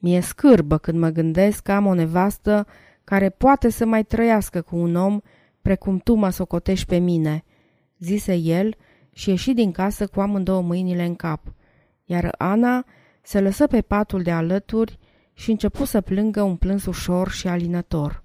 Mi-e 0.00 0.20
scârbă 0.20 0.78
când 0.78 0.98
mă 0.98 1.08
gândesc 1.08 1.62
că 1.62 1.72
am 1.72 1.86
o 1.86 1.94
nevastă 1.94 2.66
care 3.04 3.28
poate 3.28 3.68
să 3.68 3.86
mai 3.86 4.04
trăiască 4.04 4.60
cu 4.60 4.76
un 4.76 4.94
om 4.94 5.20
precum 5.62 5.98
tu 5.98 6.14
mă 6.14 6.30
socotești 6.30 6.86
pe 6.86 6.96
mine," 6.96 7.44
zise 7.98 8.34
el 8.34 8.74
și 9.12 9.30
ieși 9.30 9.52
din 9.52 9.72
casă 9.72 10.06
cu 10.06 10.20
amândouă 10.20 10.62
mâinile 10.62 11.04
în 11.04 11.14
cap. 11.14 11.52
Iar 12.04 12.34
Ana 12.38 12.84
se 13.22 13.40
lăsă 13.40 13.66
pe 13.66 13.80
patul 13.80 14.22
de 14.22 14.30
alături 14.30 14.98
și 15.38 15.50
începu 15.50 15.84
să 15.84 16.00
plângă 16.00 16.42
un 16.42 16.56
plâns 16.56 16.86
ușor 16.86 17.30
și 17.30 17.48
alinător. 17.48 18.22